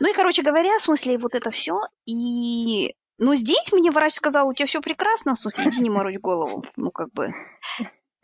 Ну 0.00 0.10
и, 0.10 0.14
короче 0.14 0.42
говоря, 0.42 0.78
в 0.78 0.82
смысле, 0.82 1.18
вот 1.18 1.34
это 1.34 1.50
все. 1.50 1.78
И 2.06 2.94
ну, 3.18 3.34
здесь 3.34 3.72
мне 3.72 3.90
врач 3.90 4.14
сказал, 4.14 4.48
у 4.48 4.54
тебя 4.54 4.66
все 4.66 4.80
прекрасно, 4.80 5.34
в 5.34 5.38
смысле, 5.38 5.68
иди 5.68 5.80
не 5.82 5.90
морочь 5.90 6.18
голову. 6.18 6.64
Ну, 6.76 6.90
как 6.90 7.12
бы, 7.12 7.32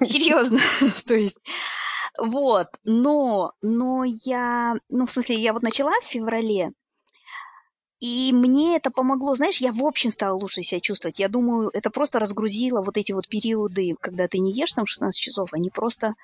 серьезно. 0.02 0.58
То 1.06 1.14
есть, 1.14 1.38
вот. 2.18 2.66
Но, 2.84 3.52
но 3.62 4.04
я, 4.04 4.74
ну, 4.88 5.06
в 5.06 5.10
смысле, 5.10 5.36
я 5.36 5.52
вот 5.52 5.62
начала 5.62 5.92
в 6.00 6.04
феврале, 6.04 6.72
и 8.00 8.32
мне 8.32 8.76
это 8.76 8.90
помогло, 8.90 9.36
знаешь, 9.36 9.58
я 9.58 9.72
в 9.72 9.84
общем 9.84 10.10
стала 10.10 10.34
лучше 10.34 10.62
себя 10.62 10.80
чувствовать. 10.80 11.18
Я 11.18 11.28
думаю, 11.28 11.70
это 11.74 11.90
просто 11.90 12.18
разгрузило 12.18 12.80
вот 12.80 12.96
эти 12.96 13.12
вот 13.12 13.28
периоды, 13.28 13.94
когда 14.00 14.26
ты 14.26 14.38
не 14.38 14.54
ешь 14.54 14.72
там 14.72 14.86
16 14.86 15.20
часов, 15.20 15.52
они 15.52 15.68
просто 15.68 16.14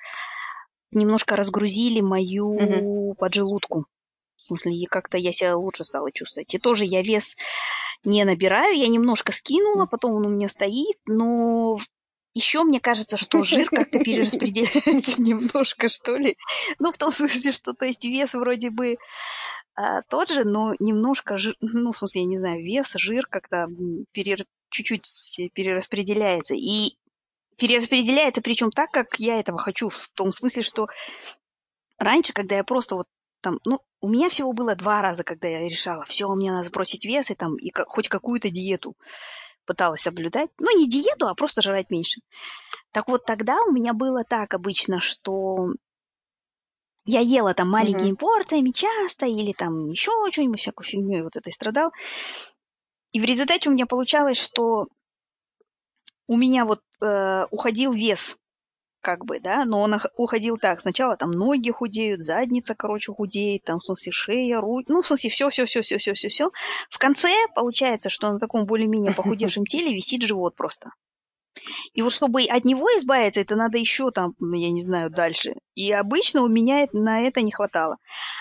немножко 0.91 1.37
разгрузили 1.37 2.01
мою 2.01 3.15
поджелудку. 3.15 3.87
В 4.37 4.43
смысле, 4.43 4.77
и 4.77 4.87
как-то 4.87 5.19
я 5.19 5.33
себя 5.33 5.57
лучше 5.57 5.85
стала 5.85 6.11
чувствовать. 6.13 6.55
И 6.55 6.59
тоже 6.59 6.85
я 6.85 7.03
вес 7.03 7.37
не 8.05 8.25
набираю, 8.25 8.77
я 8.77 8.89
немножко 8.89 9.33
скинула, 9.33 9.87
потом 9.87 10.15
он 10.15 10.27
у 10.27 10.29
меня 10.29 10.49
стоит, 10.49 10.97
но 11.07 11.77
еще 12.33 12.63
мне 12.63 12.81
кажется, 12.81 13.17
что 13.17 13.43
жир 13.43 13.69
как-то 13.69 13.99
перераспределяется 13.99 15.21
немножко, 15.21 15.89
что 15.89 16.17
ли. 16.17 16.37
Ну, 16.79 16.93
в 16.93 16.99
том 16.99 17.11
смысле, 17.13 17.51
что, 17.53 17.73
то 17.73 17.87
есть, 17.87 18.05
вес 18.05 18.35
вроде 18.35 18.71
бы 18.71 18.97
а, 19.77 20.03
тот 20.03 20.31
же, 20.31 20.45
но 20.45 20.75
немножко 20.79 21.37
ну, 21.61 21.93
в 21.93 21.99
смысле, 21.99 22.23
я 22.23 22.27
не 22.27 22.39
знаю, 22.39 22.65
вес, 22.65 22.95
жир 22.97 23.27
как-то 23.27 23.69
перер- 24.15 24.47
чуть-чуть 24.71 25.51
перераспределяется. 25.53 26.55
И 26.55 26.97
перераспределяется, 27.57 28.43
причем 28.43 28.71
так, 28.71 28.91
как 28.91 29.19
я 29.19 29.39
этого 29.39 29.59
хочу, 29.59 29.89
в 29.91 30.09
том 30.15 30.33
смысле, 30.33 30.63
что 30.63 30.89
раньше, 31.99 32.33
когда 32.33 32.57
я 32.57 32.65
просто 32.65 32.97
вот 32.97 33.07
там, 33.43 33.61
ну, 33.65 33.81
у 34.01 34.09
меня 34.09 34.29
всего 34.29 34.53
было 34.53 34.75
два 34.75 35.03
раза, 35.03 35.25
когда 35.25 35.49
я 35.49 35.69
решала, 35.69 36.05
все, 36.05 36.29
мне 36.35 36.51
надо 36.51 36.69
сбросить 36.69 37.05
вес 37.05 37.31
и 37.31 37.35
там, 37.35 37.57
и 37.57 37.71
ка- 37.71 37.85
хоть 37.87 38.09
какую-то 38.09 38.51
диету 38.51 38.95
пыталась 39.67 40.03
соблюдать. 40.03 40.51
Ну, 40.59 40.77
не 40.77 40.89
диету, 40.89 41.27
а 41.27 41.35
просто 41.35 41.61
жрать 41.61 41.91
меньше. 41.91 42.21
Так 42.93 43.09
вот, 43.09 43.25
тогда 43.25 43.63
у 43.63 43.73
меня 43.73 43.93
было 43.93 44.25
так 44.25 44.55
обычно, 44.55 45.01
что 45.01 45.73
я 47.07 47.21
ела 47.21 47.55
там 47.55 47.71
маленькими 47.71 48.11
mm-hmm. 48.11 48.17
порциями 48.17 48.71
часто 48.71 49.27
или 49.27 49.53
там 49.53 49.91
еще 49.91 50.11
что-нибудь, 50.31 50.61
всякую 50.61 50.87
фигню, 50.87 51.19
и 51.19 51.23
вот 51.23 51.37
этой 51.37 51.53
страдал. 51.53 51.93
И 53.13 53.21
в 53.21 53.25
результате 53.25 53.71
у 53.71 53.73
меня 53.73 53.87
получалось, 53.87 54.39
что 54.39 54.89
у 56.27 56.37
меня 56.37 56.65
вот 56.65 56.81
э, 57.01 57.47
уходил 57.51 57.93
вес, 57.93 58.37
как 59.01 59.25
бы, 59.25 59.39
да, 59.39 59.65
но 59.65 59.81
он 59.83 60.01
уходил 60.17 60.59
так. 60.59 60.81
Сначала 60.81 61.17
там 61.17 61.31
ноги 61.31 61.71
худеют, 61.71 62.25
задница, 62.25 62.75
короче, 62.75 63.13
худеет, 63.13 63.63
там, 63.63 63.79
в 63.79 63.85
смысле, 63.85 64.13
шея, 64.13 64.61
руки, 64.61 64.87
ну, 64.89 65.03
в 65.03 65.07
смысле, 65.07 65.31
все, 65.31 65.49
все, 65.49 65.65
все, 65.65 65.81
все, 65.83 65.99
все, 65.99 66.13
все, 66.15 66.29
все. 66.29 66.51
В 66.91 66.99
конце 66.99 67.31
получается, 67.55 68.11
что 68.11 68.31
на 68.33 68.39
таком 68.39 68.67
более-менее 68.67 69.15
похудевшем 69.15 69.65
теле 69.65 69.95
висит 69.95 70.23
живот 70.23 70.57
просто. 70.57 70.91
И 71.93 72.03
вот 72.03 72.13
чтобы 72.13 72.43
от 72.43 72.65
него 72.65 72.87
избавиться, 72.99 73.41
это 73.41 73.57
надо 73.57 73.79
еще 73.79 74.11
там, 74.11 74.35
я 74.41 74.71
не 74.71 74.83
знаю, 74.83 75.11
дальше. 75.11 75.55
И 75.75 75.93
обычно 75.93 76.43
у 76.43 76.49
меня 76.49 76.87
на 76.93 77.21
это 77.21 77.43
не 77.43 77.53
хватало. 77.53 77.97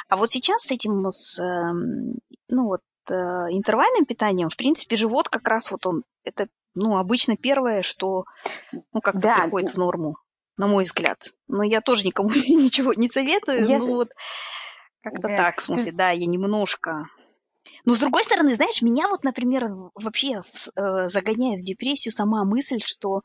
А 0.09 0.17
вот 0.17 0.31
сейчас 0.31 0.63
с 0.63 0.71
этим, 0.71 1.05
с, 1.11 1.39
эм, 1.39 2.19
ну 2.47 2.65
вот, 2.65 2.81
э, 3.09 3.13
интервальным 3.13 4.05
питанием, 4.05 4.49
в 4.49 4.57
принципе, 4.57 4.95
живот 4.95 5.29
как 5.29 5.47
раз 5.47 5.71
вот 5.71 5.85
он, 5.85 6.03
это, 6.23 6.47
ну, 6.73 6.97
обычно 6.97 7.37
первое, 7.37 7.81
что, 7.81 8.25
ну, 8.71 9.01
как-то 9.01 9.21
да. 9.21 9.41
приходит 9.41 9.69
в 9.69 9.77
норму, 9.77 10.17
на 10.57 10.67
мой 10.67 10.83
взгляд. 10.83 11.33
Но 11.47 11.63
я 11.63 11.81
тоже 11.81 12.05
никому 12.05 12.29
ничего 12.33 12.93
не 12.93 13.07
советую, 13.07 13.65
я... 13.65 13.79
ну, 13.79 13.95
вот, 13.95 14.09
как-то 15.01 15.27
да. 15.27 15.37
так, 15.37 15.59
в 15.59 15.63
смысле, 15.63 15.91
да, 15.91 16.11
я 16.11 16.25
немножко 16.25 17.07
но 17.83 17.95
с 17.95 17.99
другой 17.99 18.23
стороны, 18.23 18.55
знаешь, 18.55 18.81
меня 18.81 19.07
вот, 19.07 19.23
например, 19.23 19.69
вообще 19.95 20.41
э, 20.75 21.09
загоняет 21.09 21.61
в 21.61 21.65
депрессию 21.65 22.11
сама 22.11 22.43
мысль, 22.43 22.81
что 22.83 23.21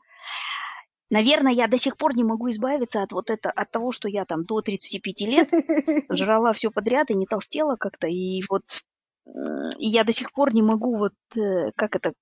Наверное, 1.13 1.51
я 1.51 1.67
до 1.67 1.77
сих 1.77 1.97
пор 1.97 2.15
не 2.15 2.23
могу 2.23 2.49
избавиться 2.51 3.03
от 3.03 3.11
вот 3.11 3.29
это, 3.29 3.51
от 3.51 3.69
того, 3.69 3.91
что 3.91 4.07
я 4.07 4.23
там 4.23 4.43
до 4.43 4.61
35 4.61 5.21
лет 5.21 5.49
жрала 6.09 6.53
все 6.53 6.71
подряд 6.71 7.11
и 7.11 7.15
не 7.15 7.25
толстела 7.25 7.75
как-то, 7.75 8.07
и 8.07 8.41
вот 8.49 8.63
и 9.77 9.87
я 9.87 10.03
до 10.03 10.13
сих 10.13 10.31
пор 10.33 10.53
не 10.53 10.61
могу 10.61 10.95
вот, 10.95 11.13
э, 11.35 11.71
как 11.75 11.95
это, 11.95 12.13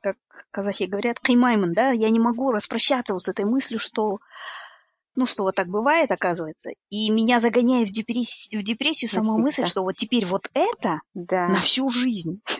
как 0.00 0.16
казахи 0.50 0.84
говорят, 0.84 1.20
каймайман, 1.20 1.72
да, 1.72 1.90
я 1.90 2.08
не 2.08 2.18
могу 2.18 2.50
распрощаться 2.50 3.12
вот 3.12 3.22
с 3.22 3.28
этой 3.28 3.44
мыслью, 3.44 3.78
что 3.78 4.18
ну, 5.16 5.26
что 5.26 5.42
вот 5.42 5.54
так 5.54 5.68
бывает, 5.68 6.10
оказывается. 6.10 6.70
И 6.90 7.10
меня 7.10 7.40
загоняет 7.40 7.88
в, 7.88 7.92
депрессию, 7.92 8.60
в 8.60 8.64
депрессию 8.64 9.10
сама 9.10 9.36
мысль, 9.36 9.66
что 9.66 9.82
вот 9.82 9.96
теперь 9.96 10.26
вот 10.26 10.48
это 10.54 11.00
да. 11.14 11.48
на 11.48 11.60
всю 11.60 11.88
жизнь. 11.90 12.40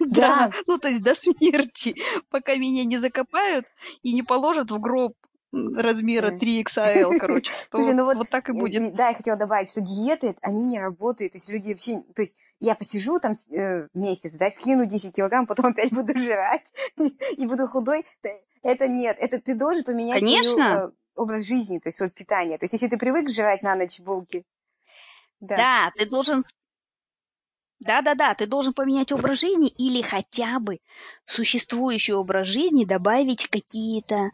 Да. 0.00 0.50
Ну, 0.66 0.78
то 0.78 0.88
есть 0.88 1.02
до 1.02 1.14
смерти, 1.14 1.94
пока 2.28 2.56
меня 2.56 2.84
не 2.84 2.98
закопают 2.98 3.66
и 4.02 4.12
не 4.12 4.22
положат 4.22 4.70
в 4.70 4.78
гроб 4.78 5.14
размера 5.52 6.36
3XL, 6.36 7.18
короче. 7.18 7.52
Слушай, 7.70 7.94
ну 7.94 8.04
вот, 8.04 8.16
вот 8.16 8.28
так 8.28 8.48
и 8.48 8.52
будет. 8.52 8.94
Да, 8.94 9.08
я 9.08 9.14
хотела 9.14 9.36
добавить, 9.36 9.70
что 9.70 9.80
диеты, 9.80 10.34
они 10.40 10.64
не 10.64 10.80
работают. 10.80 11.32
То 11.32 11.36
есть 11.36 11.50
люди 11.50 11.70
вообще... 11.70 12.02
То 12.14 12.22
есть 12.22 12.34
я 12.60 12.74
посижу 12.74 13.18
там 13.20 13.32
э, 13.50 13.88
месяц, 13.94 14.34
да, 14.34 14.50
скину 14.50 14.86
10 14.86 15.14
килограмм, 15.14 15.46
потом 15.46 15.66
опять 15.72 15.92
буду 15.92 16.16
жрать 16.18 16.72
и 17.36 17.46
буду 17.46 17.68
худой. 17.68 18.04
Это 18.62 18.88
нет. 18.88 19.16
Это 19.20 19.40
ты 19.40 19.54
должен 19.54 19.84
поменять 19.84 20.20
Конечно. 20.20 20.52
Свою, 20.52 20.88
э, 20.88 20.92
образ 21.22 21.46
жизни, 21.46 21.78
то 21.78 21.88
есть 21.88 22.00
вот 22.00 22.14
питание. 22.14 22.58
То 22.58 22.64
есть 22.64 22.74
если 22.74 22.88
ты 22.88 22.98
привык 22.98 23.30
жрать 23.30 23.62
на 23.62 23.74
ночь 23.74 24.00
булки. 24.00 24.44
Да, 25.40 25.56
да 25.56 25.92
ты 25.96 26.06
должен... 26.06 26.44
Да-да-да, 27.80 28.34
ты 28.34 28.46
должен 28.46 28.74
поменять 28.74 29.10
образ 29.10 29.40
жизни 29.40 29.68
или 29.68 30.02
хотя 30.02 30.60
бы 30.60 30.78
существующий 31.24 32.12
образ 32.12 32.46
жизни 32.46 32.84
добавить 32.84 33.48
какие-то 33.48 34.30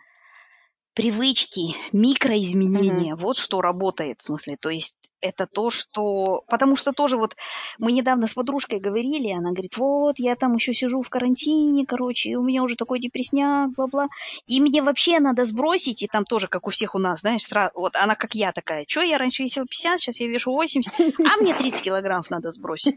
привычки, 0.99 1.77
микроизменения. 1.93 3.15
Mm-hmm. 3.15 3.21
Вот 3.21 3.37
что 3.37 3.61
работает, 3.61 4.19
в 4.19 4.25
смысле. 4.25 4.57
То 4.61 4.69
есть 4.69 4.97
это 5.21 5.47
то, 5.47 5.71
что... 5.71 6.43
Потому 6.49 6.75
что 6.75 6.93
тоже 6.93 7.17
вот 7.17 7.37
мы 7.79 7.93
недавно 7.93 8.27
с 8.27 8.35
подружкой 8.35 8.81
говорили, 8.81 9.31
она 9.31 9.53
говорит, 9.53 9.77
вот, 9.77 10.19
я 10.19 10.35
там 10.35 10.57
еще 10.57 10.75
сижу 10.75 11.01
в 11.01 11.09
карантине, 11.09 11.87
короче, 11.87 12.31
и 12.31 12.35
у 12.35 12.43
меня 12.43 12.65
уже 12.65 12.75
такой 12.75 12.99
депресняк, 12.99 13.71
бла-бла. 13.77 14.09
И 14.49 14.61
мне 14.61 14.83
вообще 14.83 15.21
надо 15.21 15.45
сбросить, 15.45 16.03
и 16.03 16.09
там 16.09 16.25
тоже, 16.25 16.49
как 16.49 16.67
у 16.67 16.71
всех 16.71 16.97
у 16.97 16.99
нас, 16.99 17.21
знаешь, 17.21 17.45
сразу, 17.45 17.71
вот 17.77 17.95
она 17.95 18.17
как 18.17 18.35
я 18.35 18.51
такая, 18.51 18.85
что 18.89 19.03
я 19.03 19.19
раньше 19.19 19.45
весила 19.45 19.67
50, 19.67 20.01
сейчас 20.01 20.19
я 20.19 20.27
вешу 20.27 20.51
80, 20.51 20.93
а 20.99 21.37
мне 21.41 21.55
30 21.55 21.81
килограммов 21.81 22.29
надо 22.29 22.51
сбросить. 22.51 22.97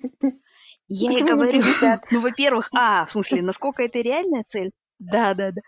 Я 0.88 1.12
ей 1.12 1.22
говорю, 1.22 1.62
ну, 2.10 2.20
во-первых, 2.20 2.70
а, 2.74 3.06
в 3.06 3.12
смысле, 3.12 3.44
насколько 3.44 3.84
это 3.84 4.00
реальная 4.00 4.44
цель? 4.50 4.72
Да, 4.98 5.36
да, 5.36 5.52
да. 5.52 5.62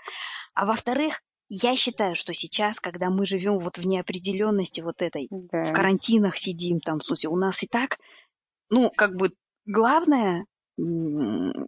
А 0.56 0.66
во-вторых, 0.66 1.22
я 1.50 1.76
считаю, 1.76 2.16
что 2.16 2.34
сейчас, 2.34 2.80
когда 2.80 3.10
мы 3.10 3.26
живем 3.26 3.60
вот 3.60 3.78
в 3.78 3.86
неопределенности 3.86 4.82
вот 4.82 5.02
этой, 5.02 5.28
да. 5.30 5.66
в 5.66 5.74
карантинах 5.74 6.38
сидим, 6.38 6.80
там, 6.80 7.00
в 7.00 7.04
смысле, 7.04 7.30
у 7.30 7.36
нас 7.36 7.64
и 7.64 7.68
так, 7.68 8.00
ну, 8.70 8.90
как 8.96 9.16
бы 9.16 9.32
главное 9.66 10.46
не 10.78 11.66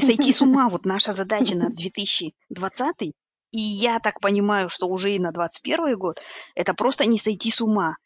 сойти 0.00 0.32
с 0.32 0.42
ума. 0.42 0.68
Вот 0.68 0.84
наша 0.84 1.12
задача 1.12 1.56
на 1.56 1.70
2020, 1.74 3.12
и 3.50 3.58
я 3.58 3.98
так 4.00 4.20
понимаю, 4.20 4.68
что 4.68 4.88
уже 4.88 5.14
и 5.14 5.18
на 5.18 5.32
2021 5.32 5.98
год, 5.98 6.20
это 6.54 6.74
просто 6.74 7.06
не 7.06 7.18
сойти 7.18 7.50
с 7.50 7.60
ума. 7.60 7.96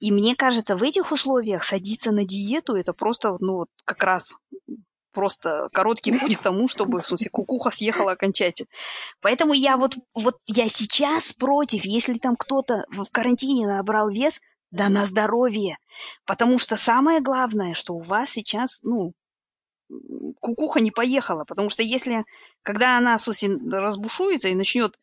И 0.00 0.12
мне 0.12 0.36
кажется, 0.36 0.76
в 0.76 0.82
этих 0.82 1.12
условиях 1.12 1.64
садиться 1.64 2.12
на 2.12 2.24
диету, 2.24 2.74
это 2.74 2.92
просто, 2.92 3.36
ну, 3.40 3.54
вот 3.54 3.68
как 3.84 4.04
раз 4.04 4.36
просто 5.14 5.68
короткий 5.72 6.12
путь 6.12 6.36
к 6.36 6.42
тому, 6.42 6.68
чтобы, 6.68 7.00
в 7.00 7.06
смысле, 7.06 7.30
кукуха 7.30 7.70
съехала 7.70 8.12
окончательно. 8.12 8.68
Поэтому 9.20 9.54
я 9.54 9.76
вот, 9.76 9.96
вот 10.14 10.36
я 10.46 10.68
сейчас 10.68 11.32
против, 11.32 11.84
если 11.84 12.14
там 12.14 12.36
кто-то 12.36 12.84
в 12.90 13.04
карантине 13.10 13.66
набрал 13.66 14.10
вес, 14.10 14.40
да 14.70 14.88
на 14.88 15.06
здоровье. 15.06 15.78
Потому 16.26 16.58
что 16.58 16.76
самое 16.76 17.20
главное, 17.20 17.74
что 17.74 17.94
у 17.94 18.00
вас 18.00 18.30
сейчас, 18.30 18.80
ну, 18.82 19.12
кукуха 20.40 20.80
не 20.80 20.90
поехала. 20.90 21.44
Потому 21.44 21.68
что 21.68 21.82
если, 21.82 22.24
когда 22.62 22.98
она, 22.98 23.18
в 23.18 23.22
разбушуется 23.70 24.48
и 24.48 24.54
начнет 24.54 24.98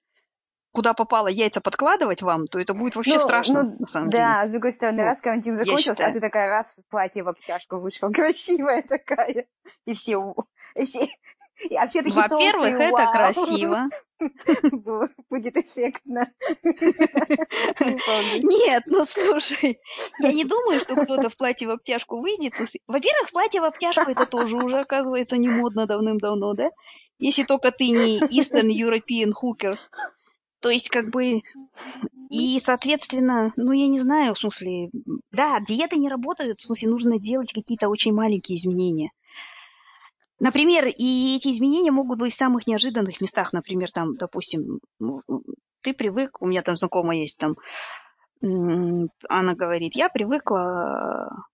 куда 0.72 0.94
попало 0.94 1.28
яйца 1.28 1.62
подкладывать 1.62 2.22
вам, 2.22 2.48
то 2.48 2.60
это 2.60 2.74
будет 2.74 2.96
вообще 2.96 3.16
ну, 3.16 3.20
страшно, 3.20 3.64
ну, 3.64 3.76
на 3.80 3.88
самом 3.88 4.10
да, 4.10 4.18
деле. 4.18 4.28
Да, 4.30 4.48
с 4.48 4.52
другой 4.52 4.72
стороны, 4.72 5.00
ну, 5.00 5.04
раз 5.04 5.22
карантин 5.22 5.58
закончился, 5.58 6.06
а 6.06 6.12
ты 6.12 6.20
такая 6.20 6.50
раз 6.50 6.76
в 6.76 6.90
платье 6.90 7.24
в 7.24 7.28
обтяжку 7.28 7.78
вышла, 7.78 8.10
красивая 8.14 8.82
такая. 8.82 9.46
И 9.86 9.94
все, 9.94 10.34
и 10.76 10.86
все, 10.86 11.10
а 11.78 11.88
все 11.88 12.02
такие 12.02 12.22
Во-первых, 12.22 12.80
это 12.80 12.92
вау. 12.92 13.12
красиво. 13.14 13.90
Будет 15.30 15.58
эффектно. 15.58 16.32
Нет, 18.44 18.84
ну 18.86 19.06
слушай, 19.06 19.80
я 20.20 20.32
не 20.32 20.46
думаю, 20.46 20.80
что 20.80 20.96
кто-то 20.96 21.30
в 21.30 21.38
платье 21.38 21.68
в 21.68 21.72
обтяжку 21.72 22.20
выйдет. 22.20 22.54
Во-первых, 22.88 23.32
платье 23.32 23.62
в 23.62 23.66
обтяжку 23.66 24.12
это 24.12 24.26
тоже 24.26 24.58
уже 24.58 24.80
оказывается 24.80 25.38
не 25.38 25.50
модно 25.50 25.86
давным-давно, 25.86 26.54
да? 26.54 26.70
Если 27.20 27.44
только 27.44 27.72
ты 27.72 27.90
не 27.90 28.20
Eastern 28.20 28.70
European 28.70 29.32
hooker. 29.32 29.78
То 30.62 30.70
есть, 30.70 30.90
как 30.90 31.10
бы, 31.10 31.42
и, 32.30 32.60
соответственно, 32.60 33.52
ну, 33.56 33.72
я 33.74 33.88
не 33.88 34.00
знаю, 34.00 34.36
в 34.36 34.40
смысле, 34.40 34.90
да, 35.32 35.60
диеты 35.60 35.98
не 35.98 36.08
работают, 36.08 36.60
в 36.60 36.68
смысле, 36.68 36.90
нужно 36.90 37.20
делать 37.20 37.52
какие-то 37.52 37.90
очень 37.90 38.14
маленькие 38.14 38.58
изменения. 38.58 39.12
Например, 40.40 40.86
и 40.86 41.36
эти 41.36 41.50
изменения 41.50 41.92
могут 41.92 42.20
быть 42.20 42.34
в 42.34 42.38
самых 42.38 42.68
неожиданных 42.68 43.22
местах. 43.22 43.54
Например, 43.54 43.92
там, 43.92 44.16
допустим, 44.18 44.80
ты 45.82 45.94
привык, 45.94 46.42
у 46.42 46.48
меня 46.48 46.62
там 46.62 46.76
знакомая 46.76 47.18
есть, 47.18 47.38
там, 47.38 47.58
она 48.42 49.54
говорит, 49.54 49.96
я 49.96 50.10
привыкла 50.10 51.46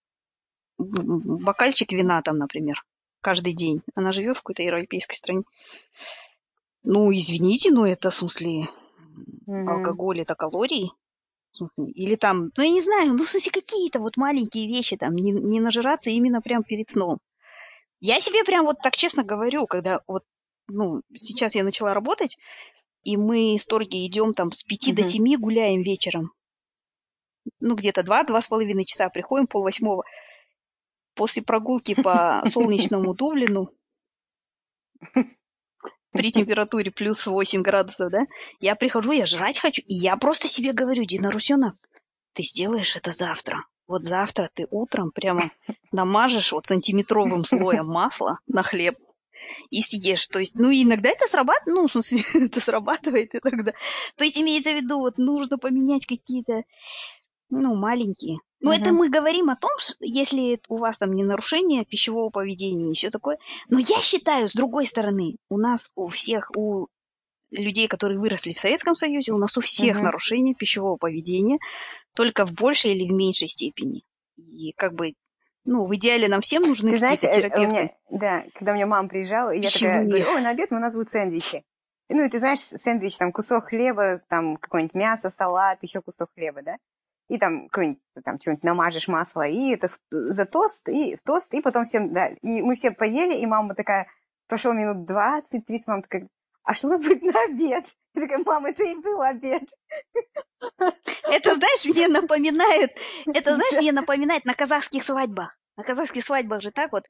бокальчик 0.77 1.91
вина 1.91 2.21
там, 2.21 2.37
например, 2.37 2.83
каждый 3.21 3.53
день. 3.53 3.81
Она 3.95 4.11
живет 4.11 4.35
в 4.35 4.41
какой-то 4.41 4.63
европейской 4.63 5.15
стране. 5.15 5.43
Ну, 6.83 7.11
извините, 7.11 7.71
но 7.71 7.85
это, 7.87 8.09
в 8.09 8.15
смысле, 8.15 8.69
Мгм. 9.47 9.69
алкоголь 9.69 10.21
это 10.21 10.35
калории. 10.35 10.91
Или 11.77 12.15
там, 12.15 12.51
ну 12.55 12.63
я 12.63 12.69
не 12.69 12.81
знаю, 12.81 13.13
ну 13.13 13.23
в 13.23 13.29
смысле 13.29 13.51
какие-то 13.51 13.99
вот 13.99 14.17
маленькие 14.17 14.67
вещи, 14.67 14.97
там, 14.97 15.15
не, 15.15 15.31
не 15.31 15.59
нажираться 15.59 16.09
именно 16.11 16.41
прям 16.41 16.63
перед 16.63 16.89
сном. 16.89 17.17
Я 17.99 18.19
себе 18.19 18.43
прям 18.43 18.65
вот 18.65 18.77
так 18.83 18.95
честно 18.95 19.23
говорю, 19.23 19.65
когда 19.65 20.01
вот, 20.05 20.23
ну, 20.67 21.01
сейчас 21.15 21.55
я 21.55 21.63
начала 21.63 21.95
работать, 21.95 22.37
и 23.03 23.17
мы 23.17 23.55
с 23.57 23.65
Торги 23.65 24.05
идем 24.05 24.33
там 24.33 24.51
с 24.51 24.63
пяти 24.63 24.93
до 24.93 25.01
семи 25.01 25.35
гуляем 25.37 25.81
вечером. 25.81 26.33
Ну, 27.59 27.75
где-то 27.75 28.03
два, 28.03 28.23
два 28.23 28.41
с 28.41 28.47
половиной 28.47 28.85
часа 28.85 29.09
приходим, 29.09 29.47
пол 29.47 29.63
восьмого. 29.63 30.03
После 31.15 31.41
прогулки 31.41 31.95
по 31.95 32.43
солнечному 32.51 33.15
Дублину 33.15 33.71
при 36.17 36.31
температуре 36.31 36.91
плюс 36.91 37.27
8 37.27 37.61
градусов, 37.61 38.11
да, 38.11 38.21
я 38.59 38.75
прихожу, 38.75 39.11
я 39.11 39.25
жрать 39.25 39.59
хочу, 39.59 39.81
и 39.87 39.95
я 39.95 40.17
просто 40.17 40.47
себе 40.47 40.73
говорю, 40.73 41.05
Дина 41.05 41.31
Русена, 41.31 41.77
ты 42.33 42.43
сделаешь 42.43 42.95
это 42.95 43.11
завтра. 43.11 43.65
Вот 43.87 44.03
завтра 44.03 44.49
ты 44.53 44.67
утром 44.69 45.11
прямо 45.11 45.51
намажешь 45.91 46.51
вот 46.51 46.67
сантиметровым 46.67 47.45
слоем 47.45 47.87
масла 47.87 48.39
на 48.47 48.63
хлеб, 48.63 48.97
и 49.69 49.81
съешь. 49.81 50.27
То 50.27 50.39
есть, 50.39 50.55
ну, 50.55 50.71
иногда 50.71 51.09
это 51.09 51.27
срабатывает, 51.27 51.75
ну, 51.75 51.87
в 51.87 51.91
смысле, 51.91 52.21
это 52.45 52.59
срабатывает 52.59 53.35
иногда. 53.35 53.73
То 54.15 54.23
есть, 54.23 54.37
имеется 54.37 54.71
в 54.71 54.75
виду, 54.75 54.99
вот 54.99 55.17
нужно 55.17 55.57
поменять 55.57 56.05
какие-то, 56.05 56.63
ну, 57.49 57.75
маленькие. 57.75 58.39
Но 58.59 58.73
это 58.73 58.91
мы 58.91 59.09
говорим 59.09 59.49
о 59.49 59.55
том, 59.55 59.71
если 59.99 60.59
у 60.67 60.77
вас 60.77 60.97
там 60.97 61.13
не 61.13 61.23
нарушение 61.23 61.85
пищевого 61.85 62.29
поведения 62.29 62.91
и 62.91 62.95
все 62.95 63.11
такое. 63.11 63.37
Но 63.69 63.77
я 63.79 63.97
считаю, 64.01 64.49
с 64.49 64.53
другой 64.53 64.87
стороны, 64.87 65.35
у 65.49 65.57
нас 65.57 65.91
у 65.95 66.07
всех, 66.07 66.51
у 66.55 66.87
людей, 67.51 67.87
которые 67.87 68.19
выросли 68.19 68.53
в 68.53 68.59
Советском 68.59 68.95
Союзе, 68.95 69.31
у 69.31 69.37
нас 69.37 69.57
у 69.57 69.61
всех 69.61 69.97
Мгм. 69.97 70.05
нарушения 70.05 70.55
пищевого 70.55 70.97
поведения, 70.97 71.59
только 72.13 72.45
в 72.45 72.53
большей 72.53 72.91
или 72.93 73.07
в 73.07 73.13
меньшей 73.13 73.47
степени. 73.47 74.03
И 74.37 74.73
как 74.75 74.93
бы, 74.95 75.13
ну, 75.63 75.85
в 75.85 75.95
идеале 75.95 76.27
нам 76.27 76.41
всем 76.41 76.63
нужны 76.63 76.91
Ты 76.91 76.97
знаешь, 76.97 77.23
э, 77.23 77.27
у 77.27 77.29
физиотерапевты. 77.35 77.71
меня, 77.71 77.89
да, 78.09 78.43
когда 78.55 78.71
у 78.71 78.75
меня 78.75 78.87
мама 78.87 79.07
приезжала, 79.07 79.51
и 79.51 79.59
я 79.61 79.69
Пищевые. 79.69 79.93
такая 79.93 80.07
говорю, 80.09 80.25
ой, 80.31 80.41
на 80.41 80.49
обед 80.49 80.71
у 80.71 80.75
нас 80.75 80.93
будут 80.95 81.11
сэндвичи. 81.11 81.63
Ну, 82.09 82.25
и 82.25 82.29
ты 82.29 82.39
знаешь, 82.39 82.59
сэндвич, 82.59 83.17
там, 83.17 83.31
кусок 83.31 83.67
хлеба, 83.67 84.21
там, 84.29 84.57
какое-нибудь 84.57 84.95
мясо, 84.95 85.29
салат, 85.29 85.77
еще 85.83 86.01
кусок 86.01 86.31
хлеба, 86.33 86.61
да? 86.63 86.77
И 87.27 87.37
там 87.37 87.67
какой-нибудь, 87.67 88.01
там, 88.23 88.39
что-нибудь 88.39 88.63
намажешь 88.63 89.07
масло, 89.07 89.47
и 89.47 89.73
это 89.73 89.89
в- 89.89 89.99
за 90.11 90.45
тост, 90.45 90.87
и 90.87 91.15
в 91.15 91.21
тост, 91.21 91.53
и 91.53 91.61
потом 91.61 91.85
всем, 91.85 92.13
да. 92.13 92.29
И 92.41 92.61
мы 92.61 92.75
все 92.75 92.91
поели, 92.91 93.37
и 93.37 93.45
мама 93.45 93.75
такая, 93.75 94.07
прошло 94.47 94.71
минут 94.73 95.09
20-30, 95.09 95.79
мама 95.87 96.01
такая, 96.01 96.29
а 96.63 96.73
что 96.73 96.87
у 96.87 96.91
нас 96.91 97.03
будет 97.03 97.21
на 97.21 97.43
обед? 97.43 97.85
Я 98.13 98.21
такая, 98.21 98.39
мама, 98.45 98.69
это 98.69 98.83
и 98.83 98.95
был 98.95 99.21
обед. 99.21 99.63
Это, 101.29 101.55
знаешь, 101.55 101.85
мне 101.85 102.07
напоминает, 102.07 102.91
это, 103.25 103.55
знаешь, 103.55 103.77
мне 103.79 103.91
напоминает 103.91 104.45
на 104.45 104.53
казахских 104.53 105.03
свадьбах. 105.03 105.57
На 105.77 105.83
казахских 105.83 106.25
свадьбах 106.25 106.61
же 106.61 106.71
так 106.71 106.91
вот, 106.91 107.03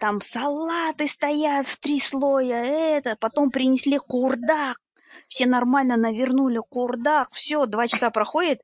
там 0.00 0.20
салаты 0.20 1.06
стоят 1.06 1.66
в 1.66 1.78
три 1.78 2.00
слоя, 2.00 2.64
это, 2.96 3.16
потом 3.20 3.50
принесли 3.50 3.98
курдак, 3.98 4.76
все 5.28 5.46
нормально 5.46 5.96
навернули 5.96 6.58
курдак, 6.68 7.28
все, 7.32 7.66
два 7.66 7.86
часа 7.86 8.10
проходит, 8.10 8.60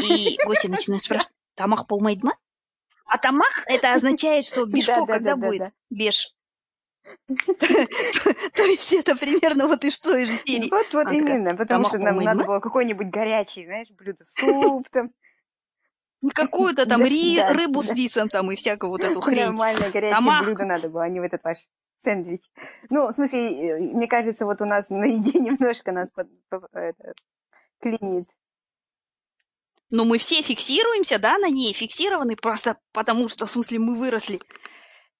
и 0.00 0.38
гости 0.44 0.66
начинают 0.68 1.02
спрашивать, 1.02 1.34
тамах 1.54 1.86
полмайдма? 1.86 2.36
А 3.06 3.18
тамах 3.18 3.64
это 3.66 3.94
означает, 3.94 4.44
что 4.44 4.64
бешко 4.66 5.06
когда 5.06 5.36
будет? 5.36 5.72
Беш. 5.90 6.32
То 7.28 8.64
есть 8.64 8.92
это 8.92 9.14
примерно 9.14 9.68
вот 9.68 9.84
из 9.84 9.98
той 9.98 10.24
же 10.26 10.36
серии. 10.36 10.68
Вот, 10.70 10.92
вот 10.92 11.12
именно, 11.12 11.54
потому 11.54 11.84
«Тамах 11.84 11.88
что 11.88 11.98
нам 11.98 12.16
надо 12.16 12.40
да?» 12.40 12.46
было 12.46 12.60
какой-нибудь 12.60 13.08
горячий, 13.08 13.64
знаешь, 13.64 13.88
блюдо, 13.90 14.24
суп 14.24 14.88
там, 14.90 15.12
Не 16.20 16.30
какую-то 16.30 16.86
там 16.86 17.00
рыбу 17.02 17.82
с 17.82 17.92
рисом 17.92 18.28
там 18.28 18.50
и 18.50 18.56
всякую 18.56 18.90
вот 18.90 19.04
эту 19.04 19.20
хрень. 19.20 19.44
Нормальное 19.44 19.90
горячее 19.90 20.42
блюдо 20.42 20.64
надо 20.64 20.88
было, 20.88 21.04
а 21.04 21.08
не 21.08 21.20
в 21.20 21.22
этот 21.22 21.44
ваш 21.44 21.68
сэндвич. 21.98 22.42
Ну, 22.90 23.08
в 23.08 23.12
смысле, 23.12 23.70
э, 23.70 23.78
мне 23.78 24.06
кажется, 24.06 24.44
вот 24.44 24.60
у 24.60 24.66
нас 24.66 24.90
на 24.90 25.04
еде 25.04 25.38
немножко 25.40 25.92
нас 25.92 26.10
это, 26.72 27.14
клинит. 27.80 28.28
Но 29.90 30.04
мы 30.04 30.18
все 30.18 30.42
фиксируемся, 30.42 31.18
да, 31.18 31.38
на 31.38 31.48
ней, 31.48 31.72
фиксированы, 31.72 32.36
просто 32.36 32.78
потому 32.92 33.28
что, 33.28 33.46
в 33.46 33.50
смысле, 33.50 33.78
мы 33.78 33.94
выросли 33.94 34.40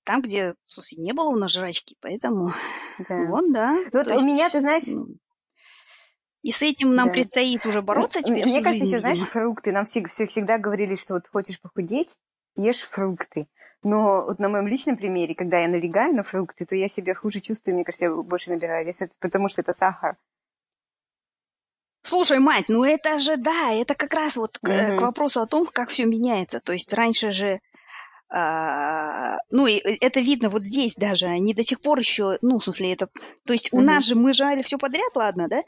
там, 0.05 0.23
где, 0.23 0.55
смысле, 0.65 1.03
не 1.03 1.13
было 1.13 1.29
у 1.29 1.37
нас 1.37 1.53
жрачки, 1.53 1.97
поэтому, 2.01 2.53
Да. 3.09 3.25
вот, 3.25 3.53
да. 3.53 3.77
Вот 3.93 4.05
то 4.05 4.17
у 4.17 4.23
меня, 4.23 4.49
ты 4.51 4.61
знаешь, 4.61 4.87
ну, 4.87 5.09
И 6.43 6.53
с 6.53 6.63
этим 6.63 6.95
нам 6.95 7.09
Да. 7.09 7.15
предстоит 7.15 7.67
уже 7.67 7.83
бороться 7.83 8.23
теперь 8.23 8.45
мне 8.47 8.63
кажется, 8.63 8.85
жизнь, 8.85 8.87
еще, 8.87 9.01
знаешь, 9.01 9.19
фрукты. 9.19 9.73
Нам 9.73 9.85
все, 9.85 10.05
все 10.07 10.27
всегда 10.27 10.59
говорили, 10.59 10.95
что 10.95 11.15
вот 11.15 11.27
хочешь 11.29 11.61
похудеть, 11.61 12.19
ешь 12.55 12.83
фрукты. 12.83 13.49
Но 13.83 14.27
вот 14.27 14.39
на 14.39 14.49
моем 14.49 14.69
личном 14.69 14.97
примере, 14.97 15.35
когда 15.35 15.59
я 15.59 15.69
налегаю 15.69 16.15
на 16.15 16.23
фрукты, 16.23 16.67
то 16.67 16.77
я 16.77 16.89
себя 16.89 17.15
хуже 17.15 17.41
чувствую, 17.41 17.75
мне 17.75 17.85
кажется, 17.85 18.05
я 18.07 18.13
больше 18.13 18.51
набираю 18.51 18.87
вес, 18.87 19.03
потому 19.21 19.49
что 19.49 19.61
это 19.61 19.73
сахар. 19.73 20.17
Слушай, 22.07 22.39
мать, 22.39 22.67
ну 22.69 22.85
это 22.85 23.19
же, 23.19 23.37
да, 23.37 23.73
это 23.73 23.97
как 23.97 24.15
раз 24.15 24.37
вот 24.37 24.59
к, 24.59 24.69
Мгм. 24.69 24.97
к 24.97 25.01
вопросу 25.03 25.41
о 25.41 25.47
том, 25.47 25.67
как 25.67 25.89
все 25.89 26.05
меняется. 26.05 26.61
То 26.61 26.73
есть 26.73 26.93
раньше 26.93 27.33
же, 27.33 27.59
а, 28.29 29.39
ну, 29.51 29.67
и 29.67 29.79
э, 29.79 29.97
это 30.01 30.21
видно 30.21 30.49
вот 30.49 30.63
здесь 30.63 30.95
даже, 30.95 31.27
они 31.27 31.53
до 31.53 31.65
сих 31.65 31.81
пор 31.81 31.99
еще, 31.99 32.39
ну, 32.43 32.61
в 32.61 32.65
смысле, 32.65 32.93
это, 32.93 33.09
то 33.45 33.53
есть 33.53 33.73
у 33.73 33.79
Мгм. 33.79 33.87
нас 33.87 34.05
же 34.05 34.15
мы 34.15 34.35
жрали 34.35 34.63
все 34.63 34.79
подряд, 34.79 35.11
ладно, 35.17 35.49
да? 35.49 35.63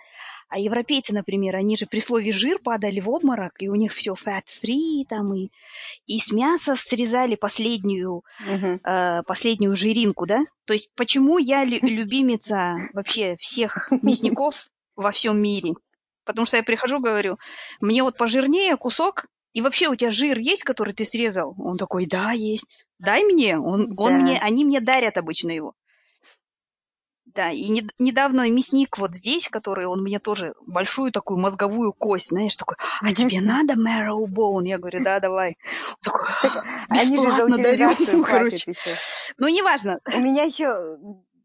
А 0.48 0.60
европейцы, 0.60 1.12
например, 1.12 1.56
они 1.56 1.76
же 1.76 1.86
при 1.86 2.00
слове 2.00 2.32
жир 2.32 2.60
падали 2.60 3.00
в 3.00 3.10
обморок, 3.10 3.54
и 3.60 3.68
у 3.68 3.74
них 3.74 3.92
все 3.92 4.14
fat-free 4.14 5.04
там, 5.08 5.34
и, 5.34 5.48
и 6.06 6.18
с 6.20 6.30
мяса 6.30 6.76
срезали 6.76 7.34
последнюю, 7.34 8.22
Мгм. 8.46 8.80
э, 8.84 9.22
последнюю 9.24 9.74
жиринку, 9.76 10.24
да? 10.26 10.44
То 10.66 10.72
есть 10.72 10.88
почему 10.94 11.38
я 11.38 11.64
лю- 11.64 11.80
любимица 11.82 12.76
вообще 12.92 13.36
всех 13.40 13.90
мясников 14.02 14.68
во 14.94 15.10
всем 15.10 15.42
мире? 15.42 15.74
Потому 16.28 16.44
что 16.44 16.58
я 16.58 16.62
прихожу, 16.62 17.00
говорю, 17.00 17.38
мне 17.80 18.02
вот 18.02 18.18
пожирнее 18.18 18.76
кусок, 18.76 19.28
и 19.54 19.62
вообще 19.62 19.88
у 19.88 19.96
тебя 19.96 20.10
жир 20.10 20.38
есть, 20.38 20.62
который 20.62 20.92
ты 20.92 21.06
срезал? 21.06 21.54
Он 21.58 21.78
такой, 21.78 22.04
да, 22.04 22.32
есть. 22.32 22.66
Дай 22.98 23.24
мне. 23.24 23.58
Он, 23.58 23.94
он 23.96 24.12
Да. 24.12 24.18
мне, 24.18 24.38
они 24.38 24.66
мне 24.66 24.80
дарят 24.80 25.16
обычно 25.16 25.52
его. 25.52 25.72
Да, 27.24 27.50
и 27.50 27.68
не- 27.70 27.88
недавно 27.98 28.48
мясник 28.50 28.98
вот 28.98 29.14
здесь, 29.14 29.48
который 29.48 29.86
он 29.86 30.02
мне 30.02 30.18
тоже 30.18 30.52
большую 30.66 31.12
такую 31.12 31.40
мозговую 31.40 31.94
кость, 31.94 32.28
знаешь, 32.28 32.56
такой, 32.56 32.76
а 33.00 33.14
тебе 33.14 33.40
надо 33.40 33.72
marrow 33.72 34.26
bone? 34.26 34.66
Я 34.66 34.76
говорю, 34.76 35.02
да, 35.02 35.20
давай. 35.20 35.56
Он 36.06 36.12
такой, 36.42 36.60
Они 36.90 37.16
же 37.16 37.30
за 37.32 37.46
короче. 38.22 38.74
Ну, 39.38 39.48
неважно, 39.48 40.00
У 40.14 40.20
меня 40.20 40.42
еще 40.42 40.98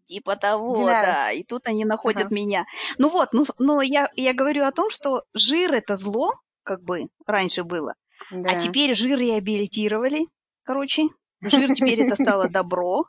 Типа 0.05 0.35
того, 0.35 0.75
Динара. 0.77 1.05
да. 1.05 1.31
И 1.31 1.43
тут 1.43 1.65
они 1.67 1.85
находят 1.85 2.25
Ага. 2.25 2.35
меня. 2.35 2.65
Ну 2.97 3.09
вот, 3.09 3.29
ну, 3.33 3.45
но 3.57 3.81
я, 3.81 4.09
я 4.15 4.33
говорю 4.33 4.65
о 4.65 4.71
том, 4.71 4.89
что 4.89 5.23
жир 5.33 5.73
это 5.73 5.95
зло, 5.95 6.33
как 6.63 6.83
бы 6.83 7.07
раньше 7.25 7.63
было. 7.63 7.95
А 8.31 8.55
теперь 8.55 8.93
жир 8.95 9.17
реабилитировали, 9.19 10.27
короче. 10.63 11.03
Жир 11.41 11.73
теперь 11.73 12.01
это 12.03 12.15
стало 12.21 12.49
добро. 12.49 13.05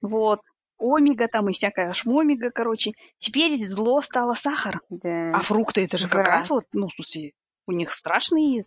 Вот. 0.00 0.40
Омега 0.78 1.26
там 1.26 1.48
и 1.48 1.52
всякая 1.52 1.92
шмомега, 1.92 2.50
короче. 2.50 2.92
Теперь 3.18 3.56
зло 3.58 4.00
стало 4.00 4.34
сахар. 4.34 4.80
Да. 4.90 5.30
А 5.34 5.38
фрукты 5.42 5.84
это 5.84 5.98
же 5.98 6.04
как 6.06 6.14
Враг. 6.14 6.28
раз 6.28 6.50
вот, 6.50 6.64
ну, 6.72 6.88
в 6.88 6.92
смысле, 6.94 7.32
у 7.66 7.72
них 7.72 7.92
страшные... 7.92 8.62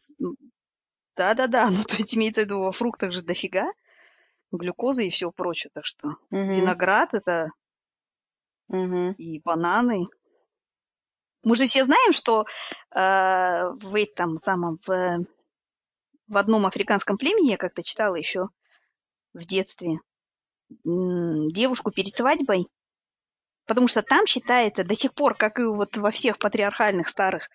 Да-да-да, 1.15 1.69
ну, 1.71 1.83
то 1.83 1.95
есть 1.95 2.15
имеется 2.15 2.41
в 2.41 2.45
виду, 2.45 2.59
во 2.59 2.71
фруктах 2.71 3.11
же 3.11 3.21
дофига 3.21 3.71
глюкозы 4.51 5.07
и 5.07 5.09
все 5.09 5.31
прочее. 5.31 5.71
Так 5.73 5.85
что 5.85 6.15
Мгм. 6.29 6.55
виноград 6.55 7.13
это 7.13 7.47
Мгм. 8.67 9.13
и 9.13 9.39
бананы. 9.39 10.07
Мы 11.43 11.55
же 11.55 11.65
все 11.65 11.85
знаем, 11.85 12.13
что 12.13 12.45
э, 12.91 12.99
в 12.99 13.95
этом 13.95 14.37
самом 14.37 14.79
в, 14.85 15.25
в 16.27 16.37
одном 16.37 16.65
африканском 16.65 17.17
племени 17.17 17.51
я 17.51 17.57
как-то 17.57 17.83
читала 17.83 18.15
еще 18.15 18.49
в 19.33 19.45
детстве 19.45 19.99
девушку 20.83 21.91
перед 21.91 22.13
свадьбой, 22.13 22.67
потому 23.65 23.87
что 23.87 24.01
там 24.01 24.25
считается 24.25 24.83
до 24.83 24.95
сих 24.95 25.13
пор, 25.13 25.35
как 25.35 25.59
и 25.59 25.63
вот 25.63 25.97
во 25.97 26.11
всех 26.11 26.37
патриархальных 26.37 27.09
старых 27.09 27.49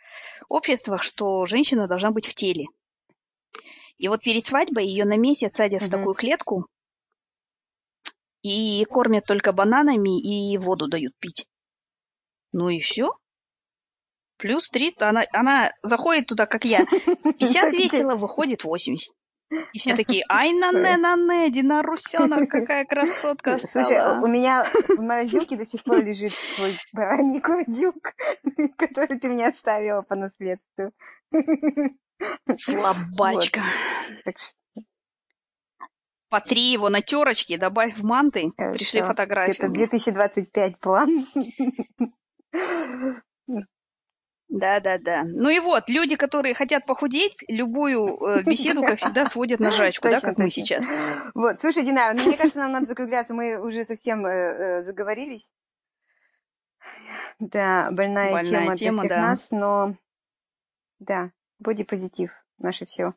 обществах, 0.49 1.03
что 1.03 1.47
женщина 1.47 1.89
должна 1.89 2.11
быть 2.11 2.27
в 2.27 2.35
теле. 2.35 2.67
И 3.99 4.09
вот 4.09 4.23
перед 4.23 4.45
свадьбой 4.45 4.87
ее 4.87 5.05
на 5.07 5.17
месяц 5.17 5.57
садят 5.57 5.81
в 5.83 5.87
Мгм. 5.87 5.93
такую 5.93 6.15
клетку 6.15 6.67
и 8.47 8.85
кормят 8.85 9.25
только 9.27 9.53
бананами 9.53 10.21
и 10.21 10.59
воду 10.59 10.89
дают 10.89 11.15
пить. 11.19 11.47
Ну 12.53 12.69
и 12.69 12.79
все. 12.79 13.11
Плюс 14.39 14.69
три, 14.69 14.95
она, 14.99 15.25
она 15.33 15.71
заходит 15.83 16.27
туда, 16.27 16.47
как 16.47 16.65
я, 16.65 16.85
50 17.39 17.63
Так 17.63 17.73
весело, 17.73 18.17
выходит 18.17 18.65
80. 18.65 19.15
И 19.73 19.79
все 19.79 19.95
такие, 19.97 20.25
ай 20.31 20.53
на 20.53 20.73
не 20.73 20.97
на 20.97 21.17
не, 21.17 21.51
Дина 21.51 21.83
Русенок, 21.83 22.49
какая 22.51 22.85
красотка 22.85 23.59
Слушай, 23.59 23.97
стала». 23.97 24.21
у 24.23 24.27
меня 24.27 24.65
в 24.65 25.01
морозилке 25.01 25.57
до 25.57 25.65
сих 25.65 25.85
пор 25.85 25.99
лежит 25.99 26.33
твой 26.57 26.75
бараний 26.93 27.41
курдюк, 27.41 28.15
который 28.77 29.19
ты 29.19 29.29
мне 29.29 29.47
оставила 29.49 30.03
по 30.03 30.17
наследству. 30.17 30.93
Слабачка. 32.57 33.63
Так 34.25 34.39
что 34.39 34.57
Потри 36.37 36.71
его 36.71 36.91
на 36.91 37.01
терочке, 37.01 37.57
добавь 37.57 37.97
в 37.97 38.05
манты. 38.05 38.53
Хорошо. 38.59 38.75
Пришли 38.79 39.01
это 39.01 39.09
фотографии. 39.09 39.69
2025 39.69 40.79
план. 40.79 41.27
Да-да-да. 44.49 45.25
Ну 45.25 45.49
и 45.49 45.59
вот, 45.61 45.89
люди, 45.89 46.15
которые 46.15 46.53
хотят 46.53 46.85
похудеть, 46.85 47.43
любую 47.49 48.19
э, 48.23 48.43
беседу, 48.43 48.83
как 48.83 48.99
всегда, 48.99 49.25
сводят 49.27 49.61
на 49.61 49.71
жрачку, 49.71 50.09
да, 50.09 50.17
Точно, 50.17 50.29
как 50.29 50.39
мы 50.39 50.45
точно. 50.45 50.63
сейчас. 50.63 50.87
Вот, 51.35 51.59
слушай, 51.59 51.85
Динара, 51.87 52.13
ну, 52.13 52.27
мне 52.27 52.37
кажется, 52.37 52.59
нам 52.59 52.73
надо 52.73 52.87
закругляться. 52.87 53.33
Мы 53.33 53.59
уже 53.59 53.85
совсем 53.85 54.27
э, 54.27 54.31
э, 54.31 54.83
заговорились. 54.83 55.51
Да, 57.39 57.89
больная, 57.93 58.33
Больная 58.33 58.45
тема 58.45 58.67
для 58.67 58.77
тема, 58.77 58.99
всех 58.99 59.09
да. 59.09 59.23
нас, 59.23 59.47
но 59.51 59.97
да, 60.99 61.31
бодипозитив 61.61 62.31
наше 62.59 62.85
все. 62.85 63.15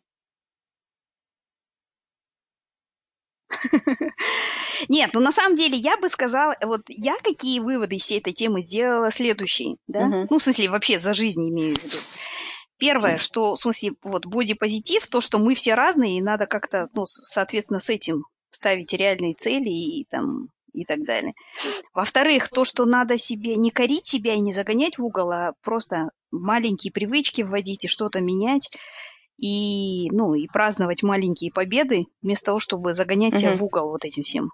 Нет, 4.90 5.12
ну 5.14 5.20
на 5.20 5.32
самом 5.32 5.56
деле 5.56 5.78
я 5.78 5.98
бы 5.98 6.10
сказала, 6.10 6.56
вот 6.64 6.82
я 6.88 7.16
какие 7.24 7.60
выводы 7.60 7.98
из 7.98 8.04
всей 8.04 8.20
этой 8.20 8.34
темы 8.34 8.62
сделала 8.62 9.12
следующие, 9.12 9.76
да? 9.88 10.08
Ну, 10.08 10.40
в 10.40 10.44
смысле, 10.44 10.70
вообще 10.70 11.00
за 11.00 11.14
жизнь 11.14 11.48
имею 11.50 11.76
в 11.76 11.84
виду. 11.84 11.98
Первое, 12.78 13.18
что, 13.18 13.56
в 13.56 13.60
смысле, 13.60 13.92
вот 14.04 14.26
бодипозитив, 14.26 15.06
то, 15.08 15.20
что 15.20 15.38
мы 15.38 15.54
все 15.54 15.74
разные, 15.74 16.18
и 16.18 16.22
надо 16.22 16.48
как-то, 16.48 16.88
ну, 16.94 17.06
соответственно, 17.06 17.82
с 17.82 17.90
этим 17.90 18.24
ставить 18.52 18.94
реальные 18.94 19.34
цели 19.34 19.70
и 19.70 20.06
там 20.10 20.48
и 20.74 20.86
так 20.86 21.04
далее. 21.04 21.34
Во-вторых, 21.94 22.50
то, 22.50 22.64
что 22.64 22.86
надо 22.86 23.18
себе 23.18 23.56
не 23.56 23.72
корить 23.72 24.08
себя 24.08 24.34
и 24.34 24.40
не 24.40 24.54
загонять 24.54 24.98
в 24.98 25.04
угол, 25.04 25.32
а 25.32 25.54
просто 25.62 26.10
маленькие 26.32 26.94
привычки 26.94 27.42
вводить 27.42 27.86
и 27.86 27.90
что-то 27.90 28.22
менять, 28.22 28.70
и, 29.40 30.10
ну, 30.12 30.34
и 30.34 30.48
праздновать 30.48 31.04
маленькие 31.04 31.52
победы, 31.52 32.06
вместо 32.22 32.48
того, 32.48 32.60
чтобы 32.60 32.94
загонять 32.94 33.38
себя 33.38 33.56
в 33.56 33.64
угол 33.64 33.90
вот 33.90 34.06
этим 34.06 34.24
всем. 34.24 34.52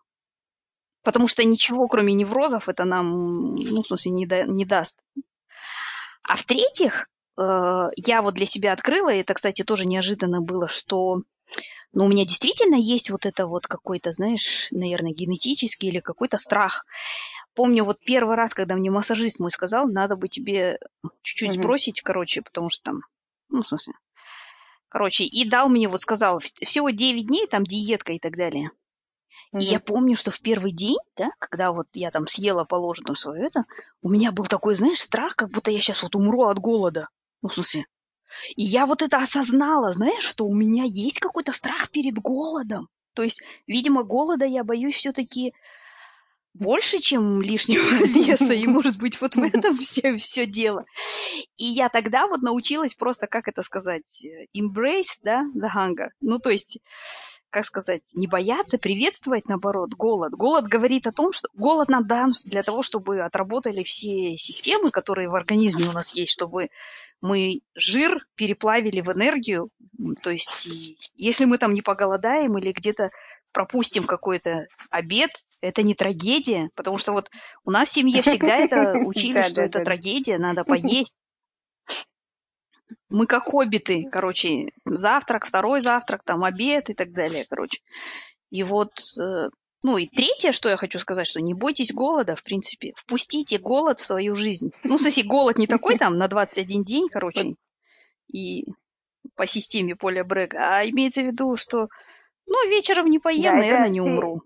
Потому 1.04 1.28
что 1.28 1.44
ничего, 1.44 1.88
кроме 1.88 2.14
неврозов, 2.14 2.70
это 2.70 2.84
нам, 2.84 3.56
ну, 3.56 3.84
в 3.84 3.88
смысле, 3.88 4.12
не, 4.12 4.26
да- 4.26 4.44
не 4.44 4.66
даст. 4.66 4.98
А 6.24 6.36
в-третьих, 6.36 7.08
э, 7.38 7.88
я 7.96 8.22
вот 8.22 8.34
для 8.34 8.46
себя 8.46 8.74
открыла, 8.74 9.14
и 9.14 9.20
это, 9.20 9.34
кстати, 9.34 9.64
тоже 9.64 9.86
неожиданно 9.86 10.42
было, 10.42 10.68
что 10.68 11.22
ну, 11.94 12.06
у 12.06 12.08
меня 12.10 12.26
действительно 12.26 12.76
есть 12.76 13.10
вот 13.10 13.26
это 13.26 13.48
вот 13.48 13.68
какой-то, 13.68 14.14
знаешь, 14.14 14.68
наверное, 14.72 15.14
генетический 15.14 15.90
или 15.90 16.00
какой-то 16.00 16.38
страх. 16.38 16.86
Помню, 17.54 17.86
вот 17.86 18.00
первый 18.06 18.36
раз, 18.36 18.54
когда 18.54 18.76
мне 18.76 18.92
массажист 18.92 19.40
мой 19.40 19.50
сказал, 19.50 19.88
надо 19.88 20.18
бы 20.18 20.28
тебе 20.28 20.78
чуть-чуть 21.22 21.52
Мгм. 21.52 21.62
сбросить, 21.62 22.02
короче, 22.02 22.42
потому 22.42 22.70
что 22.70 22.84
там, 22.84 23.02
ну, 23.50 23.62
в 23.62 23.68
смысле, 23.68 23.94
короче, 24.96 25.26
и 25.26 25.44
дал 25.44 25.68
мне, 25.68 25.90
вот 25.90 26.00
сказал, 26.00 26.40
«Вс- 26.40 26.64
всего 26.64 26.90
9 26.90 27.28
дней, 27.28 27.48
там, 27.48 27.66
диетка 27.66 28.14
и 28.14 28.20
так 28.20 28.38
далее. 28.38 28.72
И 29.52 29.66
я 29.66 29.82
помню, 29.82 30.16
что 30.16 30.32
в 30.32 30.40
первый 30.40 30.72
день, 30.72 30.96
да, 31.18 31.32
когда 31.38 31.74
вот 31.74 31.88
я 31.96 32.12
там 32.12 32.30
съела 32.30 32.64
положенную 32.64 33.18
свою 33.18 33.44
это, 33.44 33.66
у 34.02 34.10
меня 34.10 34.32
был 34.32 34.46
такой, 34.46 34.74
знаешь, 34.76 35.02
страх, 35.02 35.36
как 35.36 35.50
будто 35.50 35.70
я 35.70 35.82
сейчас 35.82 36.02
вот 36.02 36.16
умру 36.16 36.44
от 36.44 36.60
голода. 36.60 37.10
Ну, 37.42 37.50
в 37.50 37.54
смысле. 37.56 37.88
И 38.56 38.64
я 38.64 38.86
вот 38.86 39.02
это 39.02 39.18
осознала, 39.18 39.92
знаешь, 39.92 40.24
что 40.24 40.46
у 40.46 40.56
меня 40.56 40.86
есть 40.86 41.20
какой-то 41.20 41.52
страх 41.52 41.90
перед 41.90 42.18
голодом. 42.18 42.88
То 43.16 43.24
есть, 43.24 43.42
видимо, 43.68 44.04
голода 44.04 44.46
я 44.46 44.64
боюсь 44.64 44.96
все-таки 44.96 45.54
больше, 46.56 47.00
чем 47.00 47.42
лишнего 47.42 48.06
веса, 48.06 48.54
и, 48.54 48.66
может 48.68 48.98
быть, 48.98 49.20
вот 49.22 49.36
в 49.36 49.44
этом 49.44 49.78
все, 49.78 50.18
все 50.18 50.46
дело. 50.46 50.86
И 51.58 51.66
я 51.66 51.90
тогда 51.90 52.28
вот 52.28 52.42
научилась 52.42 52.96
просто, 52.96 53.28
как 53.28 53.48
это 53.48 53.62
сказать, 53.62 54.24
э, 54.24 54.46
embrace, 54.58 55.20
да, 55.24 55.44
the 55.56 55.70
hunger. 55.76 56.10
Ну, 56.22 56.40
то 56.40 56.50
есть, 56.50 56.80
как 57.50 57.66
сказать, 57.66 58.02
не 58.14 58.28
бояться, 58.28 58.78
приветствовать, 58.78 59.48
наоборот, 59.48 59.94
голод. 59.94 60.34
Голод 60.34 60.66
говорит 60.68 61.08
о 61.08 61.12
том, 61.12 61.32
что 61.32 61.48
голод 61.54 61.90
нам 61.90 62.08
дан 62.08 62.34
для 62.46 62.64
того, 62.64 62.84
чтобы 62.84 63.22
отработали 63.22 63.84
все 63.84 64.38
системы, 64.38 64.92
которые 64.92 65.30
в 65.30 65.36
организме 65.36 65.88
у 65.88 65.92
нас 65.92 66.14
есть, 66.16 66.32
чтобы 66.32 66.70
мы 67.22 67.62
жир 67.74 68.26
переплавили 68.36 69.02
в 69.02 69.10
энергию. 69.10 69.70
То 70.22 70.32
есть, 70.32 70.68
если 71.16 71.46
мы 71.46 71.58
там 71.58 71.74
не 71.74 71.82
поголодаем 71.82 72.58
или 72.58 72.72
где-то 72.72 73.12
пропустим 73.56 74.04
какой-то 74.04 74.68
обед, 74.90 75.32
это 75.62 75.82
не 75.82 75.96
трагедия, 75.96 76.70
потому 76.76 76.98
что 76.98 77.14
вот 77.14 77.32
у 77.64 77.72
нас 77.72 77.88
в 77.88 77.94
семье 77.94 78.22
всегда 78.22 78.58
это 78.58 78.98
учили, 79.06 79.42
что 79.44 79.62
это 79.62 79.82
трагедия, 79.82 80.38
надо 80.38 80.66
поесть. 80.66 81.16
Мы 83.08 83.28
как 83.28 83.46
хоббиты, 83.46 84.10
короче, 84.12 84.72
завтрак, 84.84 85.46
второй 85.46 85.80
завтрак, 85.80 86.24
там 86.26 86.44
обед 86.44 86.90
и 86.90 86.94
так 86.94 87.14
далее, 87.14 87.46
короче. 87.50 87.80
И 88.52 88.62
вот, 88.62 88.92
э, 89.20 89.48
ну 89.84 89.98
и 89.98 90.06
третье, 90.06 90.52
что 90.52 90.68
я 90.68 90.76
хочу 90.76 91.00
сказать, 91.00 91.26
что 91.26 91.40
не 91.40 91.54
бойтесь 91.54 91.94
голода, 91.94 92.36
в 92.36 92.44
принципе. 92.44 92.92
Впустите 92.98 93.58
голод 93.58 94.02
в 94.02 94.06
свою 94.06 94.36
жизнь. 94.36 94.72
Ну, 94.84 95.00
смысле, 95.00 95.24
голод 95.24 95.58
не 95.58 95.68
такой 95.68 95.98
там 95.98 96.18
на 96.18 96.28
21 96.28 96.84
день, 96.84 97.08
короче, 97.10 97.56
и 98.28 98.66
по 99.36 99.48
системе 99.48 99.96
поля 99.96 100.26
Брега, 100.26 100.58
а 100.60 100.86
имеется 100.86 101.22
в 101.22 101.26
виду, 101.26 101.56
что, 101.56 101.88
ну, 102.48 102.70
вечером 102.70 103.10
не 103.10 103.20
поем, 103.20 103.44
Да, 103.44 103.50
это 103.50 103.60
наверное, 103.60 103.90
не 103.90 104.02
ты 104.02 104.10
умру. 104.10 104.42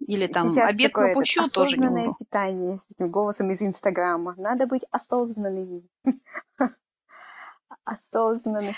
Или 0.00 0.26
там 0.26 0.50
Сейчас 0.50 0.70
обед 0.70 0.92
такое 0.92 1.12
пропущу, 1.12 1.48
тоже 1.50 1.76
не 1.76 1.84
осознанное 1.84 2.04
умру. 2.04 2.16
питание 2.18 2.78
с 2.78 2.86
этим 2.90 3.10
голосом 3.10 3.50
из 3.50 3.60
Инстаграма. 3.62 4.34
Надо 4.36 4.66
быть 4.66 4.84
осознанными. 4.90 5.82
Осознанных. 7.84 8.76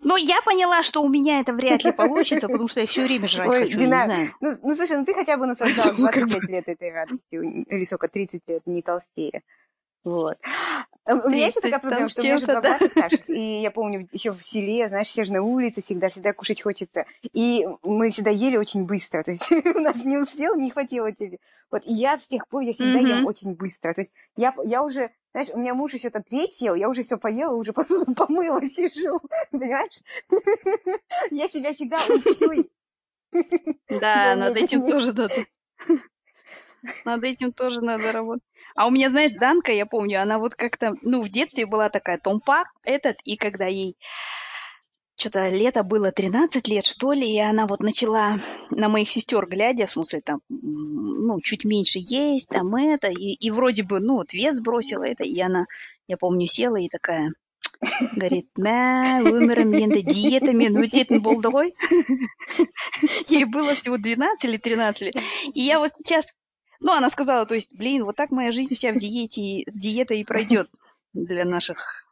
Ну, 0.00 0.16
я 0.16 0.40
поняла, 0.42 0.82
что 0.82 1.02
у 1.02 1.08
меня 1.08 1.40
это 1.40 1.52
вряд 1.52 1.84
ли 1.84 1.92
получится, 1.92 2.46
потому 2.48 2.68
что 2.68 2.80
я 2.80 2.86
все 2.86 3.04
время 3.04 3.26
жрать 3.26 3.50
Ой, 3.50 3.64
хочу, 3.64 3.78
не 3.78 3.86
знаю. 3.86 4.34
Ну, 4.40 4.56
ну, 4.62 4.76
слушай, 4.76 4.96
ну 4.96 5.04
ты 5.04 5.14
хотя 5.14 5.36
бы 5.36 5.46
наслаждалась 5.46 5.96
Поэтому 5.96 6.06
как 6.12 6.28
25 6.28 6.50
лет 6.50 6.68
этой 6.68 6.90
радостью, 6.92 7.64
или 7.64 7.84
сколько, 7.84 8.08
30 8.08 8.42
лет, 8.46 8.62
не 8.66 8.82
толстее. 8.82 9.42
Вот. 10.04 10.38
А 11.04 11.14
У 11.14 11.28
меня 11.28 11.48
еще 11.48 11.60
30 11.60 11.62
такая 11.62 11.80
проблема, 11.80 12.08
что 12.08 12.22
у 12.22 12.24
меня 12.24 12.38
же 12.38 12.46
два 12.46 12.60
да. 12.60 12.60
брата 12.60 12.88
старших, 12.88 13.28
и 13.28 13.60
я 13.60 13.70
помню, 13.70 14.08
еще 14.12 14.32
в 14.32 14.42
селе, 14.42 14.88
знаешь, 14.88 15.08
все 15.08 15.24
же 15.24 15.32
на 15.32 15.42
улице 15.42 15.80
всегда, 15.80 16.08
всегда 16.08 16.32
кушать 16.32 16.62
хочется. 16.62 17.04
И 17.32 17.66
мы 17.82 18.10
всегда 18.10 18.30
ели 18.30 18.56
очень 18.56 18.84
быстро, 18.84 19.22
то 19.22 19.30
есть 19.30 19.50
у 19.74 19.80
нас 19.80 20.04
не 20.04 20.18
успел, 20.18 20.56
не 20.56 20.70
хватило 20.70 21.10
тебе. 21.12 21.38
Вот, 21.70 21.82
и 21.84 21.92
я 21.92 22.18
с 22.18 22.26
тех 22.28 22.46
пор, 22.48 22.62
я 22.62 22.72
всегда 22.72 22.98
ем 22.98 23.26
очень 23.26 23.54
быстро. 23.54 23.92
То 23.92 24.02
есть 24.02 24.12
я, 24.36 24.54
я 24.64 24.82
уже, 24.82 25.10
знаешь, 25.32 25.48
у 25.52 25.58
меня 25.58 25.74
муж 25.74 25.94
еще 25.94 26.10
то 26.10 26.22
треть 26.22 26.54
съел, 26.54 26.74
я 26.74 26.88
уже 26.88 27.02
все 27.02 27.16
поела, 27.18 27.54
уже 27.54 27.72
посуду 27.72 28.14
помыла, 28.14 28.60
сижу, 28.68 29.20
понимаешь? 29.50 30.00
Я 31.30 31.48
себя 31.48 31.72
всегда 31.72 32.00
учу. 32.08 32.70
Да, 33.88 34.36
над 34.36 34.56
этим 34.56 34.86
тоже 34.86 35.12
надо. 35.12 35.34
Над 37.05 37.23
этим 37.23 37.51
тоже 37.51 37.81
надо 37.81 38.11
работать. 38.11 38.43
А 38.75 38.87
у 38.87 38.91
меня, 38.91 39.09
знаешь, 39.09 39.33
Данка, 39.33 39.71
я 39.71 39.85
помню, 39.85 40.21
она 40.21 40.37
вот 40.37 40.55
как-то, 40.55 40.95
ну, 41.01 41.21
в 41.21 41.29
детстве 41.29 41.65
была 41.65 41.89
такая 41.89 42.19
томпа, 42.19 42.65
этот, 42.83 43.17
и 43.23 43.37
когда 43.37 43.65
ей 43.65 43.97
что-то 45.17 45.49
лето 45.49 45.83
было 45.83 46.11
13 46.11 46.67
лет, 46.67 46.85
что 46.85 47.13
ли, 47.13 47.27
и 47.27 47.39
она 47.39 47.67
вот 47.67 47.79
начала 47.79 48.39
на 48.69 48.89
моих 48.89 49.09
сестер 49.09 49.47
глядя, 49.47 49.85
в 49.85 49.91
смысле, 49.91 50.19
там, 50.19 50.41
м, 50.49 51.27
ну, 51.27 51.39
чуть 51.41 51.63
меньше 51.63 51.99
есть, 52.01 52.49
там 52.49 52.75
это, 52.75 53.07
и, 53.07 53.33
и 53.33 53.49
вроде 53.49 53.83
бы, 53.83 53.99
ну, 53.99 54.15
вот 54.15 54.33
вес 54.33 54.57
сбросила 54.57 55.03
это, 55.05 55.23
и 55.23 55.39
она, 55.39 55.65
я 56.07 56.17
помню, 56.17 56.47
села 56.47 56.75
и 56.75 56.89
такая, 56.89 57.31
говорит, 58.15 58.47
мә, 58.57 59.21
өмірім 59.29 59.73
енді 59.77 60.01
диетамен 60.07 60.77
өтетін 60.83 61.21
болды 61.25 61.51
ғой. 61.53 61.73
Ей 63.29 63.45
было 63.45 63.75
всего 63.75 63.97
12 63.97 64.45
или 64.45 64.57
13 64.57 65.01
лет. 65.01 65.15
И 65.53 65.61
я 65.61 65.79
вот 65.79 65.91
сейчас, 65.97 66.33
ну, 66.79 66.93
она 66.93 67.09
сказала, 67.09 67.45
то 67.45 67.55
есть, 67.55 67.77
блин, 67.77 68.03
вот 68.03 68.15
так 68.15 68.31
моя 68.31 68.51
жизнь 68.51 68.75
вся 68.75 68.91
в 68.91 68.97
диете, 68.97 69.41
и 69.41 69.69
с 69.69 69.73
диетой 69.73 70.19
и 70.19 70.25
пройдет 70.25 70.69
для 71.13 71.45
наших 71.45 72.05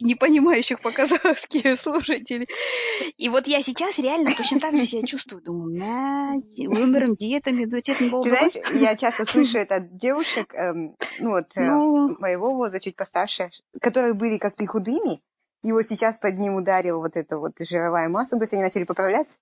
не 0.00 0.14
понимающих 0.14 0.80
по-казахски 0.80 1.76
слушателей. 1.76 2.48
И 3.18 3.28
вот 3.28 3.46
я 3.46 3.62
сейчас 3.62 3.98
реально 3.98 4.30
точно 4.34 4.58
так 4.58 4.76
же 4.76 4.86
себя 4.86 5.06
чувствую. 5.06 5.42
Думаю, 5.42 5.76
на, 5.76 6.40
өмірім 6.40 7.16
диетамен 7.20 7.68
өтетін 7.68 8.08
Ты 8.08 8.10
болды 8.10 8.30
ғой. 8.30 8.48
знаешь, 8.48 8.80
я 8.80 8.96
часто 8.96 9.26
слышу 9.26 9.58
это 9.58 9.76
от 9.76 9.96
девушек, 9.98 10.54
эм, 10.54 10.96
ну 11.18 11.30
вот, 11.30 11.48
э, 11.54 11.66
Ну, 11.66 12.16
моего 12.18 12.54
возраста, 12.54 12.80
чуть 12.80 12.96
постарше, 12.96 13.50
которые 13.80 14.14
были 14.14 14.38
как 14.38 14.56
ты 14.56 14.66
худыми, 14.66 15.20
и 15.62 15.72
вот 15.72 15.82
сейчас 15.82 16.18
под 16.18 16.38
ним 16.38 16.54
ударила 16.54 16.98
вот 16.98 17.16
эта 17.16 17.38
вот 17.38 17.58
жировая 17.58 18.08
масса, 18.08 18.36
то 18.36 18.44
есть 18.44 18.54
они 18.54 18.62
начали 18.62 18.84
поправляться. 18.84 19.38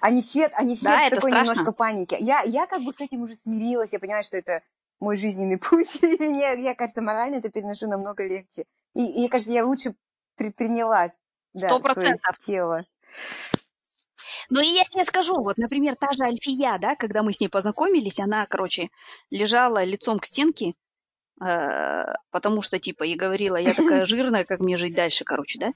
они 0.00 0.22
все, 0.22 0.46
они 0.54 0.76
все 0.76 0.84
Да, 0.86 0.98
в 1.06 1.10
такой 1.10 1.30
страшно. 1.30 1.50
немножко 1.50 1.72
панике. 1.72 2.16
Я, 2.20 2.42
я 2.42 2.66
как 2.66 2.82
бы 2.82 2.92
с 2.92 3.00
этим 3.00 3.22
уже 3.22 3.34
смирилась, 3.34 3.92
я 3.92 3.98
понимаю, 3.98 4.24
что 4.24 4.36
это 4.36 4.62
мой 5.00 5.16
жизненный 5.16 5.58
путь, 5.58 6.02
и 6.02 6.16
мне, 6.22 6.60
я, 6.62 6.74
кажется, 6.74 7.02
морально 7.02 7.36
это 7.36 7.50
переношу 7.50 7.86
намного 7.88 8.26
легче. 8.26 8.64
И, 8.94 9.24
и, 9.24 9.28
кажется, 9.28 9.52
я 9.52 9.64
лучше 9.64 9.94
при- 10.36 10.50
приняла 10.50 11.12
да, 11.54 11.68
Сто 11.68 11.80
свое 11.80 11.80
процентов. 11.80 12.38
тело. 12.38 12.84
Ну 14.48 14.60
и 14.60 14.66
я 14.66 14.84
тебе 14.84 15.04
скажу, 15.04 15.34
вот, 15.42 15.58
например, 15.58 15.96
та 15.96 16.12
же 16.12 16.24
Альфия, 16.24 16.78
да, 16.78 16.94
когда 16.96 17.22
мы 17.22 17.32
с 17.32 17.40
ней 17.40 17.48
познакомились, 17.48 18.18
она, 18.20 18.46
короче, 18.46 18.90
лежала 19.30 19.84
лицом 19.84 20.18
к 20.18 20.26
стенке, 20.26 20.74
э, 21.42 22.04
потому 22.30 22.62
что, 22.62 22.78
типа, 22.78 23.04
и 23.04 23.14
говорила, 23.14 23.56
я 23.56 23.74
такая 23.74 24.06
жирная, 24.06 24.44
как 24.44 24.60
мне 24.60 24.76
жить 24.76 24.94
дальше, 24.94 25.24
короче, 25.24 25.58
да. 25.58 25.72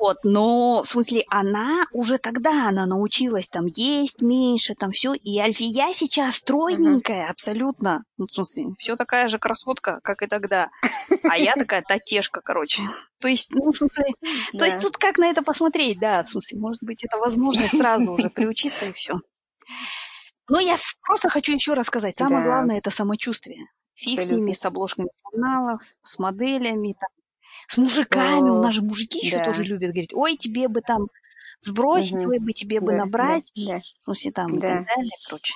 Вот, 0.00 0.16
но, 0.24 0.82
в 0.82 0.88
смысле, 0.88 1.24
она 1.28 1.84
уже 1.92 2.16
тогда, 2.16 2.68
она 2.68 2.86
научилась 2.86 3.48
там 3.48 3.66
есть 3.66 4.22
меньше, 4.22 4.74
там 4.74 4.92
все, 4.92 5.12
и 5.12 5.38
Альфия 5.38 5.92
сейчас 5.92 6.36
стройненькая 6.36 7.28
абсолютно, 7.28 8.04
ну, 8.16 8.26
в 8.26 8.32
смысле, 8.32 8.68
все 8.78 8.96
такая 8.96 9.28
же 9.28 9.38
красотка, 9.38 10.00
как 10.02 10.22
и 10.22 10.26
тогда, 10.26 10.70
а 11.28 11.36
я 11.36 11.52
такая 11.54 11.82
татешка, 11.82 12.40
короче. 12.40 12.82
То 13.20 13.28
есть, 13.28 13.52
ну, 13.52 13.74
смысле, 13.74 14.06
то 14.58 14.64
есть 14.64 14.80
тут 14.80 14.96
как 14.96 15.18
на 15.18 15.26
это 15.26 15.42
посмотреть, 15.42 15.98
да, 16.00 16.24
в 16.24 16.30
смысле, 16.30 16.58
может 16.58 16.82
быть, 16.82 17.04
это 17.04 17.18
возможность 17.18 17.76
сразу 17.76 18.10
уже 18.10 18.30
приучиться 18.30 18.86
и 18.86 18.92
все. 18.92 19.20
Но 20.48 20.60
я 20.60 20.76
просто 21.02 21.28
хочу 21.28 21.52
еще 21.52 21.74
раз 21.74 21.88
сказать, 21.88 22.16
самое 22.16 22.42
Да. 22.42 22.50
главное 22.50 22.78
это 22.78 22.90
самочувствие. 22.90 23.66
Фиг 23.92 24.22
с 24.22 24.30
ними, 24.30 24.52
с 24.52 24.64
обложками 24.64 25.10
журналов, 25.22 25.82
с 26.00 26.18
моделями, 26.18 26.96
там, 26.98 27.10
с 27.70 27.76
мужиками. 27.78 28.50
У 28.50 28.60
нас 28.60 28.74
же 28.74 28.82
мужики 28.82 29.20
еще 29.20 29.38
да. 29.38 29.44
тоже 29.44 29.62
любят 29.62 29.90
говорить, 29.92 30.12
ой, 30.12 30.36
тебе 30.36 30.66
бы 30.66 30.80
там 30.80 31.06
сбросить, 31.60 32.14
Мгм. 32.14 32.28
ой 32.30 32.38
бы 32.40 32.52
тебе 32.52 32.80
бы 32.80 32.92
Да, 32.92 32.98
набрать, 32.98 33.52
Да, 33.54 33.74
да. 33.74 33.78
в 33.80 34.02
смысле 34.04 34.32
там 34.32 34.56
и 34.56 34.60
Да. 34.60 34.78
так 34.78 34.86
далее, 34.86 35.10
короче. 35.28 35.54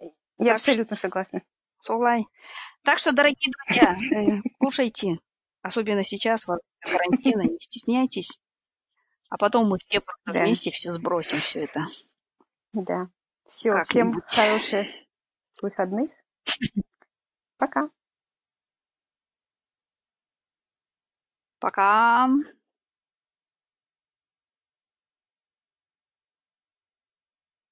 Я 0.00 0.08
Так 0.08 0.10
что- 0.38 0.54
абсолютно 0.54 0.96
согласна. 0.96 1.42
Солай. 1.78 2.24
Так 2.82 2.98
что, 2.98 3.12
дорогие 3.12 3.52
друзья, 3.52 3.96
э, 4.38 4.40
кушайте, 4.58 5.18
особенно 5.60 6.02
сейчас, 6.02 6.46
во 6.46 6.54
время 6.84 7.08
карантина, 7.10 7.42
не 7.42 7.60
стесняйтесь. 7.60 8.40
А 9.28 9.36
потом 9.36 9.68
мы 9.68 9.78
все 9.86 10.00
просто 10.00 10.32
Да. 10.32 10.44
вместе 10.44 10.70
все 10.70 10.92
сбросим 10.92 11.38
все 11.40 11.64
это. 11.64 11.84
Да. 12.72 13.08
Все, 13.44 13.82
всем 13.84 14.22
хороших 14.26 14.86
выходных. 15.60 16.10
Пока. 17.58 17.90
Пока. 21.60 22.28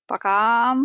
Пока. 0.08 0.76